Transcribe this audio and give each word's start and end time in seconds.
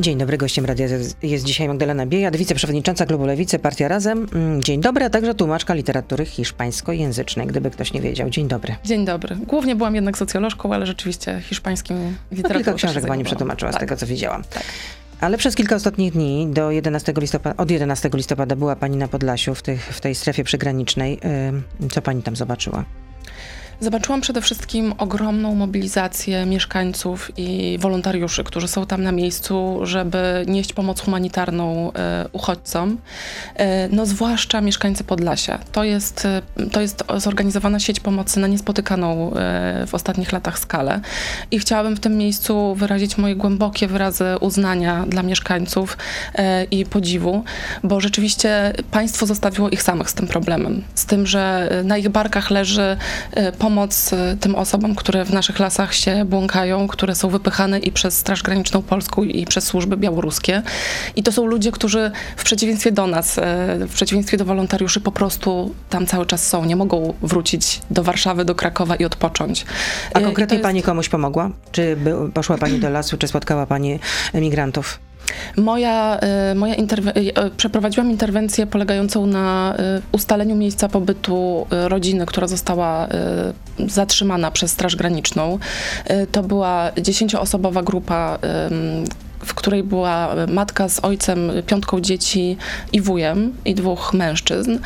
Dzień 0.00 0.18
dobry, 0.18 0.38
gościem 0.38 0.64
radia 0.64 0.86
jest 1.22 1.44
dzisiaj 1.44 1.68
Magdalena 1.68 2.06
Biejad, 2.06 2.36
wiceprzewodnicząca 2.36 3.06
Klubu 3.06 3.26
Lewicy, 3.26 3.58
Partia 3.58 3.88
Razem. 3.88 4.26
Mm, 4.32 4.62
dzień 4.62 4.80
dobry, 4.80 5.04
a 5.04 5.10
także 5.10 5.34
tłumaczka 5.34 5.74
literatury 5.74 6.24
hiszpańskojęzycznej, 6.24 7.46
gdyby 7.46 7.70
ktoś 7.70 7.92
nie 7.92 8.00
wiedział. 8.00 8.30
Dzień 8.30 8.48
dobry. 8.48 8.76
Dzień 8.84 9.04
dobry. 9.04 9.36
Głównie 9.36 9.76
byłam 9.76 9.94
jednak 9.94 10.18
socjolożką, 10.18 10.74
ale 10.74 10.86
rzeczywiście 10.86 11.40
hiszpańskim 11.40 11.96
literaturą. 12.30 12.58
No, 12.58 12.64
kilka 12.64 12.74
książek 12.74 13.06
pani 13.06 13.24
przetłumaczyła, 13.24 13.70
tak. 13.70 13.80
z 13.80 13.80
tego 13.80 13.96
co 13.96 14.06
widziałam. 14.06 14.44
Tak. 14.44 14.62
Ale 15.20 15.38
przez 15.38 15.54
kilka 15.54 15.76
ostatnich 15.76 16.12
dni, 16.12 16.48
do 16.50 16.70
11 16.70 17.12
listopada, 17.16 17.56
od 17.56 17.70
11 17.70 18.10
listopada 18.14 18.56
była 18.56 18.76
pani 18.76 18.96
na 18.96 19.08
Podlasiu, 19.08 19.54
w, 19.54 19.62
tych, 19.62 19.84
w 19.84 20.00
tej 20.00 20.14
strefie 20.14 20.44
przygranicznej. 20.44 21.18
Co 21.90 22.02
pani 22.02 22.22
tam 22.22 22.36
zobaczyła? 22.36 22.84
Zobaczyłam 23.80 24.20
przede 24.20 24.40
wszystkim 24.40 24.94
ogromną 24.98 25.54
mobilizację 25.54 26.46
mieszkańców 26.46 27.30
i 27.36 27.78
wolontariuszy, 27.80 28.44
którzy 28.44 28.68
są 28.68 28.86
tam 28.86 29.02
na 29.02 29.12
miejscu, 29.12 29.78
żeby 29.82 30.44
nieść 30.46 30.72
pomoc 30.72 31.00
humanitarną 31.00 31.92
e, 31.92 32.28
uchodźcom. 32.32 32.98
E, 33.56 33.88
no 33.88 34.06
zwłaszcza 34.06 34.60
mieszkańcy 34.60 35.04
Podlasia. 35.04 35.58
To 35.72 35.84
jest, 35.84 36.24
e, 36.24 36.42
to 36.72 36.80
jest 36.80 37.04
zorganizowana 37.16 37.80
sieć 37.80 38.00
pomocy 38.00 38.40
na 38.40 38.46
niespotykaną 38.46 39.32
w 39.86 39.94
ostatnich 39.94 40.32
latach 40.32 40.58
skalę. 40.58 41.00
I 41.50 41.58
chciałabym 41.58 41.96
w 41.96 42.00
tym 42.00 42.16
miejscu 42.16 42.74
wyrazić 42.74 43.18
moje 43.18 43.36
głębokie 43.36 43.86
wyrazy 43.86 44.24
uznania 44.40 45.04
dla 45.08 45.22
mieszkańców 45.22 45.98
i 46.70 46.86
podziwu, 46.86 47.44
bo 47.84 48.00
rzeczywiście 48.00 48.72
państwo 48.90 49.26
zostawiło 49.26 49.70
ich 49.70 49.82
samych 49.82 50.10
z 50.10 50.14
tym 50.14 50.26
problemem. 50.26 50.84
Z 50.94 51.06
tym, 51.06 51.26
że 51.26 51.70
na 51.84 51.98
ich 51.98 52.08
barkach 52.08 52.50
leży 52.50 52.96
pomoc 53.58 53.67
pomoc 53.68 54.12
y, 54.12 54.36
tym 54.40 54.54
osobom, 54.54 54.94
które 54.94 55.24
w 55.24 55.32
naszych 55.32 55.58
lasach 55.58 55.94
się 55.94 56.24
błąkają, 56.24 56.88
które 56.88 57.14
są 57.14 57.28
wypychane 57.28 57.78
i 57.78 57.92
przez 57.92 58.18
Straż 58.18 58.42
Graniczną 58.42 58.82
Polską 58.82 59.22
i 59.22 59.46
przez 59.46 59.64
służby 59.64 59.96
białoruskie. 59.96 60.62
I 61.16 61.22
to 61.22 61.32
są 61.32 61.46
ludzie, 61.46 61.72
którzy 61.72 62.10
w 62.36 62.44
przeciwieństwie 62.44 62.92
do 62.92 63.06
nas, 63.06 63.38
y, 63.38 63.42
w 63.86 63.92
przeciwieństwie 63.94 64.36
do 64.36 64.44
wolontariuszy 64.44 65.00
po 65.00 65.12
prostu 65.12 65.74
tam 65.90 66.06
cały 66.06 66.26
czas 66.26 66.46
są. 66.46 66.64
Nie 66.64 66.76
mogą 66.76 67.14
wrócić 67.22 67.80
do 67.90 68.02
Warszawy, 68.02 68.44
do 68.44 68.54
Krakowa 68.54 68.96
i 68.96 69.04
odpocząć. 69.04 69.66
A 70.14 70.18
y, 70.18 70.22
konkretnie 70.22 70.56
jest... 70.56 70.64
pani 70.64 70.82
komuś 70.82 71.08
pomogła? 71.08 71.50
Czy 71.72 71.96
poszła 72.34 72.58
pani 72.58 72.78
do 72.78 72.90
lasu, 72.90 73.16
czy 73.18 73.28
spotkała 73.28 73.66
pani 73.66 73.98
emigrantów? 74.32 75.07
Moja, 75.56 76.20
y, 76.52 76.54
moja 76.54 76.74
interwe- 76.74 77.16
y, 77.16 77.46
y, 77.46 77.50
przeprowadziłam 77.56 78.10
interwencję 78.10 78.66
polegającą 78.66 79.26
na 79.26 79.74
ustaleniu 80.12 80.56
miejsca 80.56 80.88
pobytu 80.88 81.66
rodziny, 81.70 82.26
która 82.26 82.46
została 82.46 83.08
zatrzymana 83.86 84.50
przez 84.50 84.70
Straż 84.70 84.96
Graniczną. 84.96 85.58
To 86.32 86.42
była 86.42 86.90
dziesięcioosobowa 87.02 87.82
grupa 87.82 88.38
w 89.44 89.54
której 89.54 89.82
była 89.82 90.34
matka 90.48 90.88
z 90.88 91.04
ojcem, 91.04 91.50
piątką 91.66 92.00
dzieci 92.00 92.56
i 92.92 93.00
wujem 93.00 93.52
i 93.64 93.74
dwóch 93.74 94.12
mężczyzn. 94.14 94.78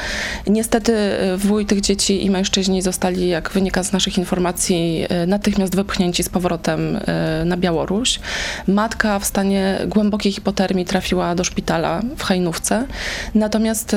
Niestety 0.47 0.93
e, 0.95 1.37
wuj 1.37 1.67
tych 1.67 1.81
dzieci 1.81 2.27
i 2.27 2.31
mężczyźni 2.31 2.83
zostali, 2.83 3.29
jak 3.29 3.51
wynika 3.51 3.83
z 3.83 3.93
naszych 3.93 4.19
informacji, 4.19 5.07
e, 5.09 5.27
natychmiast 5.27 5.77
wypchnięci 5.77 6.23
z 6.23 6.29
powrotem 6.29 6.97
e, 7.07 7.45
na 7.45 7.57
Białoruś. 7.57 8.21
Matka 8.69 9.19
w 9.19 9.25
stanie 9.25 9.79
głębokiej 9.87 10.33
hipotermii 10.33 10.85
trafiła 10.85 11.35
do 11.35 11.45
szpitala 11.45 12.03
w 12.17 12.23
Hajnówce. 12.23 12.87
Natomiast, 13.35 13.97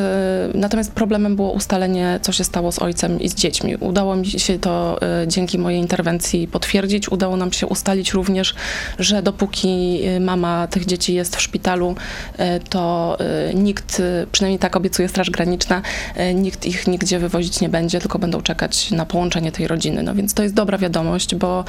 natomiast 0.53 0.91
problemem 0.91 1.35
było 1.35 1.51
ustalenie, 1.51 2.19
co 2.21 2.31
się 2.31 2.43
stało 2.43 2.71
z 2.71 2.79
ojcem 2.79 3.19
i 3.19 3.29
z 3.29 3.35
dziećmi. 3.35 3.75
Udało 3.75 4.15
mi 4.15 4.25
się 4.25 4.59
to 4.59 4.99
dzięki 5.27 5.57
mojej 5.59 5.79
interwencji 5.79 6.47
potwierdzić. 6.47 7.09
Udało 7.09 7.37
nam 7.37 7.51
się 7.51 7.67
ustalić 7.67 8.11
również, 8.13 8.55
że 8.99 9.21
dopóki 9.21 10.01
mama 10.19 10.44
tych 10.69 10.85
dzieci 10.85 11.13
jest 11.13 11.35
w 11.35 11.41
szpitalu, 11.41 11.95
e, 12.37 12.59
to 12.59 13.17
e, 13.19 13.53
nikt, 13.53 14.01
przynajmniej 14.31 14.59
tak 14.59 14.75
obiecuje 14.75 15.09
Straż 15.09 15.29
Graniczna, 15.29 15.81
e, 16.15 16.33
nikt 16.33 16.65
ich 16.65 16.87
nigdzie 16.87 17.19
wywozić 17.19 17.61
nie 17.61 17.69
będzie, 17.69 17.99
tylko 17.99 18.19
będą 18.19 18.41
czekać 18.41 18.91
na 18.91 19.05
połączenie 19.05 19.51
tej 19.51 19.67
rodziny. 19.67 20.03
No 20.03 20.15
więc 20.15 20.33
to 20.33 20.43
jest 20.43 20.55
dobra 20.55 20.77
wiadomość, 20.77 21.35
bo 21.35 21.63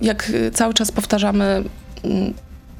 jak 0.00 0.32
cały 0.52 0.74
czas 0.74 0.92
powtarzamy, 0.92 1.64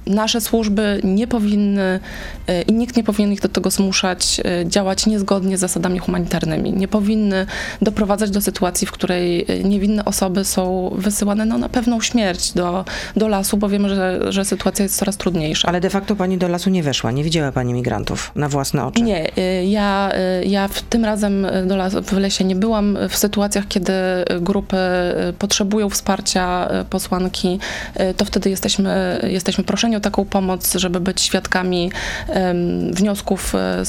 nasze 0.07 0.41
służby 0.41 1.01
nie 1.05 1.27
powinny 1.27 2.01
e, 2.49 2.63
i 2.63 2.73
nikt 2.73 2.97
nie 2.97 3.05
powinien 3.05 3.33
ich 3.33 3.41
do 3.41 3.49
tego 3.49 3.71
zmuszać 3.71 4.41
e, 4.45 4.67
działać 4.67 5.07
niezgodnie 5.07 5.59
z 5.59 5.61
zasadami 5.61 5.99
humanitarnymi. 5.99 6.73
Nie 6.73 6.89
powinny 6.89 7.47
doprowadzać 7.83 8.31
do 8.31 8.41
sytuacji, 8.41 8.87
w 8.87 8.93
której 8.93 9.45
e, 9.49 9.59
niewinne 9.65 10.05
osoby 10.05 10.45
są 10.45 10.91
wysyłane 10.95 11.45
no, 11.45 11.59
na 11.59 11.69
pewną 11.69 12.01
śmierć 12.01 12.53
do, 12.53 12.85
do 13.17 13.29
lasu, 13.29 13.57
bo 13.57 13.69
wiemy, 13.69 13.89
że, 13.89 14.33
że 14.33 14.45
sytuacja 14.45 14.83
jest 14.83 14.97
coraz 14.97 15.17
trudniejsza. 15.17 15.69
Ale 15.69 15.81
de 15.81 15.91
facto 15.91 16.17
pani 16.17 16.39
do 16.39 16.49
lasu 16.49 16.71
nie 16.71 16.83
weszła, 16.83 17.11
nie 17.11 17.25
widziała 17.25 17.53
pani 17.53 17.75
migrantów 17.75 18.33
na 18.34 18.49
własne 18.49 18.87
oczy? 18.87 19.03
Nie, 19.03 19.31
ja, 19.65 20.13
ja 20.47 20.69
w 20.69 20.83
tym 20.83 21.05
razem 21.05 21.47
do 21.67 21.77
lasu, 21.77 22.03
w 22.03 22.13
lesie 22.13 22.45
nie 22.45 22.57
byłam 22.57 22.99
w 23.09 23.17
sytuacjach, 23.17 23.69
kiedy 23.69 23.93
grupy 24.41 24.77
potrzebują 25.39 25.91
wsparcia 25.91 26.69
posłanki, 26.91 27.59
to 28.17 28.25
wtedy 28.25 28.51
jesteśmy, 28.51 29.21
jesteśmy 29.29 29.65
proszeni 29.65 29.91
o 29.97 30.00
taką 30.00 30.25
pomoc, 30.25 30.75
żeby 30.75 31.00
być 31.00 31.20
świadkami 31.20 31.91
wniosków, 32.92 33.54
e, 33.54 33.82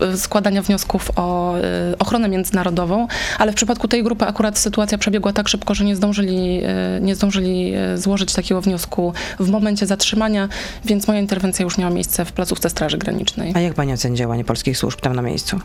e, 0.00 0.16
składania 0.16 0.62
wniosków 0.62 1.10
o 1.16 1.56
e, 1.56 1.60
ochronę 1.98 2.28
międzynarodową, 2.28 3.06
ale 3.38 3.52
w 3.52 3.54
przypadku 3.54 3.88
tej 3.88 4.02
grupy 4.02 4.24
akurat 4.24 4.58
sytuacja 4.58 4.98
przebiegła 4.98 5.32
tak 5.32 5.48
szybko, 5.48 5.74
że 5.74 5.84
nie 5.84 5.96
zdążyli, 5.96 6.62
nie 7.00 7.14
zdążyli 7.14 7.72
złożyć 7.94 8.32
takiego 8.32 8.60
wniosku 8.60 9.12
w 9.40 9.50
momencie 9.50 9.86
zatrzymania, 9.86 10.48
więc 10.84 11.08
moja 11.08 11.20
interwencja 11.20 11.64
już 11.64 11.78
miała 11.78 11.90
miejsce 11.90 12.24
w 12.24 12.32
placówce 12.32 12.70
Straży 12.70 12.98
Granicznej. 12.98 13.52
A 13.56 13.60
jak 13.60 13.74
pani 13.74 13.92
oceni 13.92 14.16
działanie 14.16 14.44
polskich 14.44 14.78
służb 14.78 15.00
tam 15.00 15.16
na 15.16 15.22
miejscu? 15.22 15.60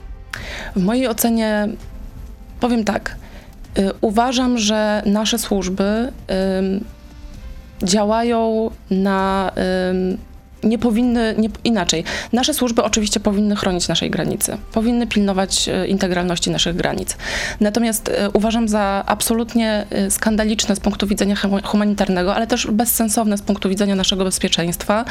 W 0.75 0.83
mojej 0.83 1.07
ocenie 1.07 1.67
powiem 2.59 2.83
tak. 2.83 3.15
Uważam, 4.01 4.57
że 4.57 5.03
nasze 5.05 5.39
służby 5.39 6.11
działają 7.84 8.72
na 8.91 9.51
nie 10.63 10.78
powinny, 10.78 11.35
nie, 11.38 11.50
inaczej, 11.63 12.03
nasze 12.34 12.53
służby 12.53 12.84
oczywiście 12.84 13.19
powinny 13.19 13.56
chronić 13.56 13.88
naszej 13.88 14.09
granicy, 14.09 14.57
powinny 14.74 15.07
pilnować 15.07 15.69
e, 15.69 15.88
integralności 15.88 16.51
naszych 16.51 16.75
granic. 16.75 17.18
Natomiast 17.59 18.09
e, 18.09 18.29
uważam 18.29 18.68
za 18.68 19.03
absolutnie 19.06 19.85
e, 19.90 20.12
skandaliczne 20.12 20.75
z 20.75 20.79
punktu 20.79 21.07
widzenia 21.07 21.35
humanitarnego, 21.63 22.35
ale 22.35 22.47
też 22.47 22.68
bezsensowne 22.72 23.38
z 23.38 23.41
punktu 23.41 23.69
widzenia 23.69 23.96
naszego 23.96 24.24
bezpieczeństwa 24.24 25.06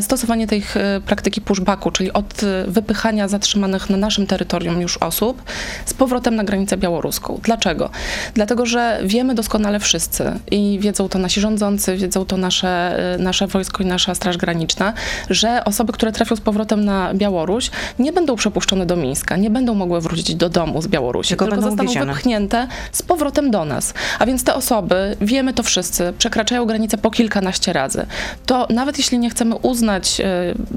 stosowanie 0.00 0.46
tej 0.46 0.62
praktyki 1.06 1.40
pushbacku, 1.40 1.90
czyli 1.90 2.12
od 2.12 2.40
wypychania 2.66 3.28
zatrzymanych 3.28 3.90
na 3.90 3.96
naszym 3.96 4.26
terytorium 4.26 4.80
już 4.80 4.96
osób 4.96 5.42
z 5.84 5.94
powrotem 5.94 6.36
na 6.36 6.44
granicę 6.44 6.76
białoruską. 6.76 7.40
Dlaczego? 7.42 7.90
Dlatego, 8.34 8.66
że 8.66 9.00
wiemy 9.04 9.34
doskonale 9.34 9.80
wszyscy 9.80 10.32
i 10.50 10.78
wiedzą 10.80 11.08
to 11.08 11.18
nasi 11.18 11.40
rządzący, 11.40 11.96
wiedzą 11.96 12.24
to 12.24 12.36
nasze, 12.36 12.98
nasze 13.18 13.46
wojsko 13.46 13.82
i 13.82 13.86
nasza 13.86 14.14
Straż 14.14 14.36
Graniczna, 14.36 14.93
że 15.30 15.64
osoby, 15.64 15.92
które 15.92 16.12
trafią 16.12 16.36
z 16.36 16.40
powrotem 16.40 16.84
na 16.84 17.14
Białoruś, 17.14 17.70
nie 17.98 18.12
będą 18.12 18.36
przepuszczone 18.36 18.86
do 18.86 18.96
Mińska, 18.96 19.36
nie 19.36 19.50
będą 19.50 19.74
mogły 19.74 20.00
wrócić 20.00 20.34
do 20.34 20.48
domu 20.48 20.82
z 20.82 20.88
Białorusi, 20.88 21.28
tylko, 21.28 21.44
tylko 21.46 21.62
zostaną 21.62 22.06
wypchnięte 22.06 22.68
z 22.92 23.02
powrotem 23.02 23.50
do 23.50 23.64
nas. 23.64 23.94
A 24.18 24.26
więc 24.26 24.44
te 24.44 24.54
osoby, 24.54 25.16
wiemy 25.20 25.52
to 25.52 25.62
wszyscy, 25.62 26.12
przekraczają 26.18 26.66
granicę 26.66 26.98
po 26.98 27.10
kilkanaście 27.10 27.72
razy. 27.72 28.06
To 28.46 28.66
nawet 28.70 28.98
jeśli 28.98 29.18
nie 29.18 29.30
chcemy 29.30 29.54
uznać 29.56 30.20
y, 30.20 30.24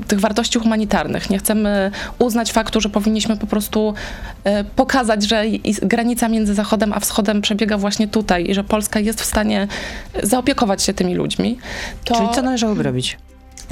tych 0.08 0.20
wartości 0.20 0.60
humanitarnych, 0.60 1.30
nie 1.30 1.40
chcemy 1.40 1.92
uznać 2.20 2.52
faktu, 2.52 2.82
że 2.82 2.90
powinniśmy 2.90 3.38
po 3.38 3.48
prostu 3.48 3.94
y, 4.48 4.64
pokazać, 4.76 5.24
że 5.24 5.44
granica 5.82 6.30
między 6.30 6.54
Zachodem 6.54 6.94
a 6.94 7.00
Wschodem 7.00 7.42
przebiega 7.42 7.78
właśnie 7.78 8.08
tutaj 8.08 8.50
i 8.50 8.54
że 8.54 8.64
Polska 8.64 9.00
jest 9.00 9.22
w 9.22 9.26
stanie 9.26 9.68
zaopiekować 10.24 10.84
się 10.84 10.94
tymi 10.94 11.16
ludźmi. 11.16 11.58
To... 12.06 12.16
Czyli 12.16 12.28
co 12.36 12.42
należałoby 12.42 12.84
robić? 12.84 13.18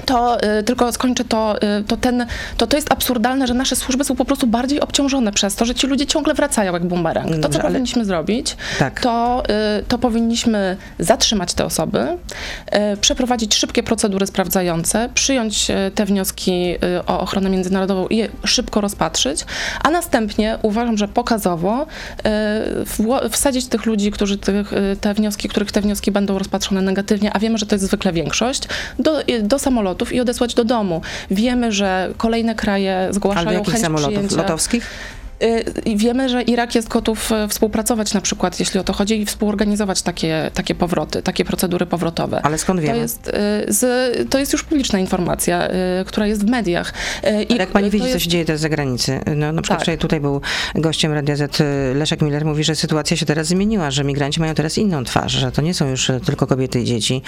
To 0.06 0.38
y, 0.59 0.63
tylko 0.63 0.92
skończę 0.92 1.25
to, 1.25 1.56
y, 1.80 1.83
to 1.83 1.97
ten, 1.97 2.25
to 2.57 2.68
to 2.68 2.77
jest 2.77 2.92
absurdalne, 2.92 3.47
że 3.47 3.53
nasze 3.53 3.75
służby 3.75 4.03
są 4.03 4.15
po 4.15 4.25
prostu 4.25 4.47
bardziej 4.47 4.80
obciążone 4.80 5.31
przez 5.31 5.56
to, 5.56 5.65
że 5.65 5.75
ci 5.75 5.88
ludzie 5.88 6.06
ciągle 6.06 6.33
wracają 6.33 6.74
jak 6.74 6.86
bumerang. 6.86 7.42
To, 7.42 7.50
co 7.50 7.59
powinniśmy 7.59 8.06
zrobić, 8.06 8.57
tak. 8.80 9.00
to, 9.00 9.44
y, 9.80 9.83
to 9.83 9.97
powinniśmy 9.97 10.77
zatrzymać 11.00 11.53
te 11.53 11.65
osoby, 11.65 12.18
przeprowadzić 13.01 13.56
szybkie 13.56 13.83
procedury 13.83 14.27
sprawdzające, 14.27 15.09
przyjąć 15.13 15.68
te 15.95 16.06
wnioski 16.06 16.75
o 17.07 17.19
ochronę 17.19 17.50
międzynarodową 17.50 18.07
i 18.07 18.18
je 18.18 18.30
szybko 18.44 18.81
rozpatrzyć, 18.81 19.45
a 19.83 19.89
następnie 19.89 20.57
uważam, 20.62 20.98
że 20.98 21.07
pokazowo 21.07 21.86
wsadzić 23.30 23.68
tych 23.68 23.86
ludzi, 23.86 24.12
którzy 24.12 24.38
tych, 24.38 24.71
te 25.01 25.13
wnioski, 25.13 25.50
których 25.50 25.71
te 25.71 25.81
wnioski 25.81 26.12
będą 26.12 26.38
rozpatrzone 26.38 26.81
negatywnie, 26.81 27.33
a 27.33 27.39
wiemy, 27.39 27.57
że 27.57 27.65
to 27.65 27.75
jest 27.75 27.86
zwykle 27.86 28.13
większość, 28.13 28.63
do, 29.00 29.21
do 29.41 29.59
samolotu 29.59 29.85
samolotów 29.86 30.14
i 30.14 30.20
odesłać 30.20 30.54
do 30.54 30.64
domu. 30.64 31.02
Wiemy, 31.32 31.72
że 31.72 32.14
kolejne 32.18 32.56
kraje 32.56 33.08
zgłaszają 33.12 33.48
Ale 33.50 33.64
chęć 33.64 33.80
samolotów? 33.80 34.10
przyjęcia. 34.14 34.36
Lotowskich? 34.38 34.90
I 35.86 35.98
wiemy, 35.98 36.30
że 36.30 36.42
Irak 36.42 36.76
jest 36.76 36.88
gotów 36.88 37.32
e, 37.32 37.48
współpracować 37.48 38.14
na 38.14 38.22
przykład, 38.22 38.60
jeśli 38.60 38.80
o 38.80 38.84
to 38.84 38.94
chodzi, 38.94 39.22
i 39.22 39.26
współorganizować 39.26 40.02
takie, 40.02 40.52
takie 40.54 40.76
powroty, 40.76 41.22
takie 41.22 41.46
procedury 41.46 41.86
powrotowe. 41.86 42.42
Ale 42.42 42.58
skąd 42.58 42.80
wiemy? 42.80 42.94
To 42.94 43.02
jest, 43.02 43.28
e, 43.28 43.34
z, 43.68 44.30
to 44.30 44.40
jest 44.40 44.54
już 44.54 44.64
publiczna 44.64 45.00
informacja, 45.00 45.68
która 46.06 46.28
jest 46.28 46.46
w 46.46 46.50
mediach. 46.50 46.94
I 47.24 47.28
Ale 47.28 47.60
jak 47.60 47.70
pani 47.70 47.90
widzi, 47.90 48.04
jest... 48.04 48.14
co 48.14 48.20
się 48.20 48.30
dzieje 48.30 48.46
też 48.46 48.60
za 48.60 48.62
zagranicy, 48.62 49.20
no 49.36 49.52
na 49.52 49.62
przykład 49.62 49.80
tak. 49.80 49.82
wczoraj 49.82 49.98
tutaj 49.98 50.20
był 50.20 50.42
gościem 50.76 51.14
Radia 51.14 51.36
Z 51.36 51.64
Leszek 51.96 52.22
Miller, 52.22 52.46
mówi, 52.46 52.64
że 52.64 52.76
sytuacja 52.76 53.18
się 53.18 53.26
teraz 53.26 53.48
zmieniła, 53.48 53.92
że 53.92 54.04
migranci 54.04 54.40
mają 54.40 54.54
teraz 54.54 54.78
inną 54.78 55.04
twarz, 55.04 55.32
że 55.32 55.52
to 55.52 55.62
nie 55.62 55.74
są 55.74 55.90
już 55.90 56.12
tylko 56.26 56.48
kobiety 56.48 56.82
i 56.82 56.86
dzieci, 56.86 57.22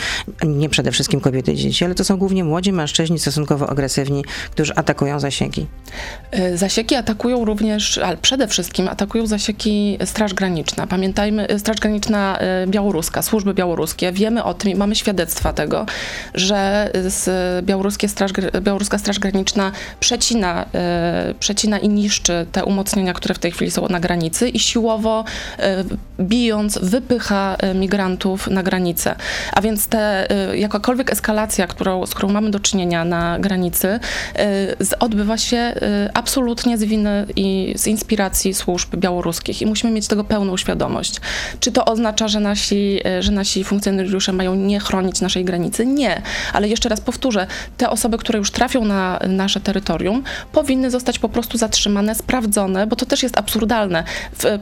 nie 0.43 0.69
przede 0.69 0.91
wszystkim 0.91 1.19
kobiety 1.19 1.53
i 1.53 1.55
dzieci, 1.55 1.85
ale 1.85 1.95
to 1.95 2.03
są 2.03 2.17
głównie 2.17 2.43
młodzi 2.43 2.73
mężczyźni 2.73 3.19
stosunkowo 3.19 3.69
agresywni, 3.69 4.25
którzy 4.51 4.75
atakują 4.75 5.19
zasieki. 5.19 5.67
Zasieki 6.55 6.95
atakują 6.95 7.45
również, 7.45 7.96
ale 7.97 8.17
przede 8.17 8.47
wszystkim 8.47 8.87
atakują 8.87 9.27
zasieki 9.27 9.97
Straż 10.05 10.33
Graniczna. 10.33 10.87
Pamiętajmy, 10.87 11.47
Straż 11.59 11.77
Graniczna 11.77 12.37
e, 12.39 12.67
białoruska, 12.67 13.21
służby 13.21 13.53
białoruskie. 13.53 14.11
Wiemy 14.11 14.43
o 14.43 14.53
tym 14.53 14.71
i 14.71 14.75
mamy 14.75 14.95
świadectwa 14.95 15.53
tego, 15.53 15.85
że 16.33 16.89
z 17.07 17.65
białoruskie 17.65 18.09
Straż, 18.09 18.31
białoruska 18.61 18.97
Straż 18.97 19.19
Graniczna 19.19 19.71
przecina, 19.99 20.65
przecina 21.39 21.79
i 21.79 21.89
niszczy 21.89 22.45
te 22.51 22.65
umocnienia, 22.65 23.13
które 23.13 23.35
w 23.35 23.39
tej 23.39 23.51
chwili 23.51 23.71
są 23.71 23.87
na 23.89 23.99
granicy 23.99 24.49
i 24.49 24.59
siłowo 24.59 25.23
bijąc 26.19 26.79
wypycha 26.81 27.57
migrantów 27.75 28.47
na 28.47 28.63
granicę. 28.63 29.15
A 29.53 29.61
więc 29.61 29.87
te, 29.87 30.27
jakakolwiek 30.53 31.11
eskalacja, 31.11 31.67
którą, 31.67 32.05
z 32.05 32.13
którą 32.13 32.29
mamy 32.29 32.51
do 32.51 32.59
czynienia 32.59 33.05
na 33.05 33.39
granicy, 33.39 33.99
odbywa 34.99 35.37
się 35.37 35.73
absolutnie 36.13 36.77
z 36.77 36.83
winy 36.83 37.25
i 37.35 37.73
z 37.77 37.86
inspiracji 37.87 38.53
służb 38.53 38.95
białoruskich 38.95 39.61
i 39.61 39.65
musimy 39.65 39.93
mieć 39.93 40.07
tego 40.07 40.23
pełną 40.23 40.57
świadomość. 40.57 41.21
Czy 41.59 41.71
to 41.71 41.85
oznacza, 41.85 42.27
że 42.27 42.39
nasi, 42.39 42.99
e, 43.05 43.23
że 43.23 43.31
nasi 43.31 43.63
funkcjonariusze 43.63 44.33
mają 44.33 44.55
nie 44.55 44.79
chronić 44.79 45.21
naszej 45.21 45.45
granicy? 45.45 45.85
Nie. 45.85 46.21
Ale 46.53 46.67
jeszcze 46.67 46.89
raz 46.89 47.01
powtórzę, 47.01 47.47
te 47.77 47.89
osoby, 47.89 48.17
które 48.17 48.39
już 48.39 48.51
trafią 48.51 48.85
na 48.85 49.19
nasze 49.27 49.59
terytorium, 49.59 50.23
powinny 50.51 50.91
zostać 50.91 51.19
po 51.19 51.29
prostu 51.29 51.57
zatrzymane, 51.57 52.15
sprawdzone, 52.15 52.87
bo 52.87 52.95
to 52.95 53.05
też 53.05 53.23
jest 53.23 53.37
absurdalne. 53.37 54.03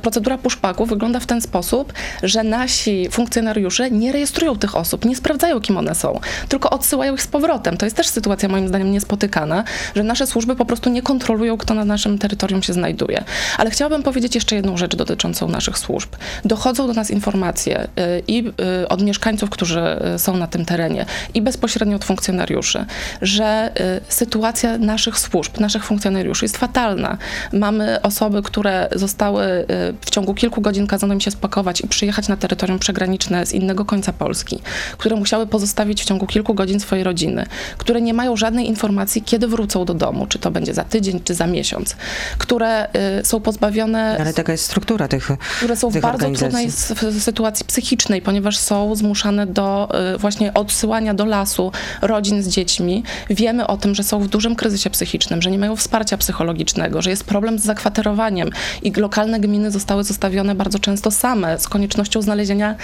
Procedura 0.01 0.38
puszpaku 0.38 0.86
wygląda 0.86 1.19
w 1.19 1.25
ten 1.25 1.42
sposób, 1.42 1.94
że 2.24 2.44
nasi 2.44 3.10
funkcjonariusze 3.12 3.92
nie 3.92 4.12
rejestrują 4.12 4.56
tych 4.56 4.75
osób, 4.75 5.06
nie 5.06 5.16
sprawdzają, 5.16 5.62
kim 5.62 5.77
one 5.77 5.95
są, 5.95 6.19
tylko 6.50 6.69
odsyłają 6.69 7.13
ich 7.13 7.22
z 7.22 7.27
powrotem. 7.27 7.77
To 7.77 7.86
jest 7.86 7.95
też 7.95 8.07
sytuacja 8.07 8.50
moim 8.50 8.68
zdaniem 8.68 8.92
niespotykana, 8.92 9.63
że 9.95 10.04
nasze 10.04 10.27
służby 10.27 10.56
po 10.56 10.66
prostu 10.66 10.89
nie 10.89 11.01
kontrolują, 11.01 11.57
kto 11.57 11.74
na 11.74 11.86
naszym 11.86 12.18
terytorium 12.18 12.63
się 12.63 12.74
znajduje. 12.74 13.15
Ale 13.58 13.70
chciałabym 13.70 14.04
powiedzieć 14.04 14.36
jeszcze 14.36 14.56
jedną 14.56 14.78
rzecz 14.78 14.96
dotyczącą 14.96 15.48
naszych 15.48 15.78
służb. 15.78 16.10
Dochodzą 16.46 16.88
do 16.88 16.94
nas 16.94 17.12
informacje 17.12 17.84
y, 17.84 17.88
i 18.28 18.48
y, 18.84 18.88
od 18.88 19.02
mieszkańców, 19.02 19.50
którzy 19.50 19.82
y, 20.16 20.20
są 20.20 20.38
na 20.38 20.48
tym 20.48 20.66
terenie, 20.66 21.06
i 21.34 21.42
bezpośrednio 21.42 21.96
od 21.96 22.06
funkcjonariuszy, 22.06 22.86
że 23.22 23.72
sytuacja 24.10 24.78
naszych 24.78 25.20
służb, 25.20 25.60
naszych 25.60 25.84
funkcjonariuszy 25.84 26.46
jest 26.46 26.58
fatalna. 26.58 27.18
Mamy 27.54 28.02
osoby, 28.02 28.42
które 28.42 28.90
zostały 28.96 29.66
w 30.02 30.10
ciągu 30.10 30.34
kilku 30.34 30.62
godzin 30.62 30.88
kazano 30.88 31.14
im 31.14 31.22
się 31.22 31.32
spakować 31.32 31.82
i 31.82 31.88
przyjechać 31.88 32.28
na 32.28 32.38
terytorium 32.38 32.80
przegraniczne 32.80 33.46
z 33.46 33.54
innego 33.54 33.86
końca 33.86 34.14
Polski, 34.14 34.60
które 34.98 35.16
musiały 35.16 35.48
pozostawić 35.48 36.02
w 36.02 36.06
ciągu 36.06 36.28
kilku 36.28 36.54
godzin 36.54 36.80
swoje 36.80 37.04
rodziny, 37.04 37.46
które 37.78 38.02
nie 38.02 38.14
mają 38.14 38.38
żadnej 38.38 38.68
informacji, 38.68 39.22
kiedy 39.22 39.48
wrócą 39.48 39.86
do 39.86 39.94
domu, 39.94 40.28
czy 40.28 40.40
to 40.40 40.52
będzie 40.52 40.74
za 40.74 40.84
tydzień, 40.84 41.20
czy 41.24 41.34
za 41.34 41.48
miesiąc, 41.48 41.96
które 42.38 42.88
są 43.24 43.42
pozbawione. 43.42 44.18
Ale 44.19 44.34
taka 44.34 44.52
jest 44.52 44.66
struktura 44.66 45.07
tych 45.07 45.31
Które 45.57 45.75
są 45.75 45.92
tych 45.92 46.02
w 46.02 46.04
bardzo 46.04 46.31
trudnej 46.31 46.72
sytuacji 47.19 47.66
psychicznej, 47.66 48.22
ponieważ 48.22 48.57
są 48.57 48.96
zmuszane 48.96 49.48
do 49.48 49.90
y, 50.16 50.18
właśnie 50.18 50.54
odsyłania 50.54 51.13
do 51.13 51.25
lasu 51.25 51.72
rodzin 52.02 52.44
z 52.44 52.48
dziećmi. 52.48 53.04
Wiemy 53.30 53.68
o 53.68 53.78
tym, 53.78 53.96
że 53.96 54.04
są 54.04 54.19
w 54.19 54.28
dużym 54.28 54.56
kryzysie 54.56 54.90
psychicznym, 54.90 55.42
że 55.42 55.52
nie 55.52 55.60
mają 55.60 55.75
wsparcia 55.75 56.18
psychologicznego, 56.18 57.02
że 57.02 57.10
jest 57.10 57.24
problem 57.24 57.60
z 57.60 57.63
zakwaterowaniem 57.63 58.50
i 58.84 58.92
lokalne 58.92 59.40
gminy 59.40 59.72
zostały 59.72 60.04
zostawione 60.04 60.56
bardzo 60.56 60.80
często 60.80 61.12
same 61.12 61.60
z 61.60 61.68
koniecznością 61.68 62.22
znalezienia 62.22 62.75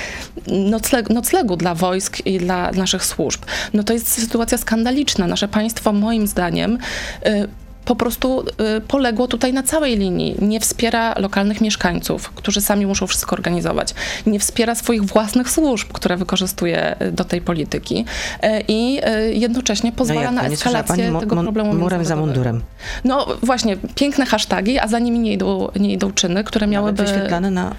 noclegu, 0.47 1.13
noclegu 1.13 1.57
dla 1.57 1.75
wojsk 1.75 2.25
i 2.25 2.37
dla 2.37 2.71
naszych 2.71 3.05
służb. 3.05 3.41
No 3.73 3.83
to 3.83 3.93
jest 3.93 4.11
sytuacja 4.11 4.57
skandaliczna. 4.57 5.27
Nasze 5.27 5.47
państwo 5.47 5.93
moim 5.93 6.27
zdaniem 6.27 6.77
y, 7.25 7.47
po 7.85 7.95
prostu 7.95 8.43
y, 8.77 8.81
poległo 8.81 9.27
tutaj 9.27 9.53
na 9.53 9.63
całej 9.63 9.97
linii. 9.97 10.35
Nie 10.41 10.59
wspiera 10.59 11.13
lokalnych 11.17 11.61
mieszkańców, 11.61 12.29
którzy 12.29 12.61
sami 12.61 12.85
muszą 12.85 13.07
wszystko 13.07 13.35
organizować. 13.35 13.93
Nie 14.25 14.39
wspiera 14.39 14.75
swoich 14.75 15.05
własnych 15.05 15.49
służb, 15.49 15.87
które 15.93 16.17
wykorzystuje 16.17 16.95
y, 17.01 17.11
do 17.11 17.23
tej 17.23 17.41
polityki. 17.41 18.05
Y, 18.43 18.47
I 18.67 19.01
jednocześnie 19.33 19.91
pozwala 19.91 20.31
no 20.31 20.41
na 20.41 20.47
eskalację 20.47 21.19
tego 21.19 21.35
problemu 21.43 21.73
Murem 21.73 22.05
za 22.05 22.15
mundurem. 22.15 22.61
No 23.03 23.27
właśnie, 23.43 23.77
piękne 23.95 24.25
hasztagi, 24.25 24.79
a 24.79 24.87
za 24.87 24.99
nimi 24.99 25.19
nie 25.19 25.33
idą, 25.33 25.67
nie 25.79 25.93
idą 25.93 26.11
czyny, 26.11 26.43
które 26.43 26.67
miałyby... 26.67 27.03
wyświetlane 27.03 27.51
na, 27.51 27.75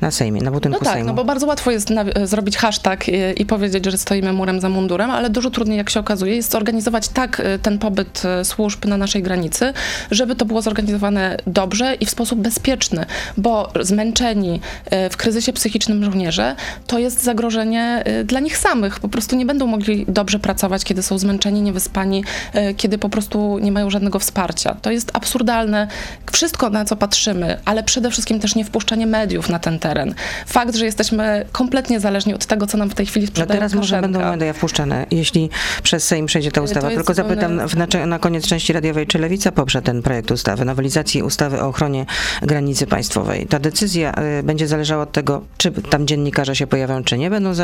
na 0.00 0.10
Sejmie, 0.10 0.42
na 0.42 0.50
budynku 0.50 0.78
no 0.78 0.84
tak, 0.84 0.94
Sejmu. 0.94 1.08
No 1.08 1.14
bo 1.14 1.24
bardzo 1.24 1.46
łatwo 1.46 1.70
jest 1.70 1.90
na, 1.90 2.04
zrobić 2.24 2.56
hashtag 2.56 3.08
i, 3.08 3.12
i 3.36 3.46
powiedzieć, 3.46 3.84
że 3.84 3.98
stoimy 3.98 4.32
murem 4.32 4.60
za 4.60 4.68
mundurem, 4.68 5.10
ale 5.10 5.30
dużo 5.30 5.50
trudniej, 5.50 5.78
jak 5.78 5.90
się 5.90 6.00
okazuje, 6.00 6.36
jest 6.36 6.52
zorganizować 6.52 7.08
tak 7.08 7.42
ten 7.62 7.78
pobyt 7.78 8.22
służb 8.44 8.84
na 8.84 8.97
naszej 8.98 9.22
granicy, 9.22 9.72
żeby 10.10 10.36
to 10.36 10.44
było 10.44 10.62
zorganizowane 10.62 11.36
dobrze 11.46 11.94
i 11.94 12.06
w 12.06 12.10
sposób 12.10 12.38
bezpieczny, 12.38 13.06
bo 13.36 13.72
zmęczeni 13.80 14.60
e, 14.90 15.10
w 15.10 15.16
kryzysie 15.16 15.52
psychicznym 15.52 16.04
żołnierze 16.04 16.56
to 16.86 16.98
jest 16.98 17.22
zagrożenie 17.22 18.02
e, 18.04 18.24
dla 18.24 18.40
nich 18.40 18.58
samych. 18.58 19.00
Po 19.00 19.08
prostu 19.08 19.36
nie 19.36 19.46
będą 19.46 19.66
mogli 19.66 20.04
dobrze 20.08 20.38
pracować, 20.38 20.84
kiedy 20.84 21.02
są 21.02 21.18
zmęczeni, 21.18 21.62
niewyspani, 21.62 22.24
e, 22.52 22.74
kiedy 22.74 22.98
po 22.98 23.08
prostu 23.08 23.58
nie 23.58 23.72
mają 23.72 23.90
żadnego 23.90 24.18
wsparcia. 24.18 24.76
To 24.82 24.90
jest 24.90 25.10
absurdalne. 25.14 25.88
Wszystko, 26.32 26.70
na 26.70 26.84
co 26.84 26.96
patrzymy, 26.96 27.60
ale 27.64 27.82
przede 27.82 28.10
wszystkim 28.10 28.40
też 28.40 28.54
nie 28.54 28.64
wpuszczanie 28.64 29.06
mediów 29.06 29.48
na 29.48 29.58
ten 29.58 29.78
teren. 29.78 30.14
Fakt, 30.46 30.76
że 30.76 30.84
jesteśmy 30.84 31.46
kompletnie 31.52 32.00
zależni 32.00 32.34
od 32.34 32.46
tego, 32.46 32.66
co 32.66 32.78
nam 32.78 32.90
w 32.90 32.94
tej 32.94 33.06
chwili 33.06 33.26
sprzedają 33.26 33.60
No 33.60 33.68
teraz 33.68 33.74
może 33.74 34.00
będą 34.00 34.30
media 34.30 34.52
wpuszczane, 34.52 35.06
jeśli 35.10 35.50
przez 35.82 36.04
Sejm 36.04 36.26
przejdzie 36.26 36.52
ta 36.52 36.60
ustawa. 36.60 36.88
Tylko 36.88 37.14
zapytam 37.14 37.56
na, 37.56 38.06
na 38.06 38.18
koniec 38.18 38.46
części 38.46 38.72
radiowej 38.88 39.06
czy 39.06 39.18
Lewica 39.18 39.52
poprze 39.52 39.82
ten 39.82 40.02
projekt 40.02 40.30
ustawy, 40.30 40.64
nowelizacji 40.64 41.22
ustawy 41.22 41.60
o 41.60 41.68
ochronie 41.68 42.06
granicy 42.42 42.86
państwowej? 42.86 43.46
Ta 43.46 43.58
decyzja 43.58 44.14
y, 44.40 44.42
będzie 44.42 44.68
zależała 44.68 45.02
od 45.02 45.12
tego, 45.12 45.42
czy 45.58 45.70
tam 45.70 46.06
dziennikarze 46.06 46.56
się 46.56 46.66
pojawią, 46.66 47.04
czy 47.04 47.18
nie, 47.18 47.30
będą 47.30 47.54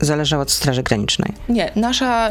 zależały 0.00 0.42
od 0.42 0.50
Straży 0.50 0.82
Granicznej? 0.82 1.32
Nie, 1.48 1.72
nasza, 1.76 2.28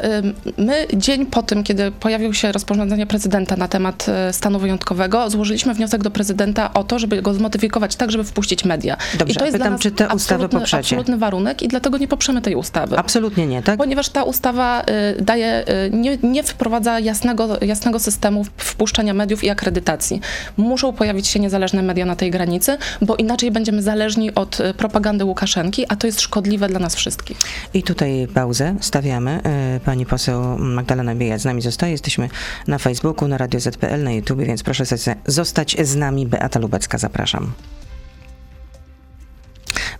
my 0.58 0.88
dzień 0.94 1.26
po 1.26 1.44
tym, 1.44 1.64
kiedy 1.64 1.92
pojawił 1.92 2.34
się 2.34 2.52
rozporządzenie 2.52 3.08
prezydenta 3.08 3.56
na 3.56 3.68
temat 3.68 4.06
y, 4.30 4.34
stanu 4.34 4.60
wyjątkowego, 4.60 5.30
złożyliśmy 5.30 5.74
wniosek 5.74 6.04
do 6.04 6.12
prezydenta 6.12 6.74
o 6.74 6.84
to, 6.84 7.00
żeby 7.00 7.22
go 7.22 7.34
zmodyfikować 7.34 7.96
tak, 7.96 8.12
żeby 8.12 8.24
wpuścić 8.24 8.66
media. 8.66 8.98
Dobrze, 9.20 9.34
I 9.34 9.38
to 9.38 9.46
jest 9.46 9.58
pytam, 9.58 9.80
czy 9.80 9.92
tę 9.92 10.08
ustawę 10.16 10.50
poprzecie? 10.50 10.78
absolutny 10.78 11.18
warunek 11.18 11.62
i 11.62 11.68
dlatego 11.68 11.98
nie 11.98 12.08
poprzemy 12.08 12.42
tej 12.42 12.56
ustawy. 12.56 12.98
Absolutnie 12.98 13.48
nie, 13.48 13.64
tak? 13.64 13.78
Ponieważ 13.78 14.10
ta 14.10 14.24
ustawa 14.24 14.84
y, 15.20 15.22
daje, 15.24 15.64
nie, 15.92 16.18
nie 16.24 16.44
wprowadza 16.44 17.00
jasnego, 17.00 17.58
jasnego 17.62 18.00
systemu 18.00 18.35
wpuszczania 18.44 19.14
mediów 19.14 19.44
i 19.44 19.50
akredytacji. 19.50 20.22
Muszą 20.58 20.94
pojawić 20.94 21.28
się 21.28 21.40
niezależne 21.40 21.82
media 21.82 22.06
na 22.06 22.16
tej 22.16 22.32
granicy, 22.32 22.78
bo 23.02 23.16
inaczej 23.16 23.52
będziemy 23.52 23.82
zależni 23.82 24.36
od 24.36 24.62
e, 24.62 24.74
propagandy 24.74 25.26
Łukaszenki, 25.26 25.86
a 25.90 25.96
to 25.96 26.08
jest 26.08 26.22
szkodliwe 26.22 26.68
dla 26.68 26.80
nas 26.80 26.96
wszystkich. 26.96 27.38
I 27.74 27.84
tutaj 27.84 28.28
pauzę 28.34 28.76
stawiamy. 28.82 29.40
E, 29.44 29.80
pani 29.86 30.06
poseł 30.06 30.58
Magdalena 30.58 31.16
Biejat 31.16 31.42
z 31.42 31.46
nami 31.46 31.62
zostaje. 31.62 31.92
Jesteśmy 31.92 32.30
na 32.68 32.78
Facebooku, 32.78 33.28
na 33.28 33.38
Radio 33.38 33.60
ZPL, 33.60 34.04
na 34.04 34.12
YouTube, 34.12 34.40
więc 34.40 34.64
proszę 34.64 34.84
zostać 35.26 35.76
z 35.88 35.96
nami. 35.96 36.28
Beata 36.28 36.60
Lubecka, 36.60 36.98
zapraszam. 36.98 37.54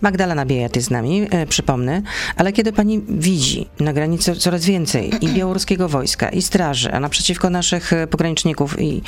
Magdalena 0.00 0.46
Biejat 0.46 0.76
jest 0.76 0.88
z 0.88 0.90
nami, 0.90 1.26
e, 1.30 1.46
przypomnę, 1.46 2.02
ale 2.36 2.52
kiedy 2.52 2.72
pani 2.72 3.00
widzi 3.08 3.66
na 3.80 3.92
granicy 3.92 4.36
coraz 4.36 4.64
więcej 4.64 5.12
i 5.20 5.28
białoruskiego 5.36 5.88
wojska, 5.88 6.28
i 6.28 6.42
straży, 6.42 6.92
a 6.92 7.00
naprzeciwko 7.00 7.50
naszych 7.50 7.92
e, 7.92 8.06
pograniczników, 8.06 8.80
i 8.80 9.02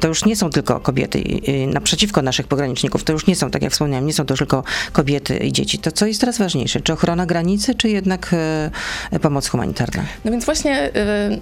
to 0.00 0.08
już 0.08 0.24
nie 0.24 0.36
są 0.36 0.50
tylko 0.50 0.80
kobiety, 0.80 1.18
i, 1.18 1.66
naprzeciwko 1.66 2.22
naszych 2.22 2.46
pograniczników, 2.46 3.04
to 3.04 3.12
już 3.12 3.26
nie 3.26 3.36
są, 3.36 3.50
tak 3.50 3.62
jak 3.62 3.72
wspomniałam, 3.72 4.06
nie 4.06 4.12
są 4.12 4.24
to 4.26 4.34
tylko 4.34 4.64
kobiety 4.92 5.36
i 5.36 5.52
dzieci, 5.52 5.78
to 5.78 5.92
co 5.92 6.06
jest 6.06 6.20
teraz 6.20 6.38
ważniejsze? 6.38 6.80
Czy 6.80 6.92
ochrona 6.92 7.26
granicy, 7.26 7.74
czy 7.74 7.88
jednak 7.88 8.34
e, 9.12 9.18
pomoc 9.20 9.48
humanitarna? 9.48 10.02
No 10.24 10.30
więc 10.30 10.44
właśnie 10.44 10.90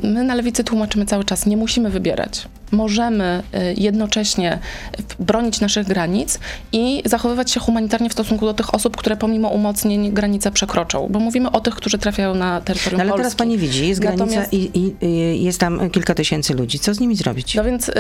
my 0.03 0.25
na 0.25 0.35
lewicy 0.35 0.65
tłumaczymy 0.65 1.07
cały 1.07 1.25
czas, 1.25 1.47
nie 1.47 1.57
musimy 1.57 1.91
wybierać 1.91 2.49
możemy 2.71 3.43
jednocześnie 3.76 4.59
bronić 5.19 5.61
naszych 5.61 5.87
granic 5.87 6.38
i 6.73 7.03
zachowywać 7.05 7.50
się 7.50 7.61
humanitarnie 7.61 8.11
w 8.11 8.12
stosunku 8.12 8.47
do 8.47 8.55
tych 8.55 8.75
osób, 8.75 8.86
które 8.97 9.16
pomimo 9.16 9.49
umocnień 9.49 10.12
granice 10.12 10.50
przekroczą. 10.50 11.09
Bo 11.11 11.21
mówimy 11.21 11.50
o 11.50 11.61
tych, 11.61 11.75
którzy 11.75 11.99
trafiają 11.99 12.35
na 12.35 12.61
terytorium 12.61 12.97
No 12.99 13.02
ale 13.02 13.11
Polski. 13.11 13.23
teraz 13.23 13.35
pani 13.35 13.59
widzi, 13.59 13.88
jest 13.88 14.00
granica 14.00 14.25
Natomiast- 14.25 14.52
i, 14.52 14.71
i, 15.00 15.45
jest 15.45 15.61
tam 15.61 15.90
kilka 15.90 16.14
tysięcy 16.14 16.55
ludzi. 16.55 16.78
Co 16.78 16.95
z 16.95 17.00
nimi 17.00 17.16
zrobić? 17.16 17.55
No 17.55 17.64
więc 17.64 17.88
y, 17.88 17.93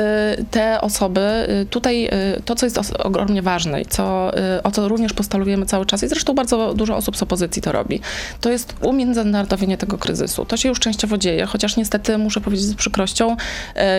te 0.50 0.80
osoby, 0.80 1.20
y, 1.62 1.66
tutaj 1.66 2.06
y, 2.38 2.42
to, 2.44 2.54
co 2.54 2.66
jest 2.66 2.78
ogromnie 2.98 3.42
ważne 3.42 3.80
i 3.82 3.86
co, 3.86 4.32
y, 4.58 4.62
o 4.62 4.70
co 4.70 4.88
również 4.88 5.12
postulujemy 5.12 5.66
cały 5.66 5.86
czas 5.86 6.02
i 6.02 6.08
zresztą 6.08 6.34
bardzo 6.34 6.74
dużo 6.74 6.96
osób 6.96 7.16
z 7.16 7.22
opozycji 7.22 7.62
to 7.62 7.72
robi, 7.72 8.00
to 8.40 8.50
jest 8.50 8.74
umiędzynarodowienie 8.82 9.78
tego 9.78 9.98
kryzysu. 9.98 10.44
To 10.44 10.56
się 10.56 10.68
już 10.68 10.80
częściowo 10.80 11.18
dzieje, 11.18 11.46
chociaż 11.46 11.76
niestety 11.76 12.18
muszę 12.18 12.40
powiedzieć 12.40 12.66
z 12.66 12.74
przykrością, 12.74 13.36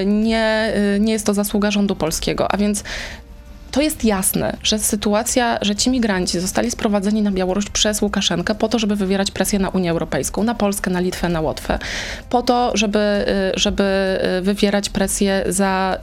y, 0.02 0.06
nie, 0.06 0.74
y, 0.96 1.00
nie 1.00 1.14
jest 1.14 1.26
to 1.26 1.34
zasługa 1.34 1.72
rządu 1.72 1.96
polskiego, 1.96 2.52
a 2.52 2.58
więc 2.58 2.84
to 3.72 3.82
jest 3.82 4.04
jasne, 4.04 4.58
że 4.64 4.80
sytuacja, 4.80 5.60
że 5.62 5.76
ci 5.76 5.90
migranci 5.90 6.40
zostali 6.40 6.72
sprowadzeni 6.72 7.22
na 7.22 7.32
Białoruś 7.32 7.70
przez 7.70 8.02
Łukaszenkę 8.02 8.56
po 8.56 8.70
to, 8.70 8.80
żeby 8.80 8.96
wywierać 8.96 9.32
presję 9.32 9.60
na 9.60 9.70
Unię 9.70 9.92
Europejską, 9.92 10.44
na 10.44 10.56
Polskę, 10.56 10.92
na 10.92 11.00
Litwę, 11.00 11.30
na 11.30 11.42
Łotwę, 11.42 11.80
po 12.30 12.42
to, 12.42 12.72
żeby, 12.74 13.00
y, 13.56 13.60
żeby 13.60 13.84
y, 14.40 14.42
wywierać 14.42 14.90
presję 14.90 15.44
za, 15.50 15.98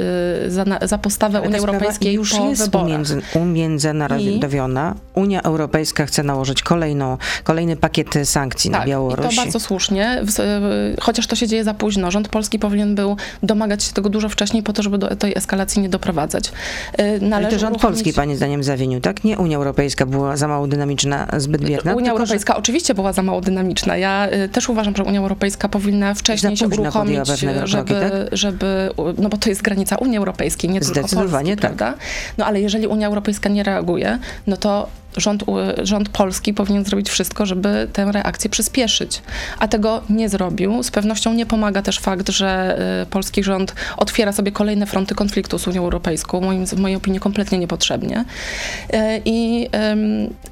y, 0.47 0.51
za, 0.51 0.65
na- 0.65 0.79
za 0.83 0.99
postawę 0.99 1.39
Ale 1.39 1.47
Unii 1.49 1.59
Europejskiej 1.61 2.15
już 2.15 2.33
po 2.35 2.49
jest 2.49 2.63
wyborach. 2.65 2.87
umiędzy, 2.87 3.23
umiędzynarodowiona. 3.35 4.95
Unia 5.15 5.43
Europejska 5.43 6.07
chce 6.07 6.23
nałożyć 6.23 6.63
kolejną, 6.63 7.19
kolejny 7.45 7.77
pakiet 7.77 8.15
sankcji 8.25 8.71
na 8.71 8.79
Tak, 8.79 8.87
i 8.87 8.91
Białoruś. 8.91 9.37
to 9.37 9.43
bardzo 9.43 9.61
słusznie, 9.61 10.23
chociaż 11.01 11.27
to 11.27 11.37
się 11.37 11.47
dzieje 11.49 11.65
za 11.65 11.75
późno. 11.75 12.11
Rząd 12.11 12.29
polski 12.29 12.59
powinien 12.59 12.95
był 12.95 13.17
domagać 13.43 13.85
się 13.85 13.93
tego 13.93 14.09
dużo 14.09 14.29
wcześniej 14.29 14.63
po 14.63 14.73
to, 14.73 14.83
żeby 14.83 14.99
do 14.99 15.17
tej 15.17 15.35
eskalacji 15.39 15.83
nie 15.83 15.89
doprowadzać. 15.89 16.53
Ale 16.99 17.21
należy 17.21 17.54
to 17.55 17.61
rząd 17.61 17.81
polski, 17.81 18.13
pani 18.13 18.37
zdaniem, 18.37 18.65
zawinił, 18.65 19.01
tak? 19.01 19.25
Nie 19.25 19.39
Unia 19.39 19.57
Europejska 19.57 20.07
była 20.07 20.37
za 20.37 20.49
mało 20.49 20.67
dynamiczna, 20.67 21.27
zbyt 21.37 21.65
bierna. 21.65 21.93
Unia 21.93 22.05
tylko, 22.05 22.07
że 22.07 22.13
Europejska 22.13 22.57
oczywiście 22.57 22.95
była 22.95 23.13
za 23.13 23.23
mało 23.23 23.41
dynamiczna. 23.41 23.97
Ja 23.97 24.29
y, 24.45 24.49
też 24.49 24.69
uważam, 24.69 24.97
że 24.97 25.05
Unia 25.05 25.21
Europejska 25.21 25.69
powinna 25.69 26.15
wcześniej 26.15 26.57
się 26.57 26.67
uruchomić, 26.67 26.93
podjęła 26.93 27.25
pewne 27.25 27.55
kroki, 27.55 27.71
żeby, 27.71 27.95
tak? 28.01 28.39
żeby, 28.39 28.91
no 29.19 29.29
bo 29.29 29.37
to 29.37 29.49
jest 29.49 29.63
granica 29.63 29.97
Unii 29.97 30.19
Europejskiej, 30.19 30.71
nie 30.71 30.81
tylko 30.81 31.01
Polski, 31.01 31.51
tak. 31.51 31.61
prawda? 31.61 31.95
No 32.39 32.47
ale 32.47 32.61
jeżeli 32.61 32.87
Unia 32.87 33.07
Europejska 33.07 33.49
nie 33.49 33.63
reaguje, 33.63 34.19
no 34.47 34.57
to 34.57 34.89
rząd, 35.17 35.45
rząd 35.83 36.09
polski 36.09 36.55
powinien 36.55 36.85
zrobić 36.85 37.11
wszystko, 37.11 37.47
żeby 37.47 37.89
tę 37.93 38.13
reakcję 38.13 38.51
przyspieszyć. 38.51 39.23
A 39.59 39.69
tego 39.69 40.03
nie 40.11 40.29
zrobił. 40.29 40.83
Z 40.83 40.91
pewnością 40.91 41.35
nie 41.35 41.47
pomaga 41.47 41.83
też 41.83 41.99
fakt, 41.99 42.29
że 42.29 42.79
y, 43.03 43.07
polski 43.07 43.45
rząd 43.45 43.75
otwiera 43.97 44.33
sobie 44.33 44.53
kolejne 44.53 44.87
fronty 44.87 45.15
konfliktu 45.15 45.59
z 45.59 45.67
Unią 45.67 45.83
Europejską, 45.83 46.41
moim, 46.41 46.67
w 46.67 46.79
mojej 46.79 46.97
opinii 46.97 47.21
kompletnie 47.21 47.59
niepotrzebnie. 47.59 48.25
Y, 48.95 48.97
I, 49.25 49.69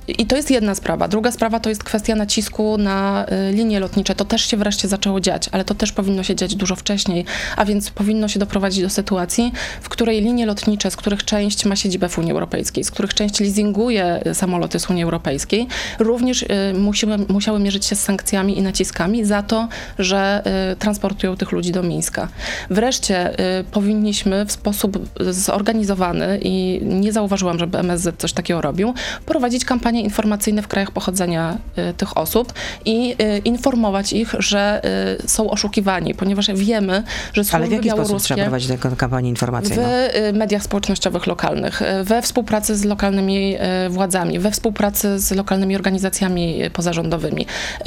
I 0.09 0.27
to 0.27 0.37
jest 0.37 0.51
jedna 0.51 0.75
sprawa. 0.75 1.09
Druga 1.09 1.33
sprawa 1.33 1.61
to 1.61 1.69
jest 1.69 1.85
kwestia 1.85 2.15
nacisku 2.15 2.79
na 2.79 3.27
y, 3.51 3.53
linie 3.53 3.81
lotnicze. 3.81 4.15
To 4.15 4.25
też 4.25 4.47
się 4.47 4.57
wreszcie 4.57 4.89
zaczęło 4.89 5.21
dziać, 5.21 5.49
ale 5.53 5.65
to 5.65 5.75
też 5.75 5.93
powinno 5.93 6.23
się 6.23 6.35
dziać 6.35 6.55
dużo 6.55 6.77
wcześniej, 6.77 7.25
a 7.57 7.65
więc 7.65 7.91
powinno 7.91 8.29
się 8.29 8.39
doprowadzić 8.39 8.83
do 8.83 8.91
sytuacji, 8.91 9.53
w 9.81 9.89
której 9.89 10.21
linie 10.21 10.47
lotnicze, 10.47 10.91
z 10.91 10.97
których 10.97 11.25
część 11.25 11.65
ma 11.65 11.77
siedzibę 11.77 12.09
w 12.09 12.19
Unii 12.19 12.33
Europejskiej, 12.33 12.85
z 12.85 12.91
których 12.91 13.15
część 13.15 13.41
leasinguje 13.41 14.21
y, 14.27 14.35
samoloty 14.53 14.79
z 14.81 14.91
Unii 14.91 15.05
Europejskiej, 15.05 15.69
również 15.99 16.43
y, 16.43 16.47
musimy, 16.79 17.19
musiały 17.29 17.61
mierzyć 17.61 17.85
się 17.87 17.97
z 17.97 18.01
sankcjami 18.01 18.59
i 18.59 18.63
naciskami 18.63 19.25
za 19.25 19.43
to, 19.43 19.69
że 19.99 20.43
y, 20.73 20.77
transportują 20.77 21.37
tych 21.37 21.53
ludzi 21.53 21.73
do 21.73 21.83
Mińska. 21.83 22.29
Wreszcie 22.71 23.41
y, 23.61 23.65
powinniśmy 23.65 24.47
w 24.47 24.53
sposób 24.53 25.09
zorganizowany 25.31 26.39
i 26.43 26.81
nie 26.83 27.13
zauważyłam, 27.13 27.59
żeby 27.59 27.79
MSZ 27.79 28.17
coś 28.19 28.33
takiego 28.33 28.61
robił, 28.61 28.95
prowadzić 29.27 29.65
kampanie 29.65 30.03
informacyjne 30.03 30.63
w 30.63 30.69
krajach 30.69 30.91
pochodzenia 30.91 31.59
tych 31.97 32.17
osób 32.17 32.53
i 32.85 33.17
informować 33.45 34.13
ich, 34.13 34.35
że 34.39 34.83
są 35.27 35.51
oszukiwani, 35.51 36.15
ponieważ 36.15 36.51
wiemy, 36.55 37.03
że 37.33 37.45
służby 37.45 37.57
Ale 37.57 37.67
w 37.67 37.73
jaki 37.73 37.91
sposób 37.91 38.21
trzeba 38.21 38.43
prowadzić 38.43 38.69
taką 38.69 38.97
kampanię 38.97 39.29
w 39.29 39.31
informacyjną? 39.31 39.83
y, 40.29 40.33
mediach 40.33 40.63
społecznościowych 40.63 41.27
lokalnych, 41.27 41.83
we 42.05 42.23
współpracy 42.23 42.77
z 42.77 42.85
lokalnymi 42.85 43.57
władzami, 43.91 44.39
we 44.43 44.51
współpracy 44.51 45.19
z 45.19 45.31
lokalnymi 45.31 45.77
organizacjami 45.77 46.61
pozarządowymi. 46.73 47.47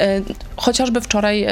Chociażby 0.56 1.00
wczoraj, 1.00 1.44
y, 1.44 1.48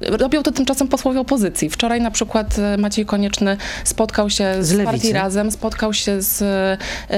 robią 0.00 0.42
to 0.42 0.52
tymczasem 0.52 0.88
posłowie 0.88 1.20
opozycji. 1.20 1.70
Wczoraj 1.70 2.00
na 2.00 2.10
przykład 2.10 2.58
y, 2.58 2.78
Maciej 2.78 3.06
Konieczny 3.06 3.56
spotkał 3.84 4.30
się 4.30 4.54
z, 4.60 4.66
Z 4.66 4.84
partii 4.84 5.12
Razem, 5.12 5.50
spotkał 5.50 5.94
się 5.94 6.22
z 6.22 6.42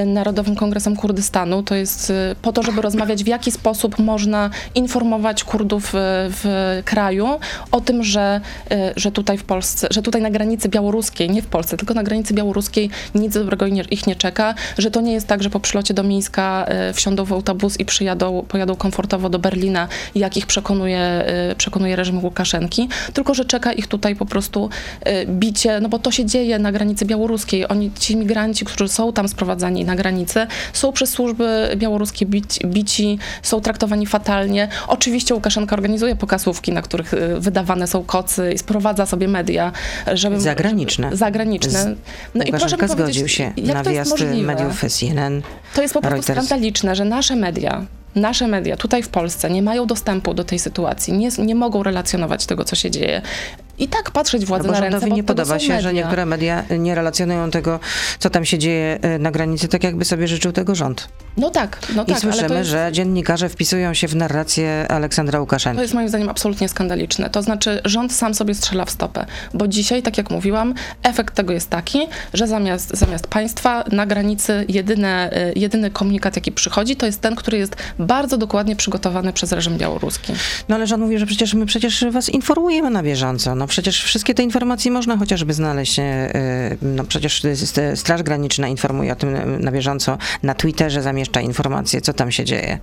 Narodowym 0.05 0.55
Kongresem 0.55 0.95
Kurdystanu. 0.95 1.63
To 1.63 1.75
jest 1.75 2.13
po 2.41 2.53
to, 2.53 2.63
żeby 2.63 2.81
rozmawiać 2.81 3.23
w 3.23 3.27
jaki 3.27 3.51
sposób 3.51 3.99
można 3.99 4.49
informować 4.75 5.43
Kurdów 5.43 5.89
w 6.29 6.81
kraju 6.85 7.27
o 7.71 7.81
tym, 7.81 8.03
że, 8.03 8.41
że 8.95 9.11
tutaj 9.11 9.37
w 9.37 9.43
Polsce, 9.43 9.87
że 9.91 10.01
tutaj 10.01 10.21
na 10.21 10.29
granicy 10.29 10.69
białoruskiej, 10.69 11.29
nie 11.29 11.41
w 11.41 11.47
Polsce, 11.47 11.77
tylko 11.77 11.93
na 11.93 12.03
granicy 12.03 12.33
białoruskiej 12.33 12.89
nic 13.15 13.33
dobrego 13.33 13.65
ich 13.91 14.07
nie 14.07 14.15
czeka, 14.15 14.55
że 14.77 14.91
to 14.91 15.01
nie 15.01 15.13
jest 15.13 15.27
tak, 15.27 15.43
że 15.43 15.49
po 15.49 15.59
przylocie 15.59 15.93
do 15.93 16.03
Mińska 16.03 16.65
y, 16.89 16.93
wsiądą 17.23 17.25
w 17.25 17.33
autobus 17.33 17.79
i 17.79 17.85
przyjadą, 17.85 18.45
pojadą 18.47 18.75
komfortowo 18.75 19.29
do 19.29 19.39
Berlina, 19.39 19.87
jak 20.15 20.37
ich 20.37 20.45
przekonuje, 20.45 21.25
y, 21.51 21.55
przekonuje 21.55 21.95
reżim 21.95 22.23
Łukaszenki, 22.23 22.89
tylko 23.13 23.33
że 23.33 23.45
czeka 23.45 23.73
ich 23.73 23.87
tutaj 23.87 24.15
po 24.15 24.25
prostu 24.25 24.69
y, 25.07 25.25
bicie, 25.27 25.79
no 25.81 25.89
bo 25.89 25.99
to 25.99 26.11
się 26.11 26.25
dzieje 26.25 26.59
na 26.59 26.71
granicy 26.71 27.05
białoruskiej. 27.05 27.67
Oni, 27.67 27.91
ci 27.99 28.17
migranci, 28.17 28.65
którzy 28.65 28.89
są 28.89 29.13
tam 29.13 29.27
sprowadzani 29.27 29.85
na 29.85 29.95
granicę, 29.95 30.47
są 30.73 30.91
przez 30.91 31.09
służby 31.09 31.69
białoruskie 31.75 32.25
bici, 32.25 32.67
bici 32.67 33.19
są 33.41 33.61
traktowani 33.61 34.05
fatalnie. 34.05 34.67
Oczywiście 34.87 35.33
Łukaszenka 35.33 35.75
organizuje 35.75 36.15
pokazówki, 36.15 36.71
na 36.71 36.81
których 36.81 37.13
y, 37.13 37.39
wydawane 37.39 37.87
są 37.87 38.03
kocy 38.03 38.53
i 38.53 38.57
sprowadza 38.57 39.05
sobie 39.05 39.27
media, 39.27 39.71
żeby... 40.13 40.39
Zagraniczne. 40.39 41.09
Zagraniczne. 41.13 41.95
No 42.35 42.43
i 42.43 42.49
proszę 42.49 42.65
Łukaszenka 42.65 42.87
mi 42.87 43.01
powiedzieć, 43.01 43.31
się 43.31 43.53
na 43.57 43.83
to 43.83 43.89
jest 43.89 44.11
możliwe? 44.11 44.47
mediów 44.47 44.81
CNN. 44.89 45.41
To 45.73 45.81
jest 45.81 45.93
po 45.93 46.01
prostu 46.01 46.15
Reuters. 46.15 46.47
skandaliczne, 46.47 46.95
że 46.95 47.05
nasze 47.13 47.35
media, 47.35 47.85
nasze 48.15 48.47
media 48.47 48.77
tutaj 48.77 49.03
w 49.03 49.09
Polsce 49.09 49.49
nie 49.49 49.61
mają 49.61 49.85
dostępu 49.85 50.33
do 50.33 50.43
tej 50.43 50.59
sytuacji, 50.59 51.13
nie, 51.13 51.29
nie 51.39 51.55
mogą 51.55 51.83
relacjonować 51.83 52.45
tego, 52.45 52.63
co 52.65 52.75
się 52.75 52.91
dzieje. 52.91 53.21
I 53.77 53.87
tak 53.87 54.11
patrzeć 54.11 54.41
No 54.41 54.47
władzy 54.47 54.67
bo 54.67 54.73
na 54.73 54.79
ręce, 54.79 55.09
nie 55.09 55.23
podoba 55.23 55.59
się, 55.59 55.67
media. 55.67 55.81
że 55.81 55.93
niektóre 55.93 56.25
media 56.25 56.63
nie 56.79 56.95
relacjonują 56.95 57.51
tego, 57.51 57.79
co 58.19 58.29
tam 58.29 58.45
się 58.45 58.57
dzieje 58.59 58.99
e, 59.01 59.19
na 59.19 59.31
granicy, 59.31 59.67
tak 59.67 59.83
jakby 59.83 60.05
sobie 60.05 60.27
życzył 60.27 60.51
tego 60.51 60.75
rząd. 60.75 61.09
No 61.37 61.49
tak, 61.49 61.79
no 61.95 62.03
I 62.03 62.05
tak, 62.05 62.23
ale 62.23 62.33
słyszymy, 62.33 62.57
jest, 62.57 62.69
że 62.69 62.89
dziennikarze 62.91 63.49
wpisują 63.49 63.93
się 63.93 64.07
w 64.07 64.15
narrację 64.15 64.85
Aleksandra 64.89 65.39
Łukaszenki. 65.39 65.75
to 65.75 65.81
jest 65.81 65.93
moim 65.93 66.09
zdaniem 66.09 66.29
absolutnie 66.29 66.69
skandaliczne. 66.69 67.29
To 67.29 67.41
znaczy 67.41 67.81
rząd 67.85 68.13
sam 68.13 68.33
sobie 68.33 68.55
strzela 68.55 68.85
w 68.85 68.89
stopę, 68.89 69.25
bo 69.53 69.67
dzisiaj, 69.67 70.01
tak 70.01 70.17
jak 70.17 70.31
mówiłam, 70.31 70.73
efekt 71.03 71.35
tego 71.35 71.53
jest 71.53 71.69
taki, 71.69 71.99
że 72.33 72.47
zamiast, 72.47 72.97
zamiast 72.97 73.27
państwa 73.27 73.83
na 73.91 74.05
granicy 74.05 74.65
jedyne, 74.67 75.31
y, 75.55 75.59
jedyny 75.59 75.91
komunikat, 75.91 76.35
jaki 76.35 76.51
przychodzi, 76.51 76.95
to 76.95 77.05
jest 77.05 77.21
ten, 77.21 77.35
który 77.35 77.57
jest 77.57 77.75
bardzo 77.99 78.37
dokładnie 78.37 78.75
przygotowany 78.75 79.33
przez 79.33 79.51
reżim 79.51 79.77
białoruski. 79.77 80.33
No 80.69 80.75
ale 80.75 80.87
rząd 80.87 81.03
mówi, 81.03 81.17
że 81.19 81.25
przecież 81.25 81.53
my 81.53 81.65
przecież 81.65 82.05
was 82.11 82.29
informujemy 82.29 82.89
na 82.89 83.03
bieżąco. 83.03 83.55
No 83.55 83.62
przecież 83.67 84.03
wszystkie 84.03 84.33
te 84.33 84.43
informacje 84.43 84.91
można 84.91 85.17
chociażby 85.17 85.53
znaleźć. 85.53 85.99
e, 85.99 86.33
No 86.81 87.03
przecież 87.03 87.41
Straż 87.95 88.23
Graniczna 88.23 88.67
informuje 88.67 89.13
o 89.13 89.15
tym 89.15 89.35
e, 89.35 89.45
na 89.45 89.71
bieżąco. 89.71 90.17
Na 90.43 90.53
Twitterze 90.53 91.01
zamieszcza 91.01 91.41
informacje, 91.41 92.01
co 92.01 92.13
tam 92.13 92.31
się 92.31 92.45
dzieje. 92.45 92.79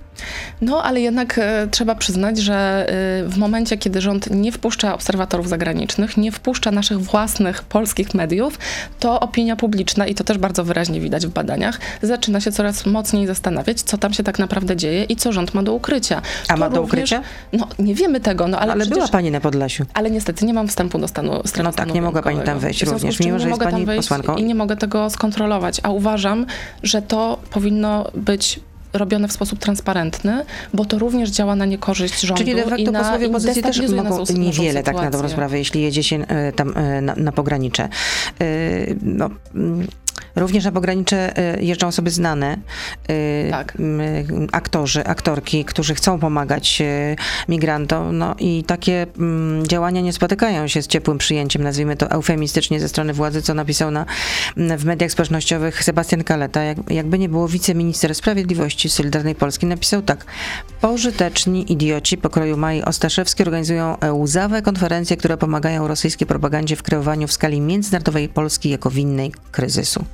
No, 0.61 0.83
ale 0.83 1.01
jednak 1.01 1.37
e, 1.37 1.67
trzeba 1.71 1.95
przyznać, 1.95 2.37
że 2.37 2.53
e, 2.89 3.29
w 3.29 3.37
momencie, 3.37 3.77
kiedy 3.77 4.01
rząd 4.01 4.29
nie 4.29 4.51
wpuszcza 4.51 4.93
obserwatorów 4.93 5.49
zagranicznych, 5.49 6.17
nie 6.17 6.31
wpuszcza 6.31 6.71
naszych 6.71 6.99
własnych 6.99 7.63
polskich 7.63 8.13
mediów, 8.13 8.59
to 8.99 9.19
opinia 9.19 9.55
publiczna, 9.55 10.07
i 10.07 10.15
to 10.15 10.23
też 10.23 10.37
bardzo 10.37 10.63
wyraźnie 10.63 10.99
widać 11.01 11.27
w 11.27 11.29
badaniach, 11.29 11.79
zaczyna 12.01 12.41
się 12.41 12.51
coraz 12.51 12.85
mocniej 12.85 13.27
zastanawiać, 13.27 13.81
co 13.81 13.97
tam 13.97 14.13
się 14.13 14.23
tak 14.23 14.39
naprawdę 14.39 14.75
dzieje 14.75 15.03
i 15.03 15.15
co 15.15 15.31
rząd 15.33 15.53
ma 15.53 15.63
do 15.63 15.73
ukrycia. 15.73 16.21
A 16.47 16.57
ma 16.57 16.69
do 16.69 16.75
również- 16.81 17.11
ukrycia? 17.11 17.21
No, 17.53 17.67
nie 17.79 17.95
wiemy 17.95 18.19
tego, 18.19 18.47
no 18.47 18.59
ale, 18.59 18.71
Ale, 18.71 18.81
przecież... 18.81 18.97
była 18.97 19.07
pani 19.07 19.31
na 19.31 19.39
Podlasiu. 19.41 19.85
Ale 19.93 20.11
niestety 20.11 20.45
nie 20.45 20.53
mam 20.53 20.67
wstępu 20.71 20.99
do 20.99 21.07
stanu 21.07 21.41
strefy 21.45 21.63
No 21.63 21.71
tak, 21.71 21.93
nie 21.93 22.01
mogła 22.01 22.21
pani 22.21 22.41
tam 22.41 22.59
wejść 22.59 22.83
również, 22.83 23.19
mimo 23.19 23.39
że 23.39 23.49
jest 23.49 23.61
pani 23.61 23.85
posłanką. 23.85 24.35
I 24.35 24.43
nie 24.43 24.55
mogę 24.55 24.77
tego 24.77 25.09
skontrolować. 25.09 25.79
A 25.83 25.89
uważam, 25.89 26.45
że 26.83 27.01
to 27.01 27.39
powinno 27.49 28.11
być 28.13 28.59
robione 28.93 29.27
w 29.27 29.31
sposób 29.31 29.59
transparentny, 29.59 30.45
bo 30.73 30.85
to 30.85 30.99
również 30.99 31.29
działa 31.29 31.55
na 31.55 31.65
niekorzyść 31.65 32.21
rządu 32.21 32.43
Czyli 32.43 32.55
de 32.55 32.61
i 32.61 32.69
facto 32.69 32.91
na, 32.91 32.99
posłowie 32.99 33.25
i 33.25 33.29
opozycji 33.29 33.63
też 33.63 33.91
mogą 33.91 34.23
niewiele 34.37 34.83
tak 34.83 34.95
na 34.95 35.09
dobrą 35.09 35.29
sprawę, 35.29 35.57
jeśli 35.57 35.81
jedzie 35.81 36.03
się 36.03 36.27
e, 36.27 36.51
tam 36.51 36.77
e, 36.77 37.01
na, 37.01 37.15
na 37.15 37.31
pogranicze. 37.31 37.89
E, 38.41 38.47
No, 39.01 39.29
Również 40.35 40.65
na 40.65 40.71
pogranicze 40.71 41.37
y, 41.57 41.63
jeżdżą 41.63 41.87
osoby 41.87 42.11
znane, 42.11 42.57
y, 43.09 43.47
Tak. 43.51 43.77
aktorzy, 44.51 45.05
aktorki, 45.05 45.65
którzy 45.65 45.95
chcą 45.95 46.19
pomagać 46.19 46.81
y, 46.81 47.15
migrantom, 47.49 48.17
no 48.17 48.35
i 48.39 48.63
takie 48.63 49.07
mm, 49.17 49.67
działania 49.67 50.01
nie 50.01 50.13
spotykają 50.13 50.67
się 50.67 50.81
z 50.81 50.87
ciepłym 50.87 51.17
przyjęciem, 51.17 51.63
nazwijmy 51.63 51.95
to 51.95 52.11
eufemistycznie 52.11 52.79
ze 52.79 52.89
strony 52.89 53.13
władzy, 53.13 53.41
co 53.41 53.53
napisał 53.53 53.91
na, 53.91 54.05
w 54.57 54.85
mediach 54.85 55.11
społecznościowych 55.11 55.83
Sebastian 55.83 56.23
Kaleta. 56.23 56.63
Jak, 56.63 56.77
jakby 56.89 57.19
nie 57.19 57.29
było 57.29 57.47
wiceminister 57.47 58.15
sprawiedliwości 58.15 58.89
Solidarnej 58.89 59.35
Polski, 59.35 59.65
napisał 59.65 60.01
tak. 60.01 60.25
Pożyteczni 60.81 61.71
idioci 61.73 62.17
pokroju 62.17 62.57
Mai 62.57 62.83
Ostaszewskiej 62.83 63.45
organizują 63.45 63.97
łzawe 64.13 64.61
konferencje, 64.61 65.17
które 65.17 65.37
pomagają 65.37 65.87
rosyjskiej 65.87 66.27
propagandzie 66.27 66.75
w 66.75 66.83
kreowaniu 66.83 67.27
w 67.27 67.33
skali 67.33 67.61
międzynarodowej 67.61 68.29
Polski 68.29 68.69
jako 68.69 68.89
winnej 68.89 69.31
kryzysu. 69.51 70.05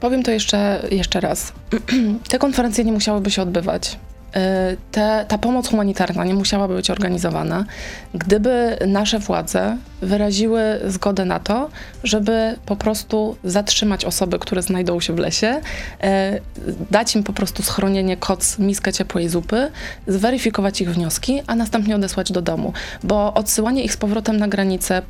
Powiem 0.00 0.22
to 0.22 0.30
jeszcze, 0.30 0.82
jeszcze 0.90 1.20
raz. 1.20 1.52
Te 2.30 2.38
konferencje 2.38 2.84
nie 2.84 2.92
musiałyby 2.92 3.30
się 3.30 3.42
odbywać. 3.42 3.98
Y, 4.36 4.76
Te, 4.92 5.24
ta 5.28 5.38
pomoc 5.38 5.68
humanitarna 5.68 6.24
nie 6.24 6.34
musiałaby 6.34 6.74
być 6.74 6.90
organizowana, 6.90 7.64
gdyby 8.14 8.76
nasze 8.86 9.18
władze 9.18 9.76
wyraziły 10.02 10.60
zgodę 10.86 11.24
na 11.24 11.40
to, 11.40 11.70
żeby 12.04 12.56
po 12.66 12.76
prostu 12.76 13.36
zatrzymać 13.44 14.04
osoby, 14.04 14.38
które 14.38 14.62
znajdą 14.62 15.00
się 15.00 15.12
w 15.12 15.18
lesie, 15.18 15.60
e, 16.00 16.40
dać 16.90 17.16
im 17.16 17.22
po 17.22 17.32
prostu 17.32 17.62
schronienie, 17.62 18.16
koc, 18.16 18.58
miskę 18.58 18.92
ciepłej 18.92 19.28
zupy, 19.28 19.70
zweryfikować 20.06 20.80
ich 20.80 20.94
wnioski, 20.94 21.42
a 21.46 21.54
następnie 21.54 21.96
odesłać 21.96 22.32
do 22.32 22.42
domu. 22.42 22.72
Bo 23.02 23.34
odsyłanie 23.34 23.84
ich 23.84 23.92
z 23.92 23.96
powrotem 23.96 24.36
na 24.36 24.48
granicę 24.48 25.02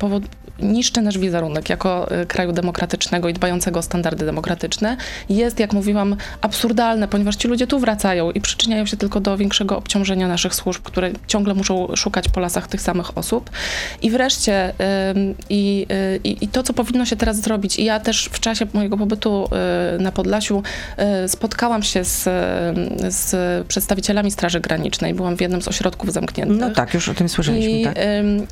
niszczy 0.59 1.01
nasz 1.01 1.17
wizerunek 1.17 1.69
jako 1.69 2.11
e, 2.11 2.25
kraju 2.25 2.51
demokratycznego 2.51 3.29
i 3.29 3.33
dbającego 3.33 3.79
o 3.79 3.81
standardy 3.81 4.25
demokratyczne. 4.25 4.97
Jest, 5.29 5.59
jak 5.59 5.73
mówiłam, 5.73 6.15
absurdalne, 6.41 7.07
ponieważ 7.07 7.35
ci 7.35 7.47
ludzie 7.47 7.67
tu 7.67 7.79
wracają 7.79 8.31
i 8.31 8.41
przyczyniają 8.41 8.85
się 8.85 8.97
tylko 8.97 9.19
do 9.19 9.37
większego 9.37 9.77
obciążenia 9.77 10.27
naszych 10.27 10.55
służb, 10.55 10.83
które 10.83 11.11
ciągle 11.27 11.53
muszą 11.53 11.95
szukać 11.95 12.29
po 12.29 12.39
lasach 12.39 12.67
tych 12.67 12.81
samych 12.81 13.17
osób. 13.17 13.49
I 14.01 14.11
wreszcie 14.11 14.73
i, 15.49 15.85
y, 15.91 16.19
i, 16.23 16.45
i 16.45 16.47
to, 16.47 16.63
co 16.63 16.73
powinno 16.73 17.05
się 17.05 17.15
teraz 17.15 17.41
zrobić, 17.41 17.79
i 17.79 17.83
ja 17.83 17.99
też 17.99 18.29
w 18.31 18.39
czasie 18.39 18.65
mojego 18.73 18.97
pobytu 18.97 19.49
y, 19.95 19.99
na 20.01 20.11
Podlasiu 20.11 20.63
y, 21.25 21.27
spotkałam 21.27 21.83
się 21.83 22.03
z, 22.03 22.27
y, 22.27 23.11
z 23.11 23.67
przedstawicielami 23.67 24.31
Straży 24.31 24.59
Granicznej. 24.59 25.13
Byłam 25.13 25.37
w 25.37 25.41
jednym 25.41 25.61
z 25.61 25.67
ośrodków 25.67 26.13
zamkniętych. 26.13 26.57
No 26.59 26.69
tak, 26.69 26.93
już 26.93 27.09
o 27.09 27.13
tym 27.13 27.29
słyszeliśmy, 27.29 27.71
I, 27.71 27.83
tak. 27.83 27.97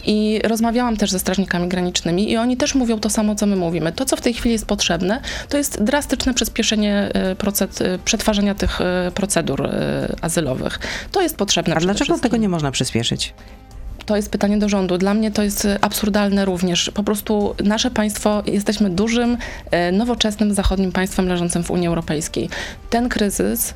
I 0.06 0.42
rozmawiałam 0.44 0.98
też 0.98 1.12
ze 1.12 1.20
strażnikami 1.20 1.68
granicznymi 1.68 1.95
i 2.06 2.38
oni 2.38 2.58
też 2.58 2.76
mówią 2.76 3.00
to 3.00 3.10
samo, 3.10 3.36
co 3.36 3.46
my 3.46 3.56
mówimy. 3.56 3.92
To, 3.92 4.06
co 4.06 4.16
w 4.16 4.22
tej 4.22 4.34
chwili 4.34 4.54
jest 4.54 4.66
potrzebne, 4.66 5.22
to 5.50 5.58
jest 5.58 5.84
drastyczne 5.84 6.34
przyspieszenie 6.34 7.12
y, 7.32 7.36
proced, 7.36 7.82
y, 7.82 8.00
przetwarzania 8.06 8.56
tych 8.56 8.82
y, 8.82 9.12
procedur 9.12 9.70
azylowych. 10.22 10.80
To 11.12 11.22
jest 11.22 11.38
potrzebne 11.38 11.76
A 11.76 11.80
dlaczego 11.80 12.06
wszystkim. 12.06 12.22
tego 12.22 12.38
nie 12.38 12.50
można 12.50 12.72
przyspieszyć? 12.72 13.34
To 14.06 14.16
jest 14.16 14.30
pytanie 14.30 14.58
do 14.58 14.70
rządu. 14.70 14.98
Dla 14.98 15.14
mnie 15.14 15.32
to 15.32 15.44
jest 15.44 15.68
absurdalne 15.82 16.46
również. 16.46 16.92
Po 16.94 17.04
prostu 17.04 17.56
nasze 17.64 17.92
państwo, 17.92 18.44
jesteśmy 18.46 18.90
dużym, 18.90 19.38
e, 19.72 19.92
nowoczesnym, 19.92 20.54
zachodnim 20.54 20.92
państwem 20.92 21.28
leżącym 21.28 21.64
w 21.64 21.72
Unii 21.72 21.88
Europejskiej. 21.88 22.50
Ten 22.90 23.10
kryzys 23.10 23.74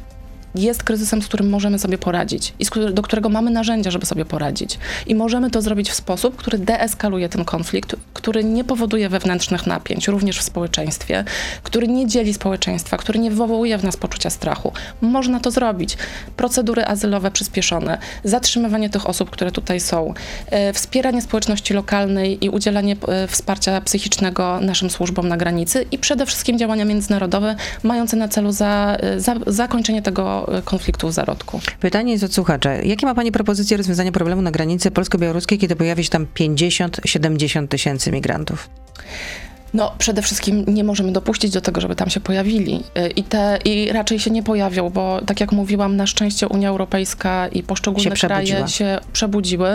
jest 0.55 0.83
kryzysem, 0.83 1.21
z 1.21 1.27
którym 1.27 1.49
możemy 1.49 1.79
sobie 1.79 1.97
poradzić 1.97 2.53
i 2.59 2.65
do 2.93 3.01
którego 3.01 3.29
mamy 3.29 3.51
narzędzia, 3.51 3.91
żeby 3.91 4.05
sobie 4.05 4.25
poradzić. 4.25 4.79
I 5.07 5.15
możemy 5.15 5.51
to 5.51 5.61
zrobić 5.61 5.89
w 5.89 5.93
sposób, 5.93 6.35
który 6.35 6.57
deeskaluje 6.57 7.29
ten 7.29 7.45
konflikt, 7.45 7.95
który 8.13 8.43
nie 8.43 8.63
powoduje 8.63 9.09
wewnętrznych 9.09 9.67
napięć, 9.67 10.07
również 10.07 10.39
w 10.39 10.43
społeczeństwie, 10.43 11.23
który 11.63 11.87
nie 11.87 12.07
dzieli 12.07 12.33
społeczeństwa, 12.33 12.97
który 12.97 13.19
nie 13.19 13.31
wywołuje 13.31 13.77
w 13.77 13.83
nas 13.83 13.97
poczucia 13.97 14.29
strachu. 14.29 14.73
Można 15.01 15.39
to 15.39 15.51
zrobić. 15.51 15.97
Procedury 16.35 16.85
azylowe 16.85 17.31
przyspieszone, 17.31 17.97
zatrzymywanie 18.23 18.89
tych 18.89 19.09
osób, 19.09 19.29
które 19.29 19.51
tutaj 19.51 19.79
są, 19.79 20.13
e, 20.47 20.73
wspieranie 20.73 21.21
społeczności 21.21 21.73
lokalnej 21.73 22.45
i 22.45 22.49
udzielanie 22.49 22.95
e, 23.07 23.27
wsparcia 23.27 23.81
psychicznego 23.81 24.59
naszym 24.61 24.89
służbom 24.89 25.27
na 25.27 25.37
granicy 25.37 25.85
i 25.91 25.97
przede 25.97 26.25
wszystkim 26.25 26.57
działania 26.57 26.85
międzynarodowe 26.85 27.55
mające 27.83 28.17
na 28.17 28.27
celu 28.27 28.51
za, 28.51 28.97
e, 28.99 29.19
za, 29.19 29.35
zakończenie 29.47 30.01
tego 30.01 30.38
e, 30.47 30.61
konfliktu 30.61 31.07
w 31.07 31.11
zarodku. 31.11 31.59
Pytanie 31.79 32.11
jest 32.11 32.23
od 32.23 32.33
słuchacza. 32.33 32.73
Jakie 32.73 33.05
ma 33.05 33.15
Pani 33.15 33.31
propozycje 33.31 33.77
rozwiązania 33.77 34.11
problemu 34.11 34.41
na 34.41 34.51
granicy 34.51 34.91
polsko-białoruskiej, 34.91 35.57
kiedy 35.57 35.75
pojawi 35.75 36.03
się 36.03 36.09
tam 36.09 36.25
50-70 36.35 37.67
tysięcy 37.67 38.11
migrantów? 38.11 38.69
No, 39.73 39.91
przede 39.97 40.21
wszystkim 40.21 40.65
nie 40.67 40.83
możemy 40.83 41.11
dopuścić 41.11 41.51
do 41.51 41.61
tego, 41.61 41.81
żeby 41.81 41.95
tam 41.95 42.09
się 42.09 42.19
pojawili. 42.19 42.83
Y, 42.97 43.09
I, 43.09 43.23
te, 43.23 43.59
I 43.65 43.91
raczej 43.91 44.19
się 44.19 44.31
nie 44.31 44.43
pojawią, 44.43 44.89
bo 44.89 45.21
tak 45.25 45.39
jak 45.39 45.51
mówiłam, 45.51 45.95
na 45.95 46.07
szczęście 46.07 46.47
Unia 46.47 46.69
Europejska 46.69 47.47
i 47.47 47.63
poszczególne 47.63 48.15
Się 48.15 48.27
kraje 48.27 48.67
się 48.67 48.99
przebudziły. 49.13 49.69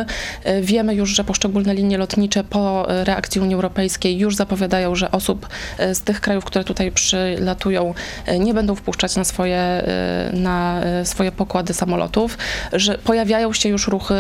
Y, 0.47 0.63
Wiemy 0.63 0.95
już, 0.95 1.11
że 1.11 1.25
poszczególne 1.25 1.75
linie 1.75 1.99
lotnicze 1.99 2.45
po 2.45 2.93
y, 3.01 3.05
reakcji 3.05 3.41
Unii 3.41 3.55
Europejskiej 3.55 4.19
już 4.19 4.37
zapowiadają, 4.37 4.95
że 4.95 5.11
osób 5.11 5.49
z 5.93 6.01
tych 6.01 6.21
krajów, 6.21 6.45
które 6.45 6.65
tutaj 6.65 6.93
przylatują, 6.93 7.95
nie 8.41 8.55
będą 8.55 8.75
wpuszczać 8.75 9.17
na 9.17 9.25
swoje, 9.25 9.85
na 10.33 10.81
swoje 11.05 11.33
pokłady 11.33 11.75
samolotów, 11.75 12.39
że 12.73 12.99
pojawiają 12.99 13.53
się 13.53 13.69
już 13.69 13.89
ruchy, 13.89 14.15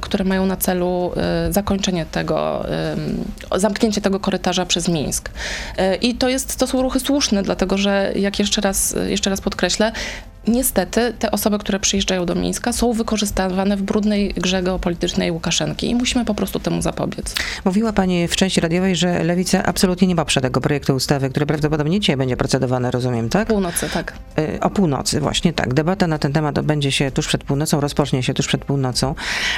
które 0.00 0.24
mają 0.24 0.46
na 0.46 0.56
celu 0.56 1.12
zakończenie 1.50 2.06
tego, 2.06 2.66
zamknięcie 3.56 4.00
tego 4.00 4.20
korytarza 4.20 4.66
przez 4.66 4.88
Mińsk. 4.88 5.17
Y, 5.78 5.94
I 5.96 6.14
to, 6.14 6.28
jest, 6.28 6.56
to 6.56 6.66
są 6.66 6.82
ruchy 6.82 7.00
słuszne, 7.00 7.42
dlatego 7.42 7.78
że, 7.78 8.12
jak 8.16 8.38
jeszcze 8.38 8.60
raz, 8.60 8.96
jeszcze 9.06 9.30
raz 9.30 9.40
podkreślę, 9.40 9.92
niestety 10.48 11.12
te 11.18 11.30
osoby, 11.30 11.58
które 11.58 11.80
przyjeżdżają 11.80 12.26
do 12.26 12.34
Mińska 12.34 12.72
są 12.72 12.92
wykorzystywane 12.92 13.76
w 13.76 13.82
brudnej 13.82 14.34
grze 14.36 14.62
geopolitycznej 14.62 15.30
Łukaszenki 15.30 15.90
i 15.90 15.94
musimy 15.94 16.24
po 16.24 16.34
prostu 16.34 16.60
temu 16.60 16.82
zapobiec. 16.82 17.34
Mówiła 17.64 17.92
Pani 17.92 18.28
w 18.28 18.36
części 18.36 18.60
radiowej, 18.60 18.96
że 18.96 19.24
Lewica 19.24 19.62
absolutnie 19.62 20.08
nie 20.08 20.16
poprze 20.16 20.40
tego 20.40 20.60
projektu 20.60 20.94
ustawy, 20.94 21.30
który 21.30 21.46
prawdopodobnie 21.46 22.00
dzisiaj 22.00 22.16
będzie 22.16 22.36
procedowany, 22.36 22.90
rozumiem, 22.90 23.28
tak? 23.28 23.48
Północy, 23.48 23.88
tak. 23.94 24.12
Y, 24.38 24.58
O 24.60 24.70
północy, 24.70 25.20
właśnie 25.20 25.52
tak. 25.52 25.74
Debata 25.74 26.06
na 26.06 26.18
ten 26.18 26.32
temat 26.32 26.58
odbędzie 26.58 26.92
się 26.92 27.10
tuż 27.10 27.26
przed 27.28 27.44
północą, 27.44 27.80
rozpocznie 27.80 28.22
się 28.22 28.34
tuż 28.34 28.46
przed 28.46 28.64
północą. 28.64 29.14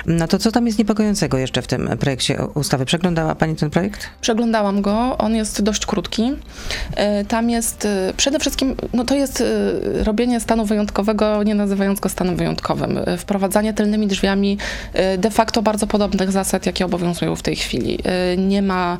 No 0.07 0.29
to 0.29 0.39
co 0.39 0.53
tam 0.53 0.67
jest 0.67 0.79
niepokojącego 0.79 1.39
jeszcze 1.39 1.63
w 1.63 1.67
tym 1.67 1.91
projekcie 2.01 2.47
ustawy? 2.55 2.85
Przeglądała 2.85 3.35
Pani 3.35 3.57
ten 3.57 3.71
projekt? 3.71 4.07
Przeglądałam 4.21 4.83
go, 4.83 5.19
on 5.19 5.35
jest 5.35 5.63
dość 5.63 5.87
krótki. 5.87 6.33
E, 6.97 7.25
Tam 7.25 7.51
jest 7.51 7.85
e, 7.85 8.13
przede 8.17 8.39
wszystkim, 8.39 8.77
no 8.95 9.05
to 9.05 9.15
jest 9.15 9.45
robienie 10.05 10.41
stanu 10.41 10.65
wyjątkowego, 10.65 10.80
nie 11.45 11.55
nazywając 11.55 12.01
go 12.01 12.09
stanem 12.09 12.37
wyjątkowym. 12.37 12.99
E, 12.99 13.17
Wprowadzanie 13.17 13.75
tylnymi 13.75 14.07
drzwiami 14.07 14.59
e, 14.93 15.19
de 15.19 15.31
facto 15.31 15.63
bardzo 15.63 15.87
podobnych 15.87 16.33
zasad, 16.33 16.67
jakie 16.67 16.85
obowiązują 16.85 17.37
w 17.37 17.43
tej 17.43 17.57
chwili. 17.57 17.99
E, 18.05 18.37
Nie 18.37 18.63
ma 18.63 18.99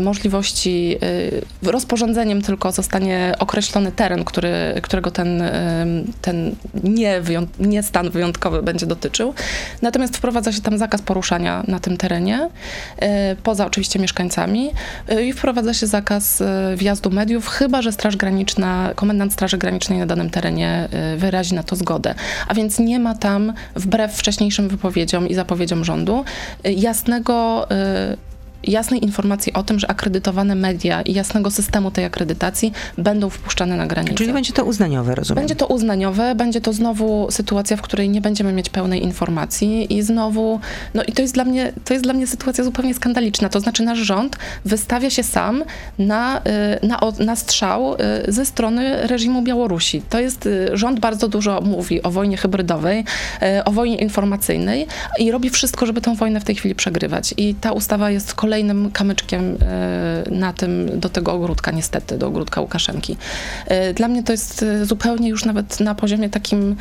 możliwości, 0.00 0.98
rozporządzeniem 1.62 2.42
tylko 2.42 2.72
zostanie 2.72 3.34
określony 3.38 3.92
teren, 3.92 4.24
który, 4.24 4.50
którego 4.82 5.10
ten, 5.10 5.42
ten 6.22 6.54
nie, 6.84 7.20
nie 7.58 7.82
stan 7.82 8.10
wyjątkowy 8.10 8.62
będzie 8.62 8.86
dotyczył. 8.86 9.34
Natomiast 9.82 10.16
wprowadza 10.16 10.52
się 10.52 10.60
tam 10.60 10.78
zakaz 10.78 11.02
poruszania 11.02 11.64
na 11.68 11.80
tym 11.80 11.96
terenie, 11.96 12.48
poza 13.42 13.66
oczywiście 13.66 13.98
mieszkańcami 13.98 14.70
i 15.24 15.32
wprowadza 15.32 15.74
się 15.74 15.86
zakaz 15.86 16.42
wjazdu 16.76 17.10
mediów, 17.10 17.48
chyba 17.48 17.82
że 17.82 17.92
Straż 17.92 18.16
Graniczna, 18.16 18.92
komendant 18.94 19.32
Straży 19.32 19.58
Granicznej 19.58 19.98
na 19.98 20.06
danym 20.06 20.30
terenie 20.30 20.88
wyrazi 21.20 21.54
na 21.54 21.62
to 21.62 21.76
zgodę. 21.76 22.14
A 22.48 22.54
więc 22.54 22.78
nie 22.78 22.98
ma 22.98 23.14
tam, 23.14 23.52
wbrew 23.76 24.12
wcześniejszym 24.12 24.68
wypowiedziom 24.68 25.28
i 25.28 25.34
zapowiedziom 25.34 25.84
rządu, 25.84 26.24
e, 26.64 26.72
jasnego 26.72 27.66
e, 27.70 28.29
jasnej 28.64 29.04
informacji 29.04 29.52
o 29.52 29.62
tym, 29.62 29.78
że 29.78 29.90
akredytowane 29.90 30.54
media 30.54 31.02
i 31.02 31.12
jasnego 31.12 31.50
systemu 31.50 31.90
tej 31.90 32.04
akredytacji 32.04 32.72
będą 32.98 33.30
wpuszczane 33.30 33.76
na 33.76 33.86
granicę. 33.86 34.14
Czyli 34.14 34.32
będzie 34.32 34.52
to 34.52 34.64
uznaniowe, 34.64 35.14
rozumiem. 35.14 35.40
Będzie 35.40 35.56
to 35.56 35.66
uznaniowe, 35.66 36.34
będzie 36.34 36.60
to 36.60 36.72
znowu 36.72 37.30
sytuacja, 37.30 37.76
w 37.76 37.82
której 37.82 38.08
nie 38.08 38.20
będziemy 38.20 38.52
mieć 38.52 38.70
pełnej 38.70 39.02
informacji 39.02 39.96
i 39.96 40.02
znowu, 40.02 40.60
no 40.94 41.02
i 41.04 41.12
to 41.12 41.22
jest 41.22 41.34
dla 41.34 41.44
mnie, 41.44 41.72
to 41.84 41.92
jest 41.92 42.04
dla 42.04 42.14
mnie 42.14 42.26
sytuacja 42.26 42.64
zupełnie 42.64 42.94
skandaliczna. 42.94 43.48
To 43.48 43.60
znaczy 43.60 43.82
nasz 43.82 43.98
rząd 43.98 44.36
wystawia 44.64 45.10
się 45.10 45.22
sam 45.22 45.64
na, 45.98 46.40
y, 46.82 46.86
na, 46.86 47.00
na 47.18 47.36
strzał 47.36 47.94
y, 47.94 47.96
ze 48.32 48.46
strony 48.46 49.06
reżimu 49.06 49.42
Białorusi. 49.42 50.02
To 50.08 50.20
jest, 50.20 50.46
y, 50.46 50.70
rząd 50.72 51.00
bardzo 51.00 51.28
dużo 51.28 51.60
mówi 51.60 52.02
o 52.02 52.10
wojnie 52.10 52.36
hybrydowej, 52.36 53.04
o 53.64 53.72
wojnie 53.72 53.96
informacyjnej 53.96 54.86
i 55.18 55.30
robi 55.30 55.50
wszystko, 55.50 55.86
żeby 55.86 56.00
tę 56.00 56.14
wojnę 56.16 56.40
w 56.40 56.44
tej 56.44 56.54
chwili 56.54 56.74
przegrywać. 56.74 57.34
I 57.36 57.54
ta 57.54 57.72
ustawa 57.72 58.10
jest 58.10 58.34
kolejnym 58.50 58.90
kamyczkiem 58.90 59.56
y, 60.26 60.30
na 60.30 60.52
tym, 60.52 61.00
do 61.00 61.08
tego 61.08 61.32
ogródka 61.32 61.70
niestety, 61.70 62.18
do 62.18 62.26
ogródka 62.26 62.60
Łukaszenki. 62.60 63.16
Y, 63.70 63.94
Dla 63.94 64.08
mnie 64.08 64.22
to 64.22 64.32
jest 64.32 64.62
y, 64.62 64.86
zupełnie 64.86 65.28
już 65.28 65.44
nawet 65.44 65.80
na 65.80 65.94
poziomie 65.94 66.30
takim 66.30 66.76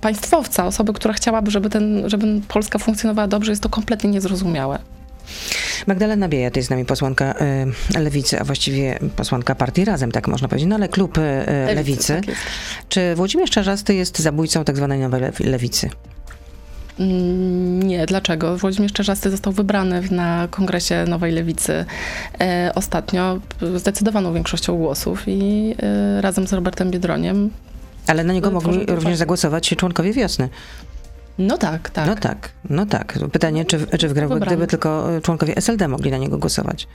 państwowca, 0.00 0.66
osoby, 0.66 0.92
która 0.92 1.14
chciałaby, 1.14 1.50
żeby, 1.50 1.70
ten, 1.70 2.10
żeby 2.10 2.40
Polska 2.48 2.78
funkcjonowała 2.78 3.28
dobrze, 3.28 3.52
jest 3.52 3.62
to 3.62 3.68
kompletnie 3.68 4.10
niezrozumiałe. 4.10 4.78
Magdalena 5.86 6.28
Biejat 6.28 6.56
jest 6.56 6.66
z 6.66 6.70
nami 6.70 6.84
posłanka 6.84 7.34
y, 7.94 8.00
Lewicy, 8.00 8.40
a 8.40 8.44
właściwie 8.44 8.98
posłanka 9.16 9.54
partii 9.54 9.84
Razem, 9.84 10.12
tak 10.12 10.28
można 10.28 10.48
powiedzieć, 10.48 10.68
no 10.68 10.74
ale 10.76 10.88
klub 10.88 11.18
y, 11.18 11.20
Lewicy. 11.74 11.74
Lewicy. 11.74 12.20
Tak 12.26 12.36
Czy 12.88 13.14
Włodzimierz 13.14 13.50
Czarzasty 13.50 13.94
jest 13.94 14.18
zabójcą 14.18 14.64
tak 14.64 14.76
zwanej 14.76 14.98
nowej 14.98 15.22
Lewicy? 15.40 15.90
Mm, 17.02 17.82
nie, 17.82 18.06
dlaczego? 18.06 18.56
Włodzimierz 18.56 18.92
Czerzasty 18.92 19.30
został 19.30 19.52
wybrany 19.52 20.02
na 20.10 20.48
kongresie 20.50 21.04
Nowej 21.08 21.32
Lewicy 21.32 21.84
e, 22.40 22.72
ostatnio 22.74 23.38
zdecydowaną 23.76 24.34
większością 24.34 24.76
głosów 24.76 25.22
i 25.26 25.74
e, 25.82 26.20
razem 26.20 26.46
z 26.46 26.52
Robertem 26.52 26.90
Biedroniem. 26.90 27.50
Ale 28.06 28.24
na 28.24 28.32
niego 28.32 28.50
mogli 28.50 28.86
również 28.86 29.18
zagłosować 29.18 29.74
członkowie 29.78 30.12
wiosny. 30.12 30.48
No 31.38 31.58
tak, 31.58 31.90
tak. 31.90 32.06
No 32.06 32.16
tak, 32.16 32.52
no 32.70 32.86
tak. 32.86 33.18
Pytanie, 33.32 33.64
czy, 33.64 33.86
czy 33.98 34.08
wygrałby, 34.08 34.40
gdyby 34.40 34.66
tylko 34.66 35.08
członkowie 35.22 35.56
SLD 35.56 35.88
mogli 35.88 36.10
na 36.10 36.18
niego 36.18 36.38
głosować? 36.38 36.88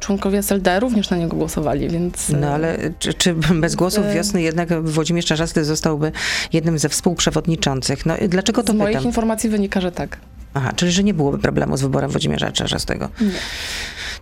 Członkowie 0.00 0.38
SLD 0.38 0.80
również 0.80 1.10
na 1.10 1.16
niego 1.16 1.36
głosowali, 1.36 1.88
więc... 1.88 2.28
No 2.28 2.48
ale 2.48 2.78
czy, 2.98 3.14
czy 3.14 3.34
bez 3.34 3.74
głosów 3.74 4.04
e, 4.04 4.14
wiosny 4.14 4.42
jednak 4.42 4.82
Włodzimierz 4.82 5.26
Czarzasty 5.26 5.64
zostałby 5.64 6.12
jednym 6.52 6.78
ze 6.78 6.88
współprzewodniczących? 6.88 8.06
No 8.06 8.14
dlaczego 8.28 8.62
to 8.62 8.72
Z 8.72 8.76
pytam? 8.76 8.92
moich 8.92 9.04
informacji 9.04 9.50
wynika, 9.50 9.80
że 9.80 9.92
tak. 9.92 10.16
Aha, 10.54 10.72
czyli 10.76 10.92
że 10.92 11.04
nie 11.04 11.14
byłoby 11.14 11.38
problemu 11.38 11.76
z 11.76 11.82
wyborem 11.82 12.10
Włodzimierza 12.10 12.52
Czarzastego. 12.52 13.08
Nie. 13.20 13.30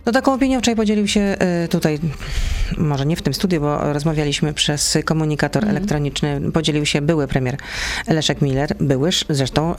No 0.05 0.11
taką 0.11 0.33
opinią 0.33 0.59
wczoraj 0.59 0.75
podzielił 0.75 1.07
się 1.07 1.21
e, 1.21 1.67
tutaj, 1.67 1.99
może 2.77 3.05
nie 3.05 3.15
w 3.15 3.21
tym 3.21 3.33
studiu, 3.33 3.61
bo 3.61 3.93
rozmawialiśmy 3.93 4.53
przez 4.53 4.97
komunikator 5.05 5.63
mm. 5.63 5.75
elektroniczny, 5.75 6.41
podzielił 6.53 6.85
się 6.85 7.01
były 7.01 7.27
premier 7.27 7.57
Leszek 8.07 8.41
Miller, 8.41 8.75
były 8.79 9.09
zresztą 9.29 9.75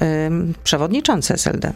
przewodniczący 0.64 1.34
SLD. 1.34 1.72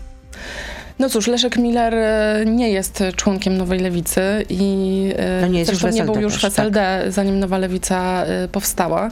No 0.99 1.09
cóż, 1.09 1.27
Leszek 1.27 1.57
Miller 1.57 1.95
e, 1.95 2.45
nie 2.47 2.71
jest 2.71 3.03
członkiem 3.17 3.57
Nowej 3.57 3.81
Lewicy 3.81 4.21
i 4.51 5.13
e, 5.17 5.41
no 5.41 5.47
nie, 5.47 5.59
jest 5.59 5.71
zresztą 5.71 5.87
już 5.87 5.97
nie 5.97 6.05
był 6.05 6.21
już 6.21 6.35
w 6.35 6.45
SLD, 6.45 7.01
tak. 7.03 7.13
zanim 7.13 7.39
Nowa 7.39 7.59
Lewica 7.59 8.25
e, 8.25 8.49
powstała. 8.49 9.11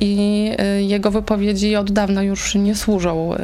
I 0.00 0.50
jego 0.78 1.10
wypowiedzi 1.10 1.76
od 1.76 1.92
dawna 1.92 2.22
już 2.22 2.54
nie 2.54 2.74
służą 2.74 3.34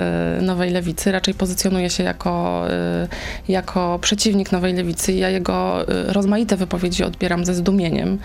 Nowej 0.40 0.70
Lewicy, 0.70 1.12
raczej 1.12 1.35
pozycjonuje 1.35 1.90
się 1.90 2.03
jako, 2.03 2.64
jako 3.48 3.98
przeciwnik 4.03 4.53
Nowej 4.53 4.75
Lewicy. 4.75 5.12
Ja 5.12 5.29
jego 5.29 5.87
rozmaite 6.07 6.57
wypowiedzi 6.57 7.05
odbieram 7.05 7.44
ze 7.44 7.55
zdumieniem. 7.55 8.18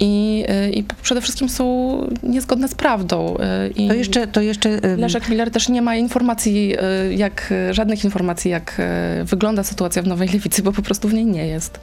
I, 0.00 0.44
i 0.72 0.84
przede 1.02 1.20
wszystkim 1.20 1.48
są 1.48 1.96
niezgodne 2.22 2.68
z 2.68 2.74
prawdą. 2.74 3.36
I 3.76 3.88
to 3.88 3.94
jeszcze, 3.94 4.26
to 4.26 4.40
jeszcze... 4.40 4.80
Leszek 4.96 5.28
Miller 5.28 5.50
też 5.50 5.68
nie 5.68 5.82
ma 5.82 5.96
informacji, 5.96 6.74
jak 7.10 7.54
żadnych 7.70 8.04
informacji 8.04 8.39
informacji, 8.40 8.50
jak 8.50 8.74
e, 8.78 9.24
wygląda 9.24 9.64
sytuacja 9.64 10.02
w 10.02 10.06
Nowej 10.06 10.28
Lewicy, 10.28 10.62
bo 10.62 10.72
po 10.72 10.82
prostu 10.82 11.08
w 11.08 11.14
niej 11.14 11.26
nie 11.26 11.46
jest. 11.46 11.80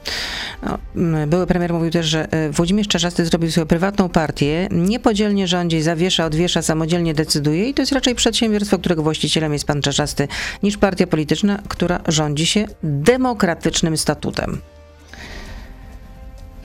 No, 0.62 0.78
były 1.26 1.46
premier 1.46 1.72
mówił 1.72 1.90
też, 1.90 2.06
że 2.06 2.32
e, 2.32 2.50
Włodzimierz 2.50 2.88
Czarzasty 2.88 3.24
zrobił 3.24 3.50
swoją 3.50 3.66
prywatną 3.66 4.08
partię, 4.08 4.68
niepodzielnie 4.70 5.46
rządzi, 5.46 5.82
zawiesza, 5.82 6.24
odwiesza, 6.26 6.62
samodzielnie 6.62 7.14
decyduje 7.14 7.68
i 7.68 7.74
to 7.74 7.82
jest 7.82 7.92
raczej 7.92 8.14
przedsiębiorstwo, 8.14 8.78
którego 8.78 9.02
właścicielem 9.02 9.52
jest 9.52 9.66
pan 9.66 9.82
Czarzasty, 9.82 10.28
niż 10.62 10.76
partia 10.76 11.06
polityczna, 11.06 11.62
która 11.68 12.00
rządzi 12.08 12.46
się 12.46 12.66
demokratycznym 12.82 13.96
statutem. 13.96 14.60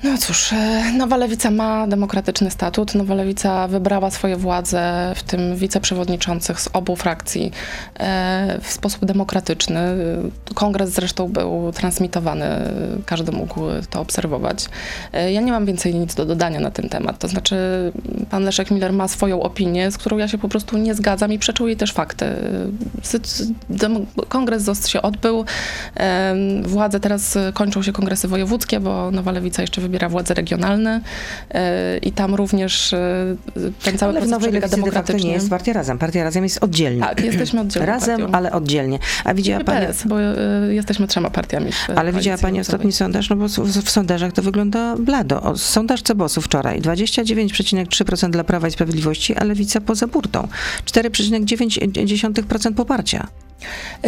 No 0.04 0.18
cóż, 0.18 0.54
e, 0.54 0.92
Nowa 0.98 1.18
Lewica 1.18 1.52
ma 1.52 1.88
demokratyczny 1.88 2.52
statut. 2.52 2.96
Nowa 2.96 3.16
Lewica 3.16 3.68
wybrała 3.68 4.12
swoje 4.12 4.36
władze, 4.36 5.14
w 5.16 5.24
tym 5.24 5.56
wiceprzewodniczących 5.56 6.62
z 6.62 6.70
obu 6.74 6.96
frakcji, 6.96 7.52
e, 8.00 8.60
w 8.62 8.72
sposób 8.72 9.06
demokratyczny. 9.06 9.80
Kongres 10.54 10.90
zresztą 10.90 11.28
był 11.28 11.72
transmitowany, 11.72 12.46
każdy 13.06 13.32
mógł 13.32 13.60
to 13.90 14.02
obserwować. 14.02 14.66
E, 15.14 15.32
ja 15.32 15.42
nie 15.42 15.52
mam 15.52 15.66
więcej 15.66 15.96
nic 15.96 16.16
do 16.16 16.26
dodania 16.26 16.60
na 16.60 16.72
ten 16.72 16.90
temat. 16.90 17.20
To 17.20 17.28
znaczy, 17.28 17.56
pan 18.30 18.44
Leszek 18.44 18.72
Miller 18.72 18.94
ma 18.94 19.08
swoją 19.08 19.42
opinię, 19.42 19.92
z 19.92 19.98
którą 19.98 20.18
ja 20.18 20.28
się 20.28 20.38
po 20.38 20.50
prostu 20.50 20.78
nie 20.78 20.96
zgadzam 20.96 21.34
i 21.34 21.40
przeczą 21.40 21.68
jej 21.68 21.78
też 21.78 21.92
fakty. 21.94 22.26
Kongres 24.30 24.88
się 24.88 25.02
odbył. 25.02 25.46
Władze 26.64 27.00
teraz 27.00 27.38
kończą 27.54 27.84
się 27.84 27.92
kongresy 27.92 28.28
wojewódzkie, 28.28 28.80
bo 28.80 29.12
Nowa 29.12 29.32
Lewica 29.32 29.62
jeszcze 29.62 29.82
wybiera 29.82 29.93
wybiera 29.94 30.10
władze 30.10 30.34
regionalne 30.34 31.02
e, 31.52 31.98
i 31.98 32.12
tam 32.12 32.36
również 32.36 32.94
e, 32.94 33.36
ten 33.84 33.98
cały 33.98 34.12
ale 34.12 34.22
proces 34.22 34.40
przebiega 34.40 34.68
demokratycznie. 34.68 35.30
Nie 35.30 35.36
jest 35.36 35.50
Partia 35.50 35.74
Razem. 35.74 35.98
Partia 35.98 36.24
Razem 36.24 36.44
jest 36.44 36.64
oddzielnie. 36.64 37.02
Tak, 37.02 37.24
jesteśmy 37.24 37.62
oddzielnie. 37.62 37.88
Razem, 37.88 38.20
partią. 38.20 38.34
ale 38.38 38.52
oddzielnie. 38.52 39.00
A 39.24 39.34
widziała 39.34 39.64
Pani... 39.64 39.88
PS, 39.88 40.04
bo 40.06 40.22
e, 40.22 40.36
jesteśmy 40.70 41.08
trzema 41.08 41.30
partiami. 41.30 41.72
Ale 41.96 42.14
widziała 42.14 42.38
Pani 42.38 42.60
ostatni 42.60 42.92
sondaż? 42.92 43.30
No 43.30 43.36
bo 43.36 43.48
w, 43.48 43.90
sondażach 43.90 44.34
to 44.34 44.42
wygląda 44.42 44.96
blado. 44.96 45.54
Sondaż 45.58 46.02
Cebosu 46.02 46.42
wczoraj. 46.42 46.82
29,3% 46.82 48.30
dla 48.30 48.44
Prawa 48.44 48.68
i 48.68 48.72
Sprawiedliwości, 48.72 49.36
a 49.36 49.44
Lewica 49.44 49.82
poza 49.82 50.08
burtą. 50.08 50.48
4,9% 50.86 52.74
poparcia. 52.74 53.28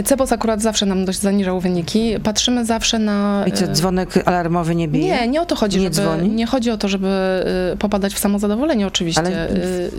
Cebos 0.05 0.31
akurat 0.31 0.61
zawsze 0.61 0.85
nam 0.85 1.05
dość 1.05 1.19
zaniżał 1.19 1.59
wyniki. 1.59 2.15
Patrzymy 2.23 2.65
zawsze 2.65 2.99
na... 2.99 3.43
I 3.47 3.51
co, 3.51 3.67
dzwonek 3.67 4.09
alarmowy 4.25 4.75
nie 4.75 4.87
bije? 4.87 5.05
Nie, 5.05 5.27
nie 5.27 5.41
o 5.41 5.45
to 5.45 5.55
chodzi, 5.55 5.77
nie, 5.77 5.83
żeby, 5.83 5.95
dzwoni? 5.95 6.29
nie 6.29 6.45
chodzi 6.45 6.71
o 6.71 6.77
to, 6.77 6.87
żeby 6.87 7.07
y, 7.73 7.77
popadać 7.77 8.13
w 8.13 8.19
samozadowolenie 8.19 8.87
oczywiście. 8.87 9.21
Ale 9.21 9.47
w, 9.47 9.51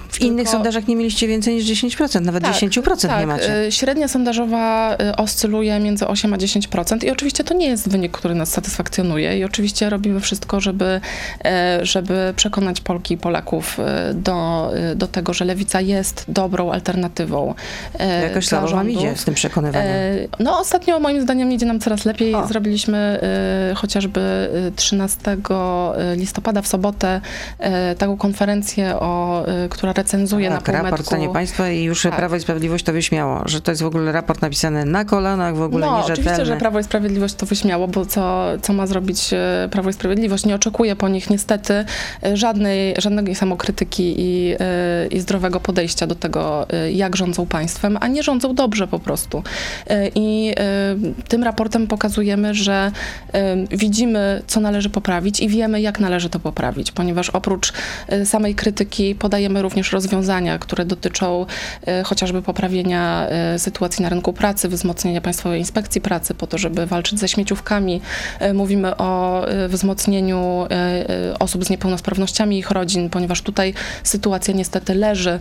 w 0.08 0.12
tylko... 0.12 0.26
innych 0.26 0.48
sondażach 0.48 0.88
nie 0.88 0.96
mieliście 0.96 1.28
więcej 1.28 1.54
niż 1.54 1.64
10%, 1.64 2.20
nawet 2.20 2.42
tak, 2.42 2.54
10% 2.54 3.08
tak. 3.08 3.20
nie 3.20 3.26
macie. 3.26 3.72
Średnia 3.72 4.08
sondażowa 4.08 4.96
oscyluje 5.16 5.80
między 5.80 6.06
8 6.06 6.34
a 6.34 6.36
10% 6.36 7.04
i 7.04 7.10
oczywiście 7.10 7.44
to 7.44 7.54
nie 7.54 7.66
jest 7.66 7.88
wynik, 7.88 8.12
który 8.12 8.34
nas 8.34 8.50
satysfakcjonuje 8.50 9.38
i 9.38 9.44
oczywiście 9.44 9.90
robimy 9.90 10.20
wszystko, 10.20 10.60
żeby, 10.60 11.00
żeby 11.82 12.32
przekonać 12.36 12.80
Polki 12.80 13.14
i 13.14 13.18
Polaków 13.18 13.78
do, 14.14 14.70
do 14.96 15.06
tego, 15.06 15.34
że 15.34 15.44
lewica 15.44 15.80
jest 15.80 16.24
dobrą 16.28 16.72
alternatywą 16.72 17.54
Jakoś 18.22 18.46
słabo 18.46 18.68
wam 18.68 18.90
idzie 18.90 19.16
z 19.16 19.24
tym 19.24 19.34
przekonywaniem. 19.48 19.92
No 20.38 20.58
ostatnio 20.58 21.00
moim 21.00 21.22
zdaniem 21.22 21.52
idzie 21.52 21.66
nam 21.66 21.80
coraz 21.80 22.04
lepiej. 22.04 22.34
O. 22.34 22.46
Zrobiliśmy 22.46 23.20
chociażby 23.74 24.50
13 24.76 25.36
E, 25.96 26.16
listopada 26.16 26.62
w 26.62 26.66
sobotę 26.66 27.20
e, 27.58 27.94
taką 27.94 28.16
konferencję, 28.16 28.96
o, 29.00 29.44
e, 29.46 29.68
która 29.68 29.92
recenzuje 29.92 30.48
tak, 30.48 30.58
na 30.58 30.64
półmetku. 30.64 30.84
raport 30.84 31.06
stanie 31.06 31.28
państwa 31.28 31.70
i 31.70 31.82
już 31.82 32.02
tak. 32.02 32.16
Prawo 32.16 32.36
i 32.36 32.40
Sprawiedliwość 32.40 32.84
to 32.84 32.92
wyśmiało, 32.92 33.42
że 33.44 33.60
to 33.60 33.70
jest 33.70 33.82
w 33.82 33.86
ogóle 33.86 34.12
raport 34.12 34.42
napisany 34.42 34.84
na 34.84 35.04
kolanach, 35.04 35.56
w 35.56 35.62
ogóle 35.62 35.86
no, 35.86 35.96
nierzetelny. 35.96 36.22
oczywiście, 36.22 36.46
że 36.46 36.56
Prawo 36.56 36.78
i 36.78 36.84
Sprawiedliwość 36.84 37.34
to 37.34 37.46
wyśmiało, 37.46 37.88
bo 37.88 38.06
co, 38.06 38.44
co 38.62 38.72
ma 38.72 38.86
zrobić 38.86 39.30
Prawo 39.70 39.90
i 39.90 39.92
Sprawiedliwość? 39.92 40.46
Nie 40.46 40.54
oczekuje 40.54 40.96
po 40.96 41.08
nich 41.08 41.30
niestety 41.30 41.84
żadnej, 42.34 42.94
żadnej 42.98 43.34
samokrytyki 43.34 44.14
i, 44.18 44.56
i 45.10 45.20
zdrowego 45.20 45.60
podejścia 45.60 46.06
do 46.06 46.14
tego, 46.14 46.66
jak 46.92 47.16
rządzą 47.16 47.46
państwem, 47.46 47.98
a 48.00 48.08
nie 48.08 48.22
rządzą 48.22 48.54
dobrze 48.54 48.86
po 48.86 48.98
prostu. 48.98 49.35
I 50.14 50.54
tym 51.28 51.44
raportem 51.44 51.86
pokazujemy, 51.86 52.54
że 52.54 52.92
widzimy, 53.70 54.42
co 54.46 54.60
należy 54.60 54.90
poprawić 54.90 55.40
i 55.40 55.48
wiemy, 55.48 55.80
jak 55.80 56.00
należy 56.00 56.30
to 56.30 56.40
poprawić, 56.40 56.92
ponieważ 56.92 57.30
oprócz 57.30 57.72
y, 58.12 58.26
samej 58.26 58.54
krytyki 58.54 59.14
podajemy 59.14 59.62
również 59.62 59.92
rozwiązania, 59.92 60.58
które 60.58 60.84
dotyczą 60.84 61.46
y, 62.00 62.04
chociażby 62.04 62.42
poprawienia 62.42 63.28
y, 63.54 63.58
sytuacji 63.58 64.02
na 64.02 64.08
rynku 64.08 64.32
pracy, 64.32 64.68
wzmocnienia 64.68 65.20
Państwowej 65.20 65.60
Inspekcji 65.60 66.00
Pracy 66.00 66.34
po 66.34 66.46
to, 66.46 66.58
żeby 66.58 66.86
walczyć 66.86 67.20
ze 67.20 67.28
śmieciówkami. 67.28 68.00
Mówimy 68.54 68.96
o 68.96 69.44
wzmocnieniu 69.68 70.66
osób 71.38 71.64
z 71.64 71.70
niepełnosprawnościami 71.70 72.56
i 72.56 72.58
ich 72.58 72.70
rodzin, 72.70 73.10
ponieważ 73.10 73.42
tutaj 73.42 73.74
sytuacja 74.02 74.54
niestety 74.54 74.94
leży. 74.94 75.38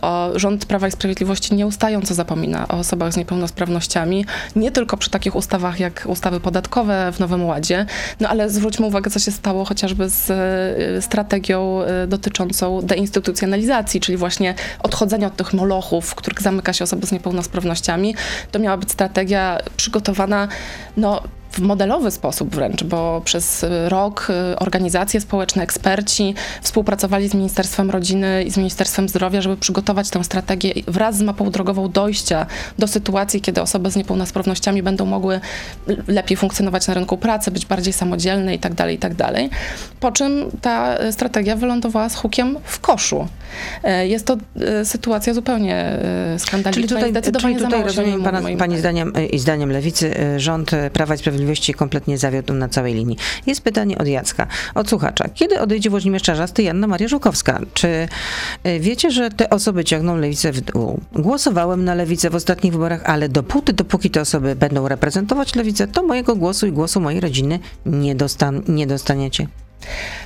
O, 0.00 0.30
rząd 0.34 0.66
Prawa 0.66 0.88
i 0.88 0.90
Sprawiedliwości 0.90 1.54
nieustająco 1.54 2.14
zapomina 2.14 2.68
o 2.68 2.78
osobach 2.78 3.07
z 3.12 3.16
niepełnosprawnościami, 3.16 4.24
nie 4.56 4.70
tylko 4.70 4.96
przy 4.96 5.10
takich 5.10 5.36
ustawach 5.36 5.80
jak 5.80 6.04
ustawy 6.06 6.40
podatkowe 6.40 7.12
w 7.12 7.20
Nowym 7.20 7.44
Ładzie, 7.44 7.86
no 8.20 8.28
ale 8.28 8.50
zwróćmy 8.50 8.86
uwagę, 8.86 9.10
co 9.10 9.18
się 9.18 9.30
stało 9.30 9.64
chociażby 9.64 10.08
z 10.10 10.30
e, 10.30 11.02
strategią 11.02 11.82
e, 11.82 12.06
dotyczącą 12.06 12.82
deinstytucjonalizacji, 12.82 14.00
czyli 14.00 14.18
właśnie 14.18 14.54
odchodzenia 14.82 15.26
od 15.26 15.36
tych 15.36 15.52
molochów, 15.52 16.06
w 16.06 16.14
których 16.14 16.42
zamyka 16.42 16.72
się 16.72 16.84
osoby 16.84 17.06
z 17.06 17.12
niepełnosprawnościami. 17.12 18.14
To 18.52 18.58
miała 18.58 18.76
być 18.76 18.92
strategia 18.92 19.58
przygotowana 19.76 20.48
no, 20.96 21.22
w 21.52 21.58
modelowy 21.60 22.10
sposób 22.10 22.54
wręcz, 22.54 22.84
bo 22.84 23.22
przez 23.24 23.66
rok 23.88 24.28
y, 24.52 24.58
organizacje 24.58 25.20
społeczne, 25.20 25.62
eksperci 25.62 26.34
współpracowali 26.62 27.28
z 27.28 27.34
Ministerstwem 27.34 27.90
Rodziny 27.90 28.44
i 28.44 28.50
z 28.50 28.56
Ministerstwem 28.56 29.08
Zdrowia, 29.08 29.40
żeby 29.40 29.56
przygotować 29.56 30.10
tę 30.10 30.24
strategię 30.24 30.72
wraz 30.86 31.16
z 31.16 31.22
mapą 31.22 31.50
drogową 31.50 31.88
dojścia 31.88 32.46
do 32.78 32.86
sytuacji, 32.86 33.40
kiedy 33.40 33.62
osoby 33.62 33.90
z 33.90 33.96
niepełnosprawnościami 33.96 34.82
będą 34.82 35.06
mogły 35.06 35.40
lepiej 36.08 36.36
funkcjonować 36.36 36.86
na 36.88 36.94
rynku 36.94 37.18
pracy, 37.18 37.50
być 37.50 37.66
bardziej 37.66 37.92
samodzielne 37.92 38.52
itd., 38.52 38.76
tak 38.76 38.90
itd. 38.90 39.16
Tak 39.16 39.34
po 40.00 40.12
czym 40.12 40.50
ta 40.62 40.98
strategia 41.12 41.56
wylądowała 41.56 42.08
z 42.08 42.14
hukiem 42.14 42.56
w 42.64 42.80
koszu. 42.80 43.28
E, 43.82 44.08
jest 44.08 44.26
to 44.26 44.36
e, 44.60 44.84
sytuacja 44.84 45.34
zupełnie 45.34 45.98
skandaliczna 46.38 46.72
czyli 46.72 46.88
tutaj, 46.88 47.08
i 47.08 47.12
zdecydowanie 47.12 47.54
czyli 47.54 47.66
tutaj 47.66 47.82
rozumiem 47.82 48.22
pana, 48.22 48.42
Pani 48.58 48.78
zdaniem 48.78 49.12
i 49.30 49.38
zdaniem 49.38 49.72
Lewicy 49.72 50.14
rząd 50.36 50.70
Prawa 50.92 51.14
i 51.14 51.18
Sprawiedliwości 51.18 51.37
Sprawiedliwości 51.38 51.74
kompletnie 51.74 52.18
zawiódł 52.18 52.54
na 52.54 52.68
całej 52.68 52.94
linii. 52.94 53.16
Jest 53.46 53.60
pytanie 53.60 53.98
od 53.98 54.06
Jacka, 54.06 54.46
od 54.74 54.88
słuchacza. 54.88 55.28
Kiedy 55.34 55.60
odejdzie 55.60 55.90
Włodzimierz 55.90 56.22
Czarzasty 56.22 56.62
Janna 56.62 56.86
Maria 56.86 57.08
Żukowska? 57.08 57.60
Czy 57.74 58.08
y, 58.66 58.80
wiecie, 58.80 59.10
że 59.10 59.30
te 59.30 59.50
osoby 59.50 59.84
ciągną 59.84 60.16
lewicę 60.16 60.52
w 60.52 60.60
dół? 60.60 61.00
Głosowałem 61.12 61.84
na 61.84 61.94
lewicę 61.94 62.30
w 62.30 62.34
ostatnich 62.34 62.72
wyborach, 62.72 63.02
ale 63.04 63.28
dopóty, 63.28 63.72
dopóki 63.72 64.10
te 64.10 64.20
osoby 64.20 64.56
będą 64.56 64.88
reprezentować 64.88 65.54
lewicę, 65.54 65.88
to 65.88 66.02
mojego 66.02 66.36
głosu 66.36 66.66
i 66.66 66.72
głosu 66.72 67.00
mojej 67.00 67.20
rodziny 67.20 67.58
nie, 67.86 68.14
dostan 68.14 68.62
nie 68.68 68.86
dostaniecie. 68.86 69.46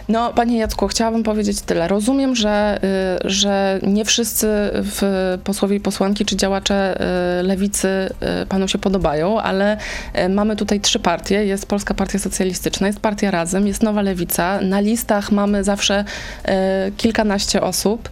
No, 0.09 0.33
panie 0.33 0.59
Jacku, 0.59 0.87
chciałabym 0.89 1.23
powiedzieć 1.23 1.61
tyle. 1.61 1.89
Rozumiem, 1.89 2.37
że, 2.37 2.81
y, 3.25 3.31
że 3.31 3.81
nie 3.83 4.05
wszyscy 4.05 4.47
w 4.73 5.39
posłowie 5.45 5.77
i 5.77 5.81
posłanki 5.81 6.25
czy 6.25 6.37
działacze 6.37 7.01
y, 7.41 7.43
lewicy 7.43 7.89
y, 8.43 8.47
panu 8.47 8.69
się 8.69 8.79
podobają, 8.79 9.41
ale 9.41 9.77
mamy 10.29 10.57
tutaj 10.57 10.81
trzy 10.81 10.99
partie. 10.99 11.45
Jest 11.45 11.67
Polska 11.67 11.95
Partia 11.95 12.19
Socjalistyczna, 12.19 12.87
jest 12.87 13.01
Partia 13.01 13.31
Razem, 13.31 13.67
jest 13.67 13.83
Nowa 13.83 14.03
Lewica. 14.03 14.61
Na 14.61 14.81
listach 14.81 15.33
mamy 15.33 15.65
zawsze 15.65 16.05
kilkanaście 16.97 17.63
osób 17.63 18.09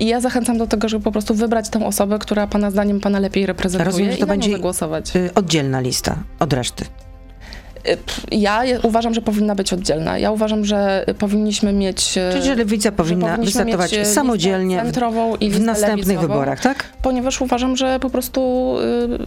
i 0.00 0.06
ja 0.06 0.20
zachęcam 0.20 0.58
do 0.58 0.66
tego, 0.66 0.88
żeby 0.88 1.04
po 1.04 1.12
prostu 1.12 1.34
wybrać 1.34 1.68
tę 1.68 1.86
osobę, 1.86 2.18
która 2.18 2.46
pana 2.46 2.70
zdaniem 2.70 3.00
pana 3.00 3.18
lepiej 3.18 3.46
reprezentuje 3.46 3.84
Rozumiem, 3.90 4.12
że 4.12 4.18
to 4.18 4.24
i 4.24 4.28
będzie 4.28 4.58
głosować. 4.58 5.12
oddzielna 5.34 5.80
lista 5.80 6.16
od 6.38 6.52
reszty. 6.52 6.84
Ja 8.30 8.62
uważam, 8.82 9.14
że 9.14 9.20
powinna 9.20 9.54
być 9.54 9.72
oddzielna. 9.72 10.18
Ja 10.18 10.30
uważam, 10.30 10.64
że 10.64 11.04
powinniśmy 11.18 11.72
mieć. 11.72 12.18
E, 12.18 12.30
Czyli, 12.32 12.44
że 12.44 12.54
lewica 12.54 12.92
powinna 12.92 13.36
wystartować 13.36 13.94
e, 13.94 14.04
samodzielnie 14.04 14.76
centrową 14.82 15.36
i 15.36 15.50
w 15.50 15.60
następnych 15.60 16.20
wyborach, 16.20 16.60
tak? 16.60 16.84
Ponieważ 17.02 17.40
uważam, 17.40 17.76
że 17.76 18.00
po 18.00 18.10
prostu 18.10 18.76
y, 18.80 19.26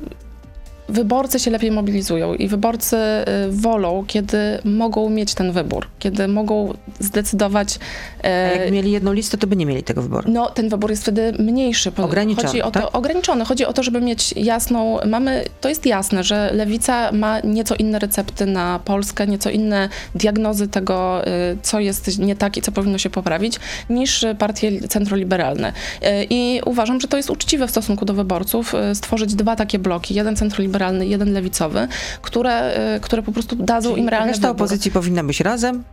wyborcy 0.94 1.40
się 1.40 1.52
lepiej 1.52 1.72
mobilizują 1.72 2.34
i 2.34 2.48
wyborcy 2.48 2.98
y, 2.98 3.52
wolą, 3.52 4.04
kiedy 4.08 4.38
mogą 4.64 5.10
mieć 5.10 5.34
ten 5.34 5.52
wybór, 5.52 5.88
kiedy 6.00 6.28
mogą 6.28 6.74
zdecydować. 7.00 7.80
A 8.24 8.28
jak 8.28 8.72
mieli 8.72 8.92
jedną 8.92 9.14
listę, 9.14 9.38
to 9.38 9.48
by 9.48 9.56
nie 9.56 9.66
mieli 9.66 9.84
tego 9.84 10.02
wyboru. 10.02 10.32
No, 10.32 10.50
ten 10.50 10.70
wybór 10.70 10.90
jest 10.90 11.02
wtedy 11.02 11.34
mniejszy. 11.40 11.92
Ograniczony, 11.98 12.48
Chodzi 12.48 12.62
o 12.62 12.72
to, 12.72 12.80
tak? 12.80 12.96
Ograniczony. 12.96 13.46
Chodzi 13.46 13.66
o 13.66 13.74
to, 13.74 13.84
żeby 13.84 14.02
mieć 14.02 14.34
jasną, 14.34 14.98
mamy, 15.06 15.46
to 15.62 15.70
jest 15.70 15.86
jasne, 15.86 16.24
że 16.24 16.52
Lewica 16.54 17.12
ma 17.12 17.40
nieco 17.40 17.76
inne 17.76 18.00
recepty 18.00 18.46
na 18.46 18.80
Polskę, 18.86 19.28
nieco 19.28 19.50
inne 19.50 19.90
diagnozy 20.16 20.68
tego, 20.68 21.28
y, 21.28 21.58
co 21.62 21.80
jest 21.80 22.20
nie 22.20 22.36
tak 22.36 22.58
i 22.58 22.62
co 22.62 22.72
powinno 22.72 22.98
się 22.98 23.10
poprawić, 23.10 23.60
niż 23.90 24.26
partie 24.40 24.88
centroliberalne. 24.88 25.70
Y, 25.70 26.28
I 26.30 26.62
uważam, 26.66 27.02
że 27.02 27.08
to 27.08 27.18
jest 27.18 27.30
uczciwe 27.30 27.68
w 27.68 27.72
stosunku 27.72 28.06
do 28.06 28.14
wyborców, 28.14 28.74
stworzyć 28.94 29.36
dwa 29.36 29.56
takie 29.56 29.80
bloki, 29.80 30.16
jeden 30.16 30.36
centroliberalny 30.36 30.83
liberalny, 30.84 31.08
jeden 31.08 31.34
lewicowy, 31.34 31.88
które, 32.22 32.78
y, 32.96 33.00
które 33.00 33.24
po 33.24 33.32
prostu 33.32 33.56
dadzą 33.56 33.90
Czyli 33.90 34.02
im 34.02 34.10
realny 34.10 34.32
Reszta 34.32 34.48
wybór. 34.48 34.62
opozycji 34.62 34.92
powinna 34.92 35.24
być 35.24 35.40
razem, 35.40 35.84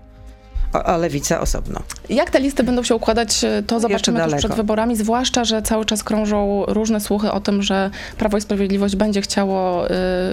a 0.72 0.96
lewica 0.96 1.40
osobno. 1.40 1.80
Jak 2.08 2.30
te 2.30 2.40
listy 2.40 2.62
będą 2.62 2.82
się 2.82 2.94
układać, 2.94 3.44
y, 3.44 3.62
to 3.66 3.80
zobaczymy 3.80 4.24
tuż 4.24 4.34
przed 4.34 4.54
wyborami, 4.54 4.96
zwłaszcza, 4.96 5.44
że 5.44 5.62
cały 5.62 5.84
czas 5.84 6.04
krążą 6.04 6.64
różne 6.68 7.00
słuchy 7.00 7.32
o 7.32 7.40
tym, 7.40 7.62
że 7.62 7.90
Prawo 8.18 8.38
i 8.38 8.40
Sprawiedliwość 8.40 8.96
będzie 8.96 9.22
chciało 9.22 9.86
y, 9.86 9.90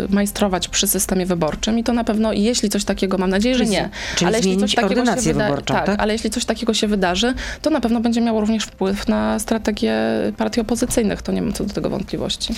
majstrować 0.10 0.68
przy 0.68 0.88
systemie 0.88 1.26
wyborczym 1.26 1.80
i 1.80 1.84
to 1.84 1.94
na 1.94 2.04
pewno, 2.04 2.34
jeśli 2.34 2.70
coś 2.70 2.84
takiego, 2.86 3.18
mam 3.18 3.30
nadzieję, 3.30 3.56
że 3.56 3.66
nie, 3.66 3.90
czyli 4.16 4.28
ale 4.28 4.38
jeśli 4.38 4.58
coś 4.58 4.76
takiego 4.76 5.06
się 5.06 5.12
wyda- 5.34 5.62
tak, 5.62 5.86
tak, 5.86 6.00
ale 6.02 6.14
jeśli 6.14 6.30
coś 6.30 6.46
takiego 6.46 6.74
się 6.74 6.88
wydarzy, 6.88 7.34
to 7.62 7.70
na 7.70 7.82
pewno 7.82 8.00
będzie 8.00 8.22
miało 8.22 8.40
również 8.40 8.64
wpływ 8.64 9.08
na 9.08 9.40
strategię 9.40 9.96
partii 10.38 10.62
opozycyjnych, 10.62 11.22
to 11.22 11.32
nie 11.32 11.42
mam 11.42 11.54
co 11.54 11.64
do 11.64 11.74
tego 11.74 11.90
wątpliwości. 11.90 12.54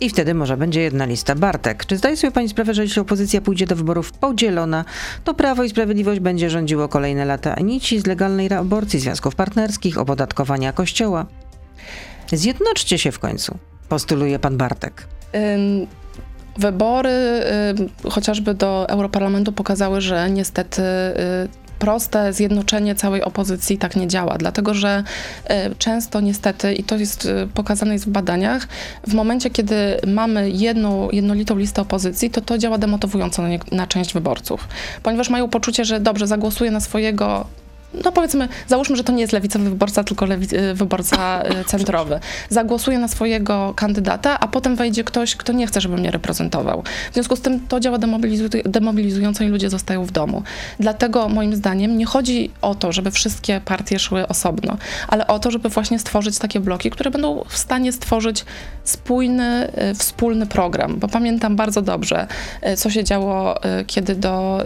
I 0.00 0.10
wtedy 0.10 0.34
może 0.34 0.56
będzie 0.56 0.80
jedna 0.80 1.04
lista. 1.04 1.34
Bartek, 1.34 1.86
czy 1.86 1.96
zdaje 1.96 2.16
sobie 2.16 2.30
pani 2.30 2.48
sprawę, 2.48 2.74
że 2.74 2.82
jeśli 2.82 3.02
opozycja 3.02 3.40
pójdzie 3.40 3.66
do 3.66 3.76
wyborów 3.76 4.12
podzielona, 4.12 4.84
to 5.24 5.34
Prawo 5.34 5.64
i 5.64 5.70
Sprawiedliwość 5.70 6.20
będzie 6.20 6.50
rządziło 6.50 6.88
kolejne 6.88 7.24
lata 7.24 7.56
nici 7.60 8.00
z 8.00 8.06
legalnej 8.06 8.52
aborcji, 8.52 9.00
związków 9.00 9.34
partnerskich, 9.34 9.98
opodatkowania 9.98 10.72
kościoła? 10.72 11.26
Zjednoczcie 12.32 12.98
się 12.98 13.12
w 13.12 13.18
końcu, 13.18 13.58
postuluje 13.88 14.38
pan 14.38 14.56
Bartek. 14.56 15.08
Wybory 16.58 17.10
chociażby 18.10 18.54
do 18.54 18.88
Europarlamentu 18.88 19.52
pokazały, 19.52 20.00
że 20.00 20.30
niestety 20.30 20.82
y, 20.82 21.63
proste 21.84 22.32
zjednoczenie 22.32 22.94
całej 22.94 23.22
opozycji 23.22 23.78
tak 23.78 23.96
nie 23.96 24.08
działa, 24.08 24.38
dlatego 24.38 24.74
że 24.74 25.04
e, 25.44 25.74
często 25.74 26.20
niestety, 26.20 26.74
i 26.74 26.84
to 26.84 26.96
jest 26.96 27.26
e, 27.26 27.46
pokazane 27.54 27.92
jest 27.92 28.06
w 28.06 28.08
badaniach, 28.08 28.68
w 29.06 29.14
momencie, 29.14 29.50
kiedy 29.50 29.74
mamy 30.06 30.50
jedną, 30.50 31.10
jednolitą 31.10 31.56
listę 31.56 31.82
opozycji, 31.82 32.30
to 32.30 32.40
to 32.40 32.58
działa 32.58 32.78
demotywująco 32.78 33.42
na, 33.42 33.48
na 33.72 33.86
część 33.86 34.14
wyborców, 34.14 34.68
ponieważ 35.02 35.30
mają 35.30 35.48
poczucie, 35.48 35.84
że 35.84 36.00
dobrze, 36.00 36.26
zagłosuję 36.26 36.70
na 36.70 36.80
swojego 36.80 37.46
no 38.04 38.12
powiedzmy, 38.12 38.48
załóżmy, 38.68 38.96
że 38.96 39.04
to 39.04 39.12
nie 39.12 39.20
jest 39.20 39.32
lewicowy 39.32 39.70
wyborca, 39.70 40.04
tylko 40.04 40.26
lewi- 40.26 40.54
y, 40.54 40.74
wyborca 40.74 41.42
y, 41.42 41.64
centrowy. 41.72 42.20
Zagłosuje 42.48 42.98
na 42.98 43.08
swojego 43.08 43.74
kandydata, 43.76 44.40
a 44.40 44.48
potem 44.48 44.76
wejdzie 44.76 45.04
ktoś, 45.04 45.36
kto 45.36 45.52
nie 45.52 45.66
chce, 45.66 45.80
żeby 45.80 45.96
mnie 45.96 46.10
reprezentował. 46.10 46.82
W 47.10 47.14
związku 47.14 47.36
z 47.36 47.40
tym 47.40 47.66
to 47.68 47.80
działa 47.80 47.98
demobilizu- 47.98 48.68
demobilizująco 48.68 49.44
i 49.44 49.48
ludzie 49.48 49.70
zostają 49.70 50.04
w 50.04 50.10
domu. 50.10 50.42
Dlatego 50.80 51.28
moim 51.28 51.56
zdaniem 51.56 51.98
nie 51.98 52.06
chodzi 52.06 52.50
o 52.62 52.74
to, 52.74 52.92
żeby 52.92 53.10
wszystkie 53.10 53.60
partie 53.64 53.98
szły 53.98 54.28
osobno, 54.28 54.76
ale 55.08 55.26
o 55.26 55.38
to, 55.38 55.50
żeby 55.50 55.68
właśnie 55.68 55.98
stworzyć 55.98 56.38
takie 56.38 56.60
bloki, 56.60 56.90
które 56.90 57.10
będą 57.10 57.44
w 57.48 57.58
stanie 57.58 57.92
stworzyć 57.92 58.44
spójny, 58.84 59.70
y, 59.90 59.94
wspólny 59.94 60.46
program. 60.46 60.98
Bo 60.98 61.08
pamiętam 61.08 61.56
bardzo 61.56 61.82
dobrze, 61.82 62.26
co 62.76 62.90
się 62.90 63.04
działo, 63.04 63.54
kiedy 63.86 64.14
do, 64.14 64.64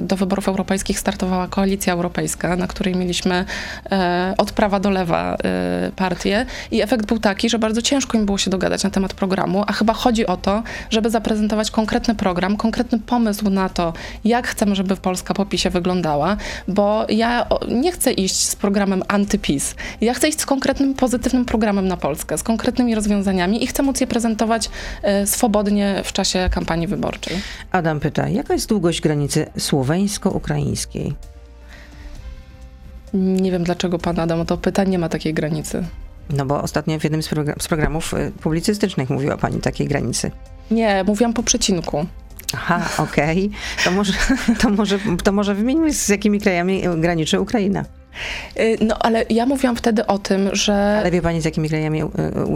do 0.00 0.16
wyborów 0.16 0.48
europejskich 0.48 0.98
startowała 0.98 1.48
Koalicja 1.48 1.92
Europejska 1.92 2.56
na 2.62 2.68
której 2.68 2.96
mieliśmy 2.96 3.44
e, 3.90 4.34
od 4.38 4.52
prawa 4.52 4.80
do 4.80 4.90
lewa 4.90 5.34
e, 5.34 5.90
partię 5.96 6.46
i 6.70 6.82
efekt 6.82 7.06
był 7.06 7.18
taki, 7.18 7.50
że 7.50 7.58
bardzo 7.58 7.82
ciężko 7.82 8.18
im 8.18 8.26
było 8.26 8.38
się 8.38 8.50
dogadać 8.50 8.84
na 8.84 8.90
temat 8.90 9.14
programu, 9.14 9.64
a 9.66 9.72
chyba 9.72 9.92
chodzi 9.92 10.26
o 10.26 10.36
to, 10.36 10.62
żeby 10.90 11.10
zaprezentować 11.10 11.70
konkretny 11.70 12.14
program, 12.14 12.56
konkretny 12.56 12.98
pomysł 12.98 13.50
na 13.50 13.68
to, 13.68 13.92
jak 14.24 14.46
chcemy, 14.46 14.74
żeby 14.74 14.96
Polska 14.96 15.34
po 15.34 15.46
PiSie 15.46 15.70
wyglądała, 15.70 16.36
bo 16.68 17.06
ja 17.08 17.46
nie 17.68 17.92
chcę 17.92 18.12
iść 18.12 18.48
z 18.48 18.56
programem 18.56 19.02
antypis. 19.08 19.74
Ja 20.00 20.14
chcę 20.14 20.28
iść 20.28 20.40
z 20.40 20.46
konkretnym, 20.46 20.94
pozytywnym 20.94 21.44
programem 21.44 21.88
na 21.88 21.96
Polskę, 21.96 22.38
z 22.38 22.42
konkretnymi 22.42 22.94
rozwiązaniami 22.94 23.64
i 23.64 23.66
chcę 23.66 23.82
móc 23.82 24.00
je 24.00 24.06
prezentować 24.06 24.70
e, 25.02 25.26
swobodnie 25.26 26.02
w 26.04 26.12
czasie 26.12 26.48
kampanii 26.54 26.86
wyborczej. 26.86 27.36
Adam 27.72 28.00
pyta, 28.00 28.28
jaka 28.28 28.54
jest 28.54 28.68
długość 28.68 29.00
granicy 29.00 29.46
słoweńsko-ukraińskiej? 29.58 31.31
Nie 33.14 33.52
wiem, 33.52 33.64
dlaczego 33.64 33.98
pan 33.98 34.20
Adam 34.20 34.40
o 34.40 34.44
to 34.44 34.56
pyta, 34.56 34.84
nie 34.84 34.98
ma 34.98 35.08
takiej 35.08 35.34
granicy. 35.34 35.84
No 36.30 36.46
bo 36.46 36.62
ostatnio 36.62 36.98
w 36.98 37.04
jednym 37.04 37.22
z, 37.22 37.30
z 37.58 37.68
programów 37.68 38.14
y, 38.14 38.32
publicystycznych 38.42 39.10
mówiła 39.10 39.36
pani 39.36 39.60
takiej 39.60 39.88
granicy. 39.88 40.30
Nie, 40.70 41.04
mówiłam 41.06 41.32
po 41.32 41.42
przecinku. 41.42 42.06
Aha, 42.54 42.88
okej. 42.98 43.46
Okay. 43.46 43.84
To, 43.84 43.90
może, 43.90 44.12
to, 44.60 44.70
może, 44.70 44.98
to 45.24 45.32
może 45.32 45.54
wymienimy, 45.54 45.92
z 45.92 46.08
jakimi 46.08 46.40
krajami 46.40 46.82
graniczy 46.96 47.40
Ukraina. 47.40 47.84
Y, 48.60 48.78
no, 48.80 48.96
ale 49.00 49.24
ja 49.30 49.46
mówiłam 49.46 49.76
wtedy 49.76 50.06
o 50.06 50.18
tym, 50.18 50.48
że... 50.52 50.96
Ale 51.00 51.10
wie 51.10 51.22
pani, 51.22 51.40
z 51.40 51.44
jakimi 51.44 51.68
krajami 51.68 52.02
y, 52.02 52.08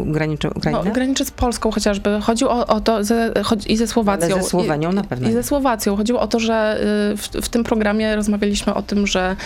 graniczy 0.07 0.51
Ukraina? 0.51 0.83
No, 0.85 0.93
graniczy 0.93 1.25
z 1.25 1.31
Polską 1.31 1.71
chociażby. 1.71 2.21
Chodziło 2.23 2.51
o, 2.51 2.67
o 2.67 2.81
to 2.81 3.05
ze, 3.05 3.33
i 3.67 3.77
ze 3.77 3.87
Słowacją. 3.87 4.35
Ale 4.35 4.43
ze 4.43 4.49
Słowenią 4.49 4.93
na 4.93 5.05
pewno. 5.05 5.29
I, 5.29 5.31
I 5.31 5.35
ze 5.35 5.43
Słowacją. 5.43 5.97
Chodziło 5.97 6.21
o 6.21 6.27
to, 6.27 6.41
że 6.41 6.81
w, 7.17 7.29
w 7.43 7.49
tym 7.49 7.65
programie 7.65 8.17
rozmawialiśmy 8.17 8.75
o 8.75 8.83
tym, 8.83 9.07
że 9.07 9.37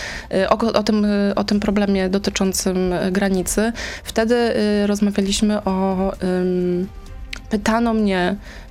o, 0.49 0.57
o, 0.57 0.83
tym, 0.83 1.07
o 1.35 1.43
tym 1.43 1.59
problemie 1.59 2.09
dotyczącym 2.09 2.93
granicy. 3.11 3.71
Wtedy 4.03 4.35
rozmawialiśmy 4.85 5.63
o... 5.63 6.11
Um, 6.23 6.87
pytano 7.49 7.93
mnie, 7.93 8.35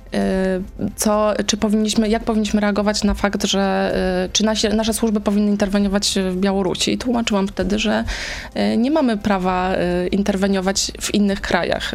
co, 0.95 1.33
czy 1.45 1.57
powinniśmy, 1.57 2.09
jak 2.09 2.23
powinniśmy 2.23 2.61
reagować 2.61 3.03
na 3.03 3.13
fakt, 3.13 3.45
że 3.45 3.93
y, 4.25 4.29
czy 4.29 4.45
nasi, 4.45 4.69
nasze 4.69 4.93
służby 4.93 5.21
powinny 5.21 5.51
interweniować 5.51 6.19
w 6.31 6.35
Białorusi. 6.35 6.93
I 6.93 6.97
tłumaczyłam 6.97 7.47
wtedy, 7.47 7.79
że 7.79 8.03
y, 8.73 8.77
nie 8.77 8.91
mamy 8.91 9.17
prawa 9.17 9.71
interweniować 10.11 10.91
w 11.01 11.13
innych 11.13 11.41
krajach. 11.41 11.91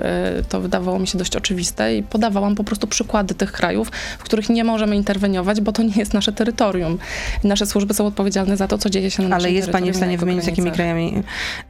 To 0.48 0.60
wydawało 0.60 0.98
mi 0.98 1.06
się 1.06 1.18
dość 1.18 1.36
oczywiste 1.36 1.96
i 1.96 2.02
podawałam 2.02 2.54
po 2.54 2.64
prostu 2.64 2.86
przykłady 2.86 3.34
tych 3.34 3.52
krajów, 3.52 3.90
w 4.18 4.22
których 4.22 4.48
nie 4.48 4.64
możemy 4.64 4.96
interweniować, 4.96 5.60
bo 5.60 5.72
to 5.72 5.82
nie 5.82 5.94
jest 5.96 6.14
nasze 6.14 6.32
terytorium. 6.32 6.98
Nasze 7.44 7.66
służby 7.66 7.94
są 7.94 8.06
odpowiedzialne 8.06 8.56
za 8.56 8.68
to, 8.68 8.78
co 8.78 8.90
dzieje 8.90 9.10
się 9.10 9.22
na 9.22 9.36
Ale 9.36 9.52
jest 9.52 9.70
Pani 9.70 9.92
w 9.92 9.96
stanie 9.96 10.18
wymienić, 10.18 10.44
z 10.44 10.46
jakimi 10.46 10.72
krajami 10.72 11.22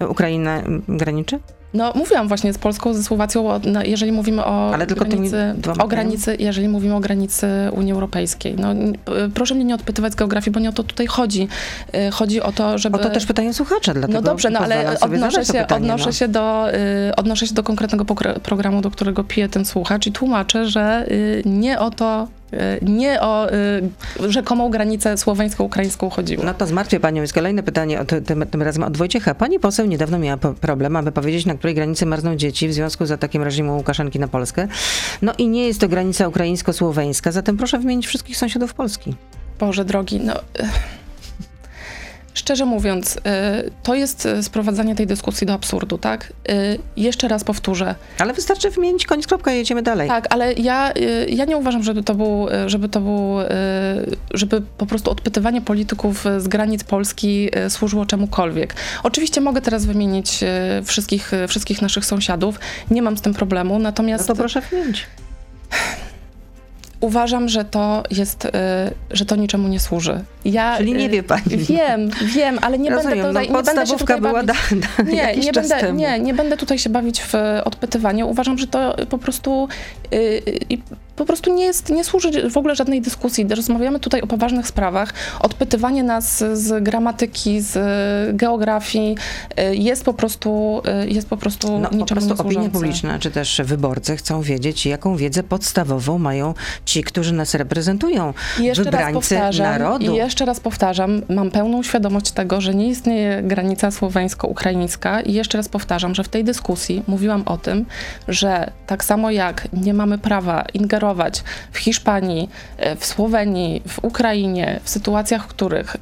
Ukraina 0.09 0.62
graniczy? 0.88 1.38
No, 1.77 1.93
mówiłam 1.95 2.29
właśnie 2.29 2.53
z 2.53 2.59
Polską, 2.59 2.95
ze 2.95 3.03
Słowacją, 3.03 3.61
jeżeli 3.85 4.12
mówimy 4.12 4.45
o 4.45 4.75
Ale 4.75 4.87
tylko 4.87 5.05
granicy, 5.05 5.55
o 5.79 5.89
granicy, 5.89 6.37
jeżeli 6.39 6.69
mówimy 6.69 6.95
o 6.95 7.01
granicy 7.01 7.47
Unii 7.73 7.93
Europejskiej. 7.93 8.57
No, 8.59 8.69
proszę 9.35 9.55
mnie 9.55 9.65
nie 9.65 9.75
odpytywać 9.75 10.12
z 10.12 10.17
geografii, 10.17 10.53
bo 10.53 10.61
nie 10.61 10.69
o 10.69 10.73
to 10.73 10.85
tutaj 10.85 11.07
chodzi. 11.07 11.49
Y, 11.95 12.11
chodzi 12.11 12.41
o 12.41 12.53
to, 12.53 12.79
żeby... 12.79 12.97
O 12.97 13.03
to 13.03 13.11
też 13.11 13.27
pytają 13.27 13.53
słuchacze, 13.53 13.95
dlatego 13.95 14.12
No 14.12 14.23
dobrze, 14.23 14.51
no 14.51 14.59
ale 14.59 15.01
odnoszę 15.01 15.45
się, 15.45 15.53
pytanie, 15.53 15.85
odnoszę, 15.85 16.07
no. 16.07 16.12
się 16.12 16.29
do, 16.29 16.75
y, 16.75 17.17
odnoszę 17.17 17.47
się 17.47 17.55
do 17.55 17.62
konkretnego 17.62 18.05
programu, 18.43 18.81
do 18.81 18.91
którego 18.91 19.25
pije 19.25 19.49
ten 19.49 19.65
słuchacz 19.65 20.07
i 20.07 20.12
tłumaczę, 20.12 20.67
że 20.67 21.07
y, 21.11 21.43
nie 21.47 21.79
o 21.79 21.91
to 21.91 22.29
nie 22.82 23.20
o 23.20 23.52
y, 23.52 24.32
rzekomą 24.32 24.70
granicę 24.70 25.16
słoweńsko-ukraińską 25.16 26.11
chodziło. 26.11 26.44
No 26.44 26.54
to 26.54 26.66
zmartwię 26.66 27.00
panią. 27.00 27.22
Jest 27.22 27.35
kolejne 27.35 27.62
pytanie, 27.62 28.00
od, 28.00 28.09
tym, 28.26 28.46
tym 28.46 28.62
razem 28.62 28.82
od 28.82 28.96
Wojciecha. 28.96 29.35
Pani 29.35 29.61
poseł 29.61 29.87
niedawno 29.87 30.18
miała 30.18 30.37
problem, 30.37 30.96
aby 30.96 31.12
powiedzieć, 31.12 31.46
na 31.46 31.54
której 31.54 31.74
granicy 31.74 32.06
marzną 32.06 32.37
dzieci 32.37 32.68
w 32.68 32.72
związku 32.72 33.06
z 33.06 33.11
atakiem 33.11 33.42
reżimu 33.42 33.76
Łukaszenki 33.76 34.18
na 34.18 34.28
Polskę. 34.28 34.68
No 35.22 35.32
i 35.38 35.48
nie 35.48 35.66
jest 35.66 35.80
to 35.80 35.88
granica 35.88 36.28
ukraińsko-słoweńska, 36.28 37.32
zatem 37.32 37.56
proszę 37.56 37.78
wymienić 37.78 38.06
wszystkich 38.06 38.37
sąsiadów 38.37 38.74
Polski. 38.74 39.14
Boże 39.61 39.85
drogi, 39.85 40.20
no... 40.20 40.35
Szczerze 42.37 42.64
mówiąc, 42.64 43.16
y, 43.16 43.20
to 43.83 43.94
jest 43.94 44.27
y, 44.27 44.42
sprowadzanie 44.42 44.94
tej 44.94 45.07
dyskusji 45.07 45.46
do 45.46 45.53
absurdu, 45.53 45.99
tak? 45.99 46.33
Y, 46.51 46.79
jeszcze 46.96 47.29
raz 47.29 47.44
powtórzę. 47.44 47.94
Ale 48.18 48.33
wystarczy 48.33 48.70
wymienić 48.70 49.07
koniec, 49.07 49.27
kropka 49.27 49.53
i 49.53 49.57
jedziemy 49.57 49.83
dalej. 49.83 50.09
Tak, 50.09 50.27
ale 50.31 50.53
ja, 50.53 50.92
ja 51.29 51.44
nie 51.44 51.57
uważam, 51.57 51.83
żeby 51.83 52.03
to 52.03 52.14
był, 52.14 52.46
żeby 52.66 52.88
to 52.88 53.01
był, 53.01 53.37
żeby 54.35 54.62
po 54.79 54.87
prostu 54.87 55.11
odpytywanie 55.11 55.61
polityków 55.61 56.25
z 56.38 56.49
granic 56.49 56.85
Polski 56.85 57.51
służyło 57.68 58.07
czemukolwiek. 58.07 58.75
Oczywiście 59.03 59.40
mogę 59.40 59.61
teraz 59.61 59.87
wymienić 59.87 60.44
wszystkich, 60.85 61.33
wszystkich 61.49 61.83
naszych 61.83 62.05
sąsiadów, 62.05 62.61
nie 62.90 63.03
mam 63.03 63.16
z 63.16 63.20
tym 63.20 63.35
problemu, 63.35 63.79
natomiast... 63.79 64.29
No 64.29 64.35
to 64.35 64.38
proszę 64.38 64.61
wymienić. 64.61 65.07
Uważam, 67.00 67.48
że 67.48 67.64
to 67.64 68.02
jest, 68.11 68.44
y, 68.44 68.50
że 69.11 69.24
to 69.24 69.37
niczemu 69.37 69.68
nie 69.68 69.80
służy. 69.80 70.24
Ja, 70.44 70.76
Czyli 70.76 70.92
nie 70.92 71.06
y, 71.06 71.09
wie 71.09 71.22
pani. 71.22 71.42
Wiem, 71.56 72.11
wiem, 72.35 72.59
ale 72.62 72.78
nie 72.78 72.90
Rozumiem, 72.90 73.18
będę 73.18 73.28
tutaj, 73.28 73.48
no, 73.50 73.59
nie 73.59 73.64
będę 73.64 73.87
się 73.87 73.96
tutaj 73.96 74.20
była 74.20 74.42
bawić. 74.42 74.46
Da, 74.70 75.04
da, 75.04 75.11
nie, 75.11 75.37
nie 75.37 75.52
będę, 75.52 75.92
nie, 75.92 76.20
nie 76.20 76.35
będę 76.35 76.56
tutaj 76.56 76.78
się 76.78 76.90
bawić 76.90 77.22
w 77.22 77.35
odpytywanie. 77.64 78.26
Uważam, 78.26 78.59
że 78.59 78.66
to 78.66 78.96
po 79.11 79.18
prostu 79.18 79.68
y, 80.14 80.42
po 81.16 81.24
prostu 81.24 81.55
nie, 81.55 81.64
jest, 81.64 81.90
nie 81.90 82.05
służy 82.05 82.50
w 82.50 82.57
ogóle 82.57 82.76
żadnej 82.76 83.00
dyskusji. 83.00 83.46
Rozmawiamy 83.48 84.00
tutaj 84.00 84.22
o 84.22 84.26
poważnych 84.26 84.66
sprawach. 84.66 85.14
Odpytywanie 85.40 86.02
nas 86.02 86.44
z 86.52 86.85
gramatyki, 86.85 87.61
z 87.61 87.76
geografii 88.37 89.16
jest 89.72 90.05
po 90.05 90.14
prostu, 90.14 90.83
jest 91.07 91.29
po 91.29 91.37
prostu 91.37 91.79
no, 91.79 91.88
niczemu 91.92 92.20
po 92.20 92.26
prostu 92.26 92.42
opinia 92.42 92.68
publiczna, 92.68 93.18
czy 93.18 93.31
też 93.31 93.61
wyborcy 93.64 94.16
chcą 94.16 94.42
wiedzieć, 94.42 94.87
jaką 94.87 95.16
wiedzę 95.16 95.42
podstawową 95.42 96.18
mają 96.18 96.55
ci, 96.85 97.05
którzy 97.05 97.33
nas 97.33 97.55
reprezentują, 97.55 98.35
I 98.61 98.64
jeszcze 98.64 98.85
wybrańcy 98.85 99.35
raz 99.35 99.59
narodu. 99.59 100.12
I 100.12 100.16
jeszcze 100.16 100.44
raz 100.44 100.61
powtarzam, 100.61 101.22
mam 101.29 101.50
pełną 101.50 101.83
świadomość 101.83 102.31
tego, 102.31 102.61
że 102.61 102.74
nie 102.74 102.88
istnieje 102.88 103.42
granica 103.42 103.90
słoweńsko-ukraińska 103.90 105.20
i 105.20 105.33
jeszcze 105.33 105.59
raz 105.59 105.68
powtarzam, 105.68 106.14
że 106.14 106.24
w 106.24 106.29
tej 106.29 106.44
dyskusji 106.44 107.02
mówiłam 107.07 107.42
o 107.46 107.59
tym, 107.59 107.87
że 108.29 108.70
tak 108.87 109.05
samo 109.05 109.31
jak 109.31 109.68
nie 109.72 109.94
mamy 109.94 110.18
prawa 110.18 110.64
ingerować 110.74 111.06
w 111.73 111.79
Hiszpanii, 111.79 112.49
e, 112.77 112.97
w 112.97 113.07
Słowenii, 113.07 113.83
w 113.88 114.05
Ukrainie, 114.05 114.81
w 114.83 114.90
sytuacjach, 114.90 115.45
w 115.45 115.47
których 115.47 115.97
y, 115.97 116.01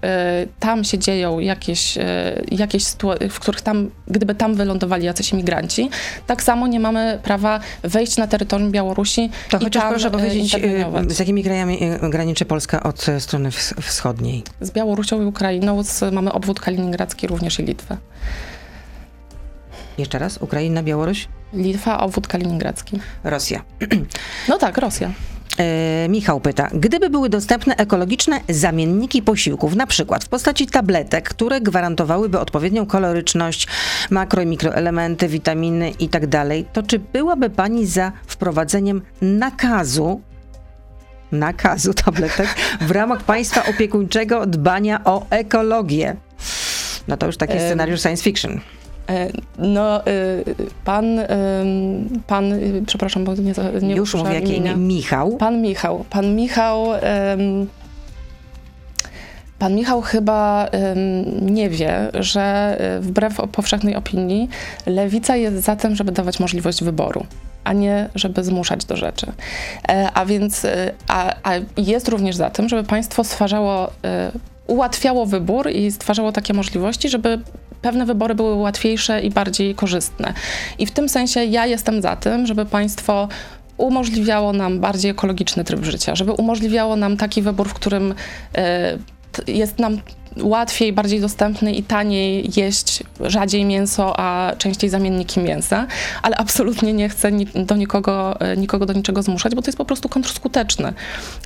tam 0.61 0.85
się 0.85 0.99
dzieją 0.99 1.39
jakieś, 1.39 1.99
y, 1.99 2.01
jakieś 2.51 2.85
sytuacje, 2.85 3.29
w 3.29 3.41
których 3.41 3.61
tam, 3.61 3.91
gdyby 4.07 4.35
tam 4.35 4.55
wylądowali 4.55 5.07
jacyś 5.07 5.33
imigranci, 5.33 5.91
tak 6.27 6.43
samo 6.43 6.67
nie 6.67 6.81
mamy 6.81 7.19
prawa 7.23 7.61
wejść 7.83 8.17
na 8.17 8.27
terytorium 8.27 8.73
Białorusi 8.73 9.31
to 9.51 9.59
i 9.59 9.65
chociaż 9.65 9.83
tam, 9.83 9.93
proszę 9.93 10.11
powiedzieć, 10.11 10.57
z 11.09 11.19
jakimi 11.19 11.45
krajami 11.45 11.79
graniczy 12.11 12.45
Polska 12.45 12.83
od 12.83 13.07
strony 13.19 13.51
wschodniej? 13.83 14.43
Z 14.61 14.71
Białorusią 14.71 15.23
i 15.23 15.25
Ukrainą, 15.25 15.83
z, 15.83 16.15
mamy 16.15 16.33
obwód 16.33 16.61
kaliningradzki 16.61 17.27
również 17.27 17.61
i 17.61 17.63
Litwę. 17.63 17.97
Jeszcze 19.99 20.19
raz, 20.19 20.39
Ukraina, 20.39 20.83
Białoruś? 20.83 21.29
Litwa, 21.55 22.01
obwód 22.01 22.29
kaliningradzki. 22.29 23.01
Rosja. 23.25 23.63
No 24.49 24.59
tak, 24.59 24.79
Rosja. 24.79 25.11
E, 25.59 26.09
Michał 26.09 26.41
pyta, 26.41 26.69
gdyby 26.75 27.11
były 27.11 27.29
dostępne 27.29 27.77
ekologiczne 27.77 28.41
zamienniki 28.49 29.23
posiłków, 29.23 29.77
na 29.77 29.87
przykład 29.87 30.25
w 30.25 30.29
postaci 30.29 30.67
tabletek, 30.67 31.29
które 31.29 31.61
gwarantowałyby 31.61 32.41
odpowiednią 32.41 32.87
koloryczność, 32.87 33.67
makro 34.11 34.43
i 34.43 34.47
mikroelementy, 34.47 35.29
witaminy 35.29 35.91
itd., 35.91 36.29
tak 36.29 36.73
to 36.73 36.83
czy 36.83 36.99
byłaby 36.99 37.51
Pani 37.51 37.87
za 37.87 38.13
wprowadzeniem 38.27 39.03
nakazu 39.23 40.21
nakazu 41.33 41.95
tabletek 41.95 42.49
w 42.81 42.91
ramach 42.91 43.23
państwa 43.23 43.65
opiekuńczego 43.67 44.47
dbania 44.47 45.05
o 45.05 45.27
ekologię? 45.31 46.17
No 47.09 47.17
to 47.17 47.27
już 47.27 47.37
taki 47.37 47.59
scenariusz 47.59 48.01
science 48.01 48.23
fiction. 48.23 48.61
E, 49.09 49.29
no, 49.59 50.07
y, 50.07 50.45
pan, 50.85 51.21
pan, 52.27 52.55
przepraszam, 52.87 53.25
bo 53.25 53.35
nie, 53.35 53.53
nie 53.83 53.95
Już 53.95 54.15
mówię, 54.15 54.35
jakie 54.35 54.55
imię. 54.55 54.77
Michał. 54.77 55.37
Pan 55.37 55.63
Michał. 55.63 56.05
Pan 56.11 56.37
Michał... 56.37 56.87
Pan 59.59 59.75
Michał 59.75 60.01
chyba 60.01 60.69
nie 61.43 61.71
wie, 61.71 62.11
że 62.15 62.77
y, 62.99 63.01
wbrew 63.01 63.37
powszechnej 63.53 63.97
opinii 63.97 64.49
lewica 64.87 65.37
jest 65.37 65.57
za 65.57 65.77
tym, 65.77 65.97
żeby 65.97 66.13
dawać 66.13 66.41
możliwość 66.41 66.85
wyboru, 66.85 67.27
a 67.65 67.73
nie 67.73 68.09
żeby 68.15 68.45
zmuszać 68.45 68.85
do 68.85 68.97
rzeczy. 68.97 69.33
E, 69.89 70.09
a 70.15 70.27
więc 70.27 70.67
a, 71.09 71.35
a 71.43 71.53
jest 71.77 72.09
również 72.09 72.37
za 72.37 72.51
tym, 72.51 72.69
żeby 72.69 72.85
państwo 72.85 73.25
stwarzało 73.25 73.91
ułatwiało 74.67 75.27
wybór 75.27 75.71
i 75.71 75.93
stwarzało 75.93 76.33
takie 76.33 76.55
możliwości, 76.55 77.09
żeby 77.09 77.39
pewne 77.85 78.07
wybory 78.07 78.35
były 78.35 78.55
łatwiejsze 78.55 79.21
i 79.21 79.31
bardziej 79.31 79.75
korzystne. 79.75 80.35
I 80.79 80.87
w 80.87 80.91
tym 80.91 81.09
sensie 81.09 81.45
ja 81.45 81.67
jestem 81.67 82.03
za 82.03 82.17
tym, 82.17 82.47
żeby 82.47 82.67
państwo 82.67 83.29
umożliwiało 83.77 84.53
nam 84.53 84.81
bardziej 84.81 85.11
ekologiczny 85.11 85.65
tryb 85.65 85.85
życia, 85.85 86.15
żeby 86.15 86.33
umożliwiało 86.33 86.97
nam 86.97 87.17
taki 87.17 87.43
wybór, 87.43 87.69
w 87.69 87.75
którym 87.75 88.15
y, 89.49 89.53
jest 89.53 89.79
nam 89.79 89.99
łatwiej, 90.43 90.93
bardziej 90.93 91.21
dostępny 91.21 91.73
i 91.73 91.83
taniej 91.83 92.51
jeść 92.57 93.03
rzadziej 93.21 93.65
mięso, 93.65 94.21
a 94.21 94.53
częściej 94.59 94.91
zamienniki 94.91 95.41
mięsa, 95.41 95.87
ale 96.23 96.37
absolutnie 96.37 96.93
nie 96.93 97.09
chcę 97.09 97.31
do 97.55 97.77
nikogo, 97.77 98.41
e, 98.41 98.57
nikogo 98.57 98.87
do 98.87 98.93
niczego 98.93 99.23
zmuszać, 99.23 99.55
bo 99.55 99.63
to 99.63 99.69
jest 99.69 99.79
po 99.79 99.85
prostu 99.85 100.09
kontrskuteczne. 100.09 100.93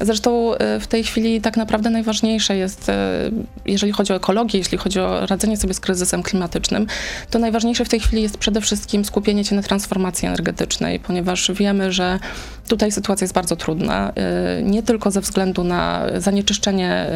Zresztą 0.00 0.54
e, 0.54 0.80
w 0.80 0.86
tej 0.86 1.04
chwili 1.04 1.40
tak 1.40 1.56
naprawdę 1.56 1.90
najważniejsze 1.90 2.56
jest, 2.56 2.88
e, 2.88 3.30
jeżeli 3.66 3.92
chodzi 3.92 4.12
o 4.12 4.16
ekologię, 4.16 4.58
jeśli 4.58 4.78
chodzi 4.78 5.00
o 5.00 5.26
radzenie 5.26 5.56
sobie 5.56 5.74
z 5.74 5.80
kryzysem 5.80 6.22
klimatycznym, 6.22 6.86
to 7.30 7.38
najważniejsze 7.38 7.84
w 7.84 7.88
tej 7.88 8.00
chwili 8.00 8.22
jest 8.22 8.38
przede 8.38 8.60
wszystkim 8.60 9.04
skupienie 9.04 9.44
się 9.44 9.56
na 9.56 9.62
transformacji 9.62 10.28
energetycznej, 10.28 11.00
ponieważ 11.00 11.50
wiemy, 11.54 11.92
że 11.92 12.18
tutaj 12.68 12.92
sytuacja 12.92 13.24
jest 13.24 13.34
bardzo 13.34 13.56
trudna, 13.56 14.12
nie 14.62 14.82
tylko 14.82 15.10
ze 15.10 15.20
względu 15.20 15.64
na 15.64 16.06
zanieczyszczenie, 16.16 17.06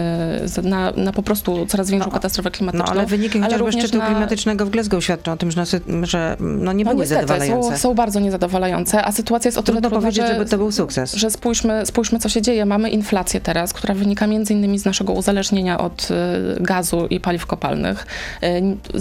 na, 0.62 0.92
na 0.96 1.12
po 1.12 1.22
prostu 1.22 1.66
coraz 1.66 1.90
większą 1.90 2.08
no, 2.08 2.14
katastrofę 2.14 2.50
klimatyczną. 2.50 2.84
No, 2.86 2.92
ale 2.92 3.06
wyniki 3.06 3.38
ale 3.38 3.58
chociażby 3.58 3.72
szczytu 3.82 3.98
na... 3.98 4.06
klimatycznego 4.06 4.66
w 4.66 4.70
Glasgow 4.70 5.04
świadczą 5.04 5.32
o 5.32 5.36
tym, 5.36 5.50
że, 5.50 5.64
że 6.02 6.36
no, 6.40 6.72
nie 6.72 6.84
no, 6.84 6.90
były 6.90 7.02
niestety, 7.02 7.20
zadowalające. 7.20 7.70
Są, 7.70 7.76
są 7.76 7.94
bardzo 7.94 8.20
niezadowalające, 8.20 9.04
a 9.04 9.12
sytuacja 9.12 9.48
jest 9.48 9.58
o 9.58 9.62
tyle 9.62 9.80
trudna, 9.80 9.98
powiedzieć, 10.00 10.26
że, 10.26 10.32
żeby 10.32 10.46
to 10.46 10.58
był 10.58 10.72
sukces. 10.72 11.14
Że 11.14 11.30
spójrzmy, 11.30 11.86
spójrzmy, 11.86 12.18
co 12.18 12.28
się 12.28 12.42
dzieje. 12.42 12.66
Mamy 12.66 12.90
inflację 12.90 13.40
teraz, 13.40 13.72
która 13.72 13.94
wynika 13.94 14.26
między 14.26 14.52
innymi 14.52 14.78
z 14.78 14.84
naszego 14.84 15.12
uzależnienia 15.12 15.78
od 15.78 16.08
y, 16.10 16.62
gazu 16.62 17.06
i 17.06 17.20
paliw 17.20 17.46
kopalnych. 17.46 18.06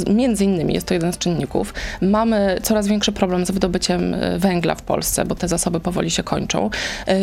Y, 0.07 0.13
między 0.13 0.45
innymi 0.45 0.73
jest 0.73 0.87
to 0.87 0.93
jeden 0.93 1.13
z 1.13 1.17
czynników. 1.17 1.73
Mamy 2.01 2.59
coraz 2.63 2.87
większy 2.87 3.11
problem 3.11 3.45
z 3.45 3.51
wydobyciem 3.51 4.13
y, 4.13 4.39
węgla 4.39 4.75
w 4.75 4.81
Polsce, 4.81 5.25
bo 5.25 5.35
te 5.35 5.47
zasoby 5.47 5.79
powoli 5.79 6.11
się 6.11 6.23
kończą 6.23 6.40
kończą. 6.41 6.69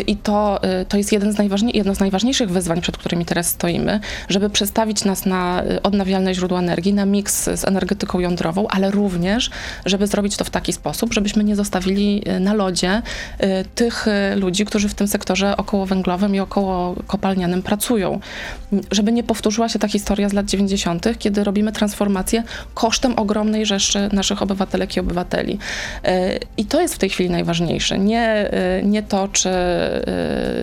I 0.06 0.16
to, 0.16 0.60
to 0.88 0.96
jest 0.96 1.12
jeden 1.12 1.32
z 1.32 1.38
najważniej, 1.38 1.76
jedno 1.76 1.94
z 1.94 2.00
najważniejszych 2.00 2.50
wyzwań, 2.50 2.80
przed 2.80 2.96
którymi 2.96 3.24
teraz 3.24 3.48
stoimy, 3.48 4.00
żeby 4.28 4.50
przestawić 4.50 5.04
nas 5.04 5.26
na 5.26 5.62
odnawialne 5.82 6.34
źródła 6.34 6.58
energii, 6.58 6.94
na 6.94 7.06
miks 7.06 7.44
z 7.44 7.64
energetyką 7.64 8.20
jądrową, 8.20 8.68
ale 8.68 8.90
również, 8.90 9.50
żeby 9.86 10.06
zrobić 10.06 10.36
to 10.36 10.44
w 10.44 10.50
taki 10.50 10.72
sposób, 10.72 11.14
żebyśmy 11.14 11.44
nie 11.44 11.56
zostawili 11.56 12.22
na 12.40 12.54
lodzie 12.54 13.02
tych 13.74 14.06
ludzi, 14.36 14.64
którzy 14.64 14.88
w 14.88 14.94
tym 14.94 15.08
sektorze 15.08 15.56
okołowęglowym 15.56 16.34
i 16.34 16.40
około 16.40 16.94
kopalnianym 17.06 17.62
pracują. 17.62 18.20
Żeby 18.90 19.12
nie 19.12 19.22
powtórzyła 19.22 19.68
się 19.68 19.78
ta 19.78 19.88
historia 19.88 20.28
z 20.28 20.32
lat 20.32 20.46
90., 20.46 21.06
kiedy 21.18 21.44
robimy 21.44 21.72
transformację 21.72 22.42
kosztem 22.74 23.18
ogromnej 23.18 23.66
rzeszy 23.66 24.08
naszych 24.12 24.42
obywatelek 24.42 24.96
i 24.96 25.00
obywateli. 25.00 25.58
E, 26.04 26.38
I 26.56 26.64
to 26.64 26.80
jest 26.80 26.94
w 26.94 26.98
tej 26.98 27.10
chwili 27.10 27.30
najważniejsze. 27.30 27.98
Nie, 27.98 28.22
e, 28.22 28.82
nie 28.82 29.02
to, 29.08 29.28
czy 29.28 29.48
e, 29.48 30.04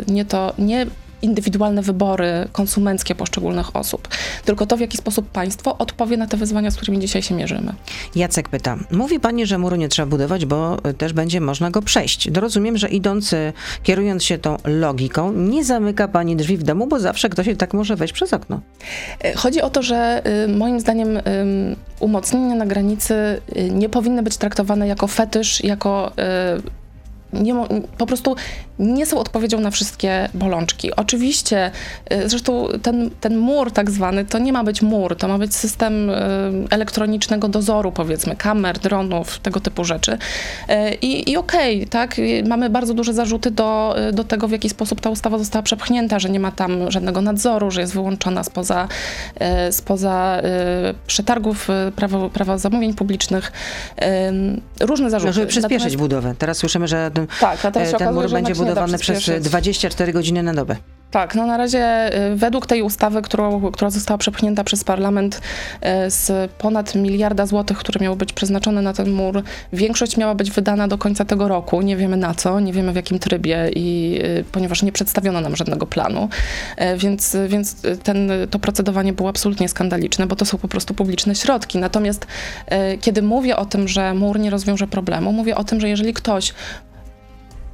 nie 0.08 0.26
to, 0.26 0.54
nie 0.58 0.86
indywidualne 1.26 1.82
wybory 1.82 2.48
konsumenckie 2.52 3.16
poszczególnych 3.16 3.76
osób, 3.76 4.08
tylko 4.46 4.66
to, 4.66 4.78
w 4.78 4.80
jaki 4.80 4.98
sposób 4.98 5.30
państwo 5.30 5.78
odpowie 5.78 6.18
na 6.18 6.28
te 6.28 6.38
wyzwania, 6.38 6.72
z 6.72 6.76
którymi 6.76 7.00
dzisiaj 7.00 7.22
się 7.22 7.36
mierzymy. 7.36 7.74
Jacek 8.16 8.50
pyta, 8.50 8.78
mówi 8.92 9.20
pani, 9.20 9.46
że 9.46 9.58
muru 9.58 9.76
nie 9.76 9.90
trzeba 9.90 10.06
budować, 10.06 10.46
bo 10.46 10.78
też 10.98 11.14
będzie 11.14 11.42
można 11.42 11.72
go 11.72 11.82
przejść. 11.82 12.30
Rozumiem, 12.34 12.78
że 12.78 12.90
idąc, 12.90 13.36
kierując 13.84 14.24
się 14.24 14.38
tą 14.38 14.58
logiką, 14.66 15.34
nie 15.34 15.64
zamyka 15.64 16.08
pani 16.08 16.36
drzwi 16.36 16.58
w 16.58 16.64
domu, 16.64 16.88
bo 16.88 17.00
zawsze 17.00 17.30
ktoś 17.30 17.48
tak 17.58 17.74
może 17.74 17.96
wejść 17.96 18.14
przez 18.14 18.34
okno. 18.34 18.62
Chodzi 19.36 19.62
o 19.62 19.70
to, 19.70 19.82
że 19.82 20.22
y, 20.46 20.48
moim 20.48 20.80
zdaniem 20.80 21.20
umocnienia 22.00 22.56
na 22.56 22.66
granicy 22.66 23.14
y, 23.58 23.70
nie 23.72 23.90
powinny 23.90 24.24
być 24.24 24.38
traktowane 24.38 24.88
jako 24.88 25.08
fetysz, 25.08 25.64
jako 25.64 26.12
y, 26.60 26.85
nie, 27.34 27.56
po 27.98 28.06
prostu 28.06 28.36
nie 28.80 29.06
są 29.06 29.20
odpowiedzią 29.20 29.60
na 29.60 29.72
wszystkie 29.72 30.30
bolączki. 30.34 30.96
Oczywiście, 30.96 31.72
y, 32.14 32.30
zresztą 32.30 32.68
ten, 32.82 33.10
ten 33.22 33.38
mur 33.38 33.72
tak 33.72 33.92
zwany, 33.92 34.26
to 34.26 34.40
nie 34.40 34.54
ma 34.54 34.64
być 34.64 34.82
mur, 34.82 35.16
to 35.16 35.28
ma 35.28 35.38
być 35.38 35.56
system 35.56 36.10
y, 36.10 36.14
elektronicznego 36.70 37.48
dozoru, 37.48 37.92
powiedzmy, 37.92 38.36
kamer, 38.36 38.80
dronów, 38.80 39.40
tego 39.40 39.60
typu 39.60 39.84
rzeczy. 39.84 40.12
Y, 40.12 40.96
I, 41.02 41.32
i 41.32 41.38
okej, 41.38 41.78
okay, 41.78 41.90
tak, 41.90 42.16
mamy 42.48 42.70
bardzo 42.70 42.94
duże 42.94 43.14
zarzuty 43.14 43.52
do, 43.52 43.96
do 44.14 44.24
tego, 44.24 44.48
w 44.48 44.52
jaki 44.52 44.70
sposób 44.70 45.02
ta 45.02 45.10
ustawa 45.10 45.38
została 45.38 45.64
przepchnięta, 45.64 46.20
że 46.20 46.30
nie 46.30 46.40
ma 46.40 46.52
tam 46.52 46.92
żadnego 46.92 47.22
nadzoru, 47.22 47.72
że 47.72 47.82
jest 47.82 47.94
wyłączona 47.94 48.44
spoza, 48.44 48.88
spoza 49.72 50.42
przetargów 51.08 51.68
prawa, 51.96 52.30
prawa 52.30 52.58
zamówień 52.58 52.94
publicznych. 52.94 53.52
Różne 54.80 55.10
zarzuty. 55.10 55.34
Żeby 55.34 55.48
przyspieszyć 55.48 55.80
Natomiast... 55.80 55.96
budowę. 55.96 56.36
Teraz 56.40 56.58
słyszymy, 56.58 56.88
że 56.88 57.12
tak, 57.40 57.60
ten 57.98 58.14
mur 58.14 58.32
będzie 58.32 58.54
budowany 58.54 58.65
przez 59.00 59.30
24 59.42 60.14
godziny 60.14 60.44
na 60.44 60.54
dobę. 60.54 60.76
Tak, 61.16 61.36
no 61.36 61.46
na 61.46 61.58
razie 61.58 62.10
y, 62.32 62.36
według 62.36 62.68
tej 62.68 62.82
ustawy, 62.82 63.22
którą, 63.22 63.72
która 63.72 63.90
została 63.90 64.18
przepchnięta 64.18 64.64
przez 64.64 64.84
parlament 64.84 65.42
y, 66.06 66.12
z 66.12 66.52
ponad 66.52 66.96
miliarda 66.96 67.46
złotych, 67.46 67.78
które 67.78 68.04
miały 68.04 68.16
być 68.16 68.34
przeznaczone 68.34 68.82
na 68.82 68.94
ten 68.94 69.12
mur, 69.12 69.44
większość 69.74 70.18
miała 70.18 70.36
być 70.36 70.52
wydana 70.52 70.88
do 70.88 70.98
końca 70.98 71.26
tego 71.26 71.48
roku. 71.48 71.82
Nie 71.82 71.98
wiemy 71.98 72.18
na 72.18 72.34
co, 72.34 72.60
nie 72.60 72.74
wiemy 72.74 72.92
w 72.92 72.96
jakim 72.96 73.20
trybie 73.20 73.72
i 73.76 74.20
y, 74.40 74.44
ponieważ 74.52 74.84
nie 74.84 74.92
przedstawiono 74.92 75.42
nam 75.42 75.56
żadnego 75.56 75.86
planu, 75.86 76.30
więc, 76.98 77.38
więc 77.48 77.82
ten, 78.04 78.32
to 78.52 78.60
procedowanie 78.60 79.14
było 79.14 79.30
absolutnie 79.30 79.70
skandaliczne, 79.70 80.28
bo 80.28 80.36
to 80.36 80.46
są 80.46 80.58
po 80.58 80.68
prostu 80.68 80.94
publiczne 80.94 81.36
środki. 81.36 81.78
Natomiast 81.78 82.28
kiedy 83.02 83.22
mówię 83.22 83.58
o 83.58 83.66
tym, 83.66 83.88
że 83.88 84.14
mur 84.14 84.40
nie 84.40 84.50
rozwiąże 84.50 84.88
problemu, 84.88 85.34
mówię 85.34 85.56
o 85.56 85.64
tym, 85.64 85.80
że 85.80 85.90
jeżeli 85.90 86.14
ktoś 86.14 86.54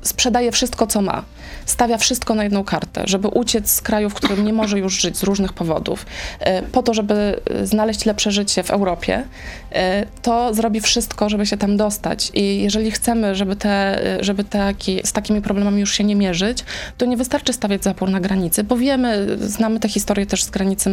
sprzedaje 0.02 0.52
wszystko, 0.52 0.88
co 0.88 1.02
ma. 1.02 1.24
Stawia 1.66 1.98
wszystko 1.98 2.36
na 2.36 2.44
jedną 2.44 2.64
kartę, 2.64 3.04
żeby 3.06 3.28
uciec 3.28 3.72
z 3.72 3.82
kraju, 3.82 4.10
w 4.10 4.14
którym 4.14 4.46
nie 4.46 4.54
może 4.54 4.80
już 4.80 5.02
żyć 5.02 5.18
z 5.18 5.24
różnych 5.24 5.54
powodów, 5.54 6.06
e, 6.40 6.62
po 6.62 6.84
to, 6.84 6.94
żeby 6.94 7.14
e, 7.14 7.68
znaleźć 7.68 8.06
lepsze 8.06 8.32
życie 8.32 8.64
w 8.64 8.72
Europie, 8.72 9.24
e, 9.72 10.06
to 10.22 10.54
zrobi 10.54 10.82
wszystko, 10.82 11.30
żeby 11.30 11.46
się 11.46 11.58
tam 11.58 11.78
dostać. 11.78 12.32
I 12.34 12.62
jeżeli 12.62 12.92
chcemy, 12.92 13.36
żeby, 13.36 13.56
te, 13.56 14.02
żeby 14.20 14.44
taki, 14.44 15.02
z 15.04 15.14
takimi 15.14 15.42
problemami 15.42 15.80
już 15.80 15.94
się 15.94 16.04
nie 16.04 16.16
mierzyć, 16.16 16.64
to 16.98 17.06
nie 17.06 17.18
wystarczy 17.18 17.54
stawiać 17.54 17.84
zapór 17.84 18.10
na 18.10 18.20
granicy, 18.20 18.64
bo 18.64 18.78
wiemy, 18.78 19.38
znamy 19.42 19.80
tę 19.80 19.90
historię 19.90 20.26
też 20.26 20.44
z 20.44 20.50
granicy 20.50 20.90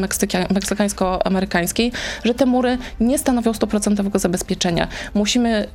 meksykańsko-amerykańskiej, 0.50 1.92
że 2.24 2.34
te 2.34 2.46
mury 2.46 2.78
nie 3.00 3.18
stanowią 3.18 3.54
stuprocentowego 3.54 4.18
zabezpieczenia. 4.18 4.88
Musimy 5.14 5.68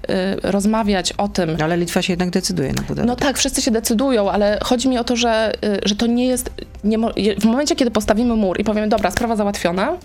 rozmawiać 0.43 1.13
o 1.13 1.27
tym. 1.27 1.57
Ale 1.63 1.77
Litwa 1.77 2.01
się 2.01 2.13
jednak 2.13 2.29
decyduje 2.29 2.73
na 2.73 2.81
budowę. 2.81 3.07
No 3.07 3.15
tak, 3.23 3.37
wszyscy 3.37 3.61
się 3.61 3.71
decydują, 3.71 4.31
ale 4.31 4.59
chodzi 4.63 4.89
mi 4.89 4.97
o 4.97 5.03
to, 5.03 5.15
że, 5.15 5.51
y, 5.65 5.79
że 5.85 5.95
to 5.95 6.07
nie 6.07 6.27
jest. 6.27 6.49
Nie, 6.83 6.97
w 7.39 7.45
momencie, 7.45 7.75
kiedy 7.75 7.91
postawimy 7.91 8.35
mur 8.35 8.59
i 8.59 8.63
powiemy, 8.63 8.87
dobra, 8.87 9.11
sprawa 9.11 9.35
załatwiona, 9.35 9.97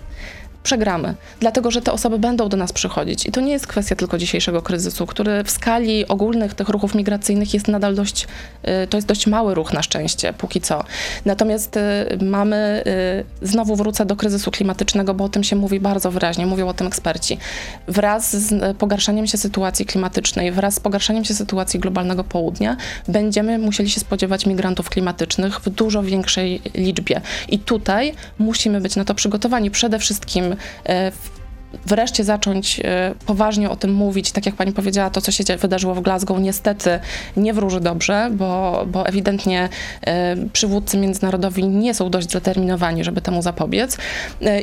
przegramy, 0.63 1.15
dlatego 1.39 1.71
że 1.71 1.81
te 1.81 1.91
osoby 1.91 2.19
będą 2.19 2.49
do 2.49 2.57
nas 2.57 2.73
przychodzić. 2.73 3.25
I 3.25 3.31
to 3.31 3.41
nie 3.41 3.51
jest 3.51 3.67
kwestia 3.67 3.95
tylko 3.95 4.17
dzisiejszego 4.17 4.61
kryzysu, 4.61 5.05
który 5.05 5.43
w 5.43 5.51
skali 5.51 6.07
ogólnych 6.07 6.53
tych 6.53 6.69
ruchów 6.69 6.95
migracyjnych 6.95 7.53
jest 7.53 7.67
nadal 7.67 7.95
dość, 7.95 8.27
y, 8.83 8.87
to 8.87 8.97
jest 8.97 9.07
dość 9.07 9.27
mały 9.27 9.55
ruch 9.55 9.73
na 9.73 9.83
szczęście, 9.83 10.33
póki 10.33 10.61
co. 10.61 10.83
Natomiast 11.25 11.77
y, 11.77 11.79
mamy, 12.21 12.83
y, 13.41 13.47
znowu 13.47 13.75
wrócę 13.75 14.05
do 14.05 14.15
kryzysu 14.15 14.51
klimatycznego, 14.51 15.13
bo 15.13 15.23
o 15.23 15.29
tym 15.29 15.43
się 15.43 15.55
mówi 15.55 15.79
bardzo 15.79 16.11
wyraźnie, 16.11 16.45
mówią 16.45 16.67
o 16.67 16.73
tym 16.73 16.87
eksperci. 16.87 17.37
Wraz 17.87 18.35
z 18.35 18.77
pogarszaniem 18.77 19.27
się 19.27 19.37
sytuacji 19.37 19.85
klimatycznej, 19.85 20.51
wraz 20.51 20.75
z 20.75 20.79
pogarszaniem 20.79 21.25
się 21.25 21.33
sytuacji 21.33 21.79
globalnego 21.79 22.23
południa, 22.23 22.77
będziemy 23.07 23.57
musieli 23.57 23.89
się 23.89 23.99
spodziewać 23.99 24.45
migrantów 24.45 24.89
klimatycznych 24.89 25.59
w 25.59 25.69
dużo 25.69 26.03
większej 26.03 26.61
liczbie. 26.75 27.21
I 27.49 27.59
tutaj 27.59 28.13
musimy 28.39 28.81
być 28.81 28.95
na 28.95 29.05
to 29.05 29.15
przygotowani. 29.15 29.71
Przede 29.71 29.99
wszystkim 29.99 30.48
E, 30.89 31.11
wreszcie 31.85 32.23
zacząć 32.23 32.79
e, 32.83 33.13
poważnie 33.25 33.69
o 33.69 33.75
tym 33.75 33.93
mówić. 33.93 34.31
Tak 34.31 34.45
jak 34.45 34.55
pani 34.55 34.71
powiedziała, 34.71 35.09
to 35.09 35.21
co 35.21 35.31
się 35.31 35.43
wydarzyło 35.57 35.95
w 35.95 36.01
Glasgow 36.01 36.39
niestety 36.39 36.99
nie 37.37 37.53
wróży 37.53 37.79
dobrze, 37.79 38.29
bo, 38.31 38.83
bo 38.87 39.07
ewidentnie 39.07 39.69
e, 40.01 40.35
przywódcy 40.53 40.97
międzynarodowi 40.97 41.67
nie 41.67 41.93
są 41.93 42.09
dość 42.09 42.29
zdeterminowani, 42.29 43.03
żeby 43.03 43.21
temu 43.21 43.41
zapobiec 43.41 43.97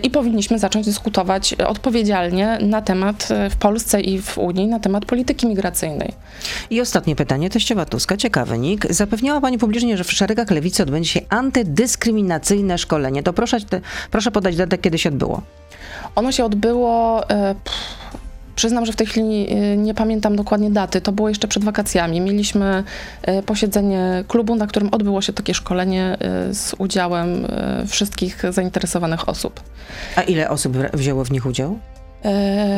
i 0.03 0.11
powinniśmy 0.11 0.59
zacząć 0.59 0.87
dyskutować 0.87 1.55
odpowiedzialnie 1.55 2.59
na 2.61 2.83
temat 2.83 3.29
w 3.51 3.57
Polsce 3.57 4.01
i 4.01 4.23
w 4.23 4.39
Unii 4.39 4.67
na 4.67 4.81
temat 4.81 5.05
polityki 5.05 5.47
migracyjnej. 5.47 6.13
I 6.71 6.81
ostatnie 6.81 7.17
pytanie, 7.17 7.51
teściowa 7.51 7.85
Tuska, 7.85 8.17
ciekawy 8.17 8.59
Nik. 8.59 8.93
Zapewniała 8.93 9.41
pani 9.41 9.59
publicznie, 9.59 9.97
że 9.97 10.05
w 10.05 10.13
szeregach 10.13 10.51
lewicy 10.51 10.83
odbędzie 10.83 11.11
się 11.11 11.21
antydyskryminacyjne 11.29 12.79
szkolenie. 12.79 13.23
To 13.23 13.33
proszę, 13.33 13.59
proszę 14.11 14.31
podać 14.31 14.57
datę, 14.57 14.79
kiedy 14.79 14.99
się 14.99 15.09
odbyło. 15.09 15.43
Ono 16.15 16.33
się 16.33 16.45
odbyło. 16.45 17.23
E, 17.31 17.55
pff, 17.65 17.97
Przyznam, 18.57 18.87
że 18.87 18.93
w 18.93 18.97
tej 18.97 19.07
chwili 19.07 19.47
e, 19.51 19.77
nie 19.77 19.95
pamiętam 19.95 20.37
dokładnie 20.37 20.71
daty. 20.71 21.01
To 21.01 21.13
było 21.13 21.29
jeszcze 21.29 21.49
przed 21.49 21.65
wakacjami. 21.65 22.21
Mieliśmy 22.21 22.85
e, 23.23 23.43
posiedzenie 23.43 24.25
klubu, 24.29 24.55
na 24.55 24.67
którym 24.67 24.89
odbyło 24.93 25.23
się 25.23 25.33
takie 25.33 25.55
szkolenie 25.55 26.17
z 26.53 26.75
udziałem 26.79 27.47
wszystkich 27.87 28.43
zainteresowanych 28.51 29.29
osób. 29.29 29.61
A 30.17 30.23
ile 30.23 30.51
osób 30.51 30.77
wzięło 30.95 31.25
w 31.25 31.31
nich 31.31 31.47
udział? 31.47 31.79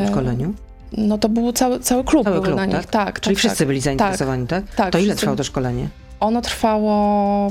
W 0.04 0.08
szkoleniu? 0.08 0.54
No 0.92 1.18
to 1.18 1.28
był 1.28 1.52
cały, 1.52 1.80
cały 1.80 2.04
klub, 2.04 2.24
cały 2.24 2.42
klub 2.42 2.56
na 2.56 2.66
tak? 2.66 2.76
nich. 2.76 2.86
Tak, 2.86 3.20
Czyli 3.20 3.36
tak, 3.36 3.38
wszyscy 3.38 3.58
tak. 3.58 3.66
byli 3.66 3.80
zainteresowani, 3.80 4.46
tak? 4.46 4.64
Tak. 4.64 4.76
tak 4.76 4.92
to 4.92 4.98
ile 4.98 5.14
trwało 5.14 5.36
to 5.36 5.44
szkolenie? 5.44 5.88
Ono 6.20 6.40
trwało 6.40 7.50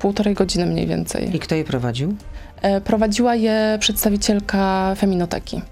półtorej 0.00 0.34
godziny 0.34 0.66
mniej 0.66 0.86
więcej. 0.86 1.36
I 1.36 1.38
kto 1.38 1.54
je 1.54 1.64
prowadził? 1.64 2.16
E, 2.62 2.80
prowadziła 2.80 3.34
je 3.34 3.76
przedstawicielka 3.80 4.94
Feminoteki. 4.98 5.62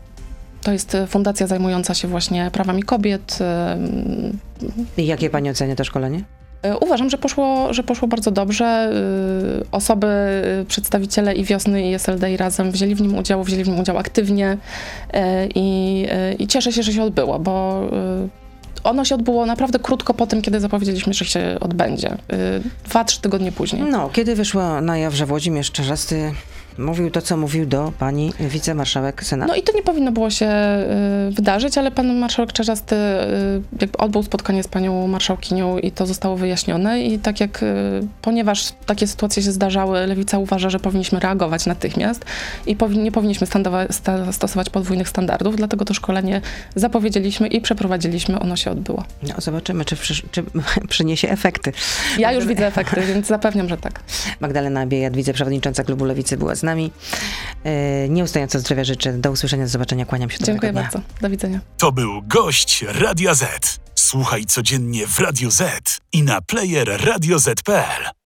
To 0.63 0.73
jest 0.73 0.95
e, 0.95 1.07
fundacja 1.07 1.47
zajmująca 1.47 1.95
się 1.95 2.09
właśnie 2.09 2.51
prawami 2.53 2.83
kobiet. 2.83 3.39
E, 3.41 3.79
I 4.97 5.07
jakie 5.07 5.31
pani 5.31 5.51
ocenia 5.51 5.77
to 5.77 5.85
szkolenie? 5.85 6.23
Uważam, 6.81 7.11
że 7.11 7.19
poszło, 7.19 7.73
że 7.75 7.83
poszło 7.83 8.09
bardzo 8.09 8.31
dobrze. 8.31 8.93
Osoby, 9.73 10.07
przedstawiciele 10.69 11.35
i 11.35 11.45
Wiosny 11.45 11.91
i 11.91 11.95
SLD 11.95 12.33
i 12.33 12.37
Razem 12.37 12.71
wzięli 12.71 12.95
w 12.95 13.01
nim 13.01 13.19
udział, 13.19 13.45
wzięli 13.45 13.65
w 13.65 13.69
nim 13.69 13.81
udział 13.81 13.99
aktywnie 13.99 14.59
i, 15.55 16.07
i 16.39 16.47
cieszę 16.47 16.73
się, 16.73 16.83
że 16.83 16.93
się 16.93 17.03
odbyło, 17.03 17.39
bo 17.39 17.83
ono 18.85 19.05
się 19.05 19.15
odbyło 19.15 19.47
naprawdę 19.47 19.79
krótko 19.79 20.15
po 20.15 20.27
tym, 20.27 20.43
kiedy 20.43 20.61
zapowiedzieliśmy, 20.61 21.15
że 21.15 21.25
się 21.25 21.57
odbędzie. 21.61 22.17
Dwa, 22.85 23.05
trzy 23.05 23.21
tygodnie 23.21 23.53
później. 23.53 23.83
No, 23.83 24.09
kiedy 24.13 24.35
wyszło 24.35 24.81
na 24.81 24.99
jaw, 24.99 25.15
że 25.15 25.27
Włodzimierz 25.27 25.73
Czarzasty 25.73 26.33
Mówił 26.79 27.11
to, 27.11 27.23
co 27.23 27.37
mówił 27.37 27.67
do 27.67 27.93
pani 27.99 28.33
wicemarszałek 28.41 29.25
Senatu. 29.25 29.53
No 29.53 29.59
i 29.59 29.63
to 29.63 29.73
nie 29.77 29.83
powinno 29.83 30.13
było 30.13 30.31
się 30.31 30.47
y, 31.29 31.31
wydarzyć, 31.35 31.79
ale 31.79 31.91
pan 31.91 32.19
marszałek 32.19 32.53
Czerzasty 32.53 32.95
y, 32.95 33.63
jakby 33.81 33.99
odbył 33.99 34.23
spotkanie 34.23 34.63
z 34.63 34.69
panią 34.69 35.07
marszałkinią 35.07 35.79
i 35.79 35.93
to 35.93 36.07
zostało 36.07 36.37
wyjaśnione 36.37 37.03
i 37.03 37.19
tak 37.19 37.41
jak, 37.41 37.63
y, 37.63 37.67
ponieważ 38.23 38.73
takie 38.87 39.07
sytuacje 39.07 39.43
się 39.43 39.53
zdarzały, 39.53 40.07
Lewica 40.07 40.39
uważa, 40.39 40.71
że 40.71 40.79
powinniśmy 40.81 41.21
reagować 41.21 41.67
natychmiast 41.67 42.25
i 42.67 42.77
nie 42.97 43.13
powinniśmy 43.13 43.47
sta- 43.91 44.33
stosować 44.33 44.71
podwójnych 44.71 45.09
standardów, 45.09 45.57
dlatego 45.57 45.85
to 45.85 45.95
szkolenie 45.95 46.41
zapowiedzieliśmy 46.75 47.49
i 47.49 47.61
przeprowadziliśmy, 47.61 48.41
ono 48.41 48.57
się 48.57 48.71
odbyło. 48.71 49.05
No, 49.23 49.35
zobaczymy, 49.39 49.85
czy, 49.85 49.97
przysz- 49.97 50.23
czy 50.31 50.45
przyniesie 50.89 51.31
efekty. 51.31 51.73
Ja 52.19 52.33
już 52.33 52.47
widzę 52.47 52.67
efekty, 52.67 53.01
więc 53.01 53.27
zapewniam, 53.27 53.69
że 53.69 53.77
tak. 53.77 54.01
Magdalena 54.41 54.87
Biejat, 54.87 55.17
wiceprzewodnicząca 55.17 55.85
klubu 55.85 56.05
Lewicy 56.05 56.37
była 56.37 56.55
z 56.55 56.63
nami. 56.69 56.91
E, 57.65 58.09
Nieustająco 58.09 58.59
zdrowia 58.61 58.85
życzę. 58.85 59.13
Do 59.13 59.31
usłyszenia, 59.31 59.65
do 59.65 59.69
zobaczenia. 59.71 60.07
Kłaniam 60.07 60.31
się. 60.31 60.39
Dziękuję 60.45 60.73
dnia. 60.73 60.83
bardzo. 60.83 61.01
Do 61.21 61.31
widzenia. 61.31 61.61
To 61.79 61.93
był 61.93 62.23
gość 62.23 62.85
Radia 62.89 63.35
Z. 63.35 63.81
Słuchaj 63.95 64.45
codziennie 64.45 65.07
w 65.07 65.19
Radio 65.19 65.51
Z 65.51 65.99
i 66.13 66.23
na 66.23 66.41
player 66.41 66.89
radioz.pl. 67.05 68.11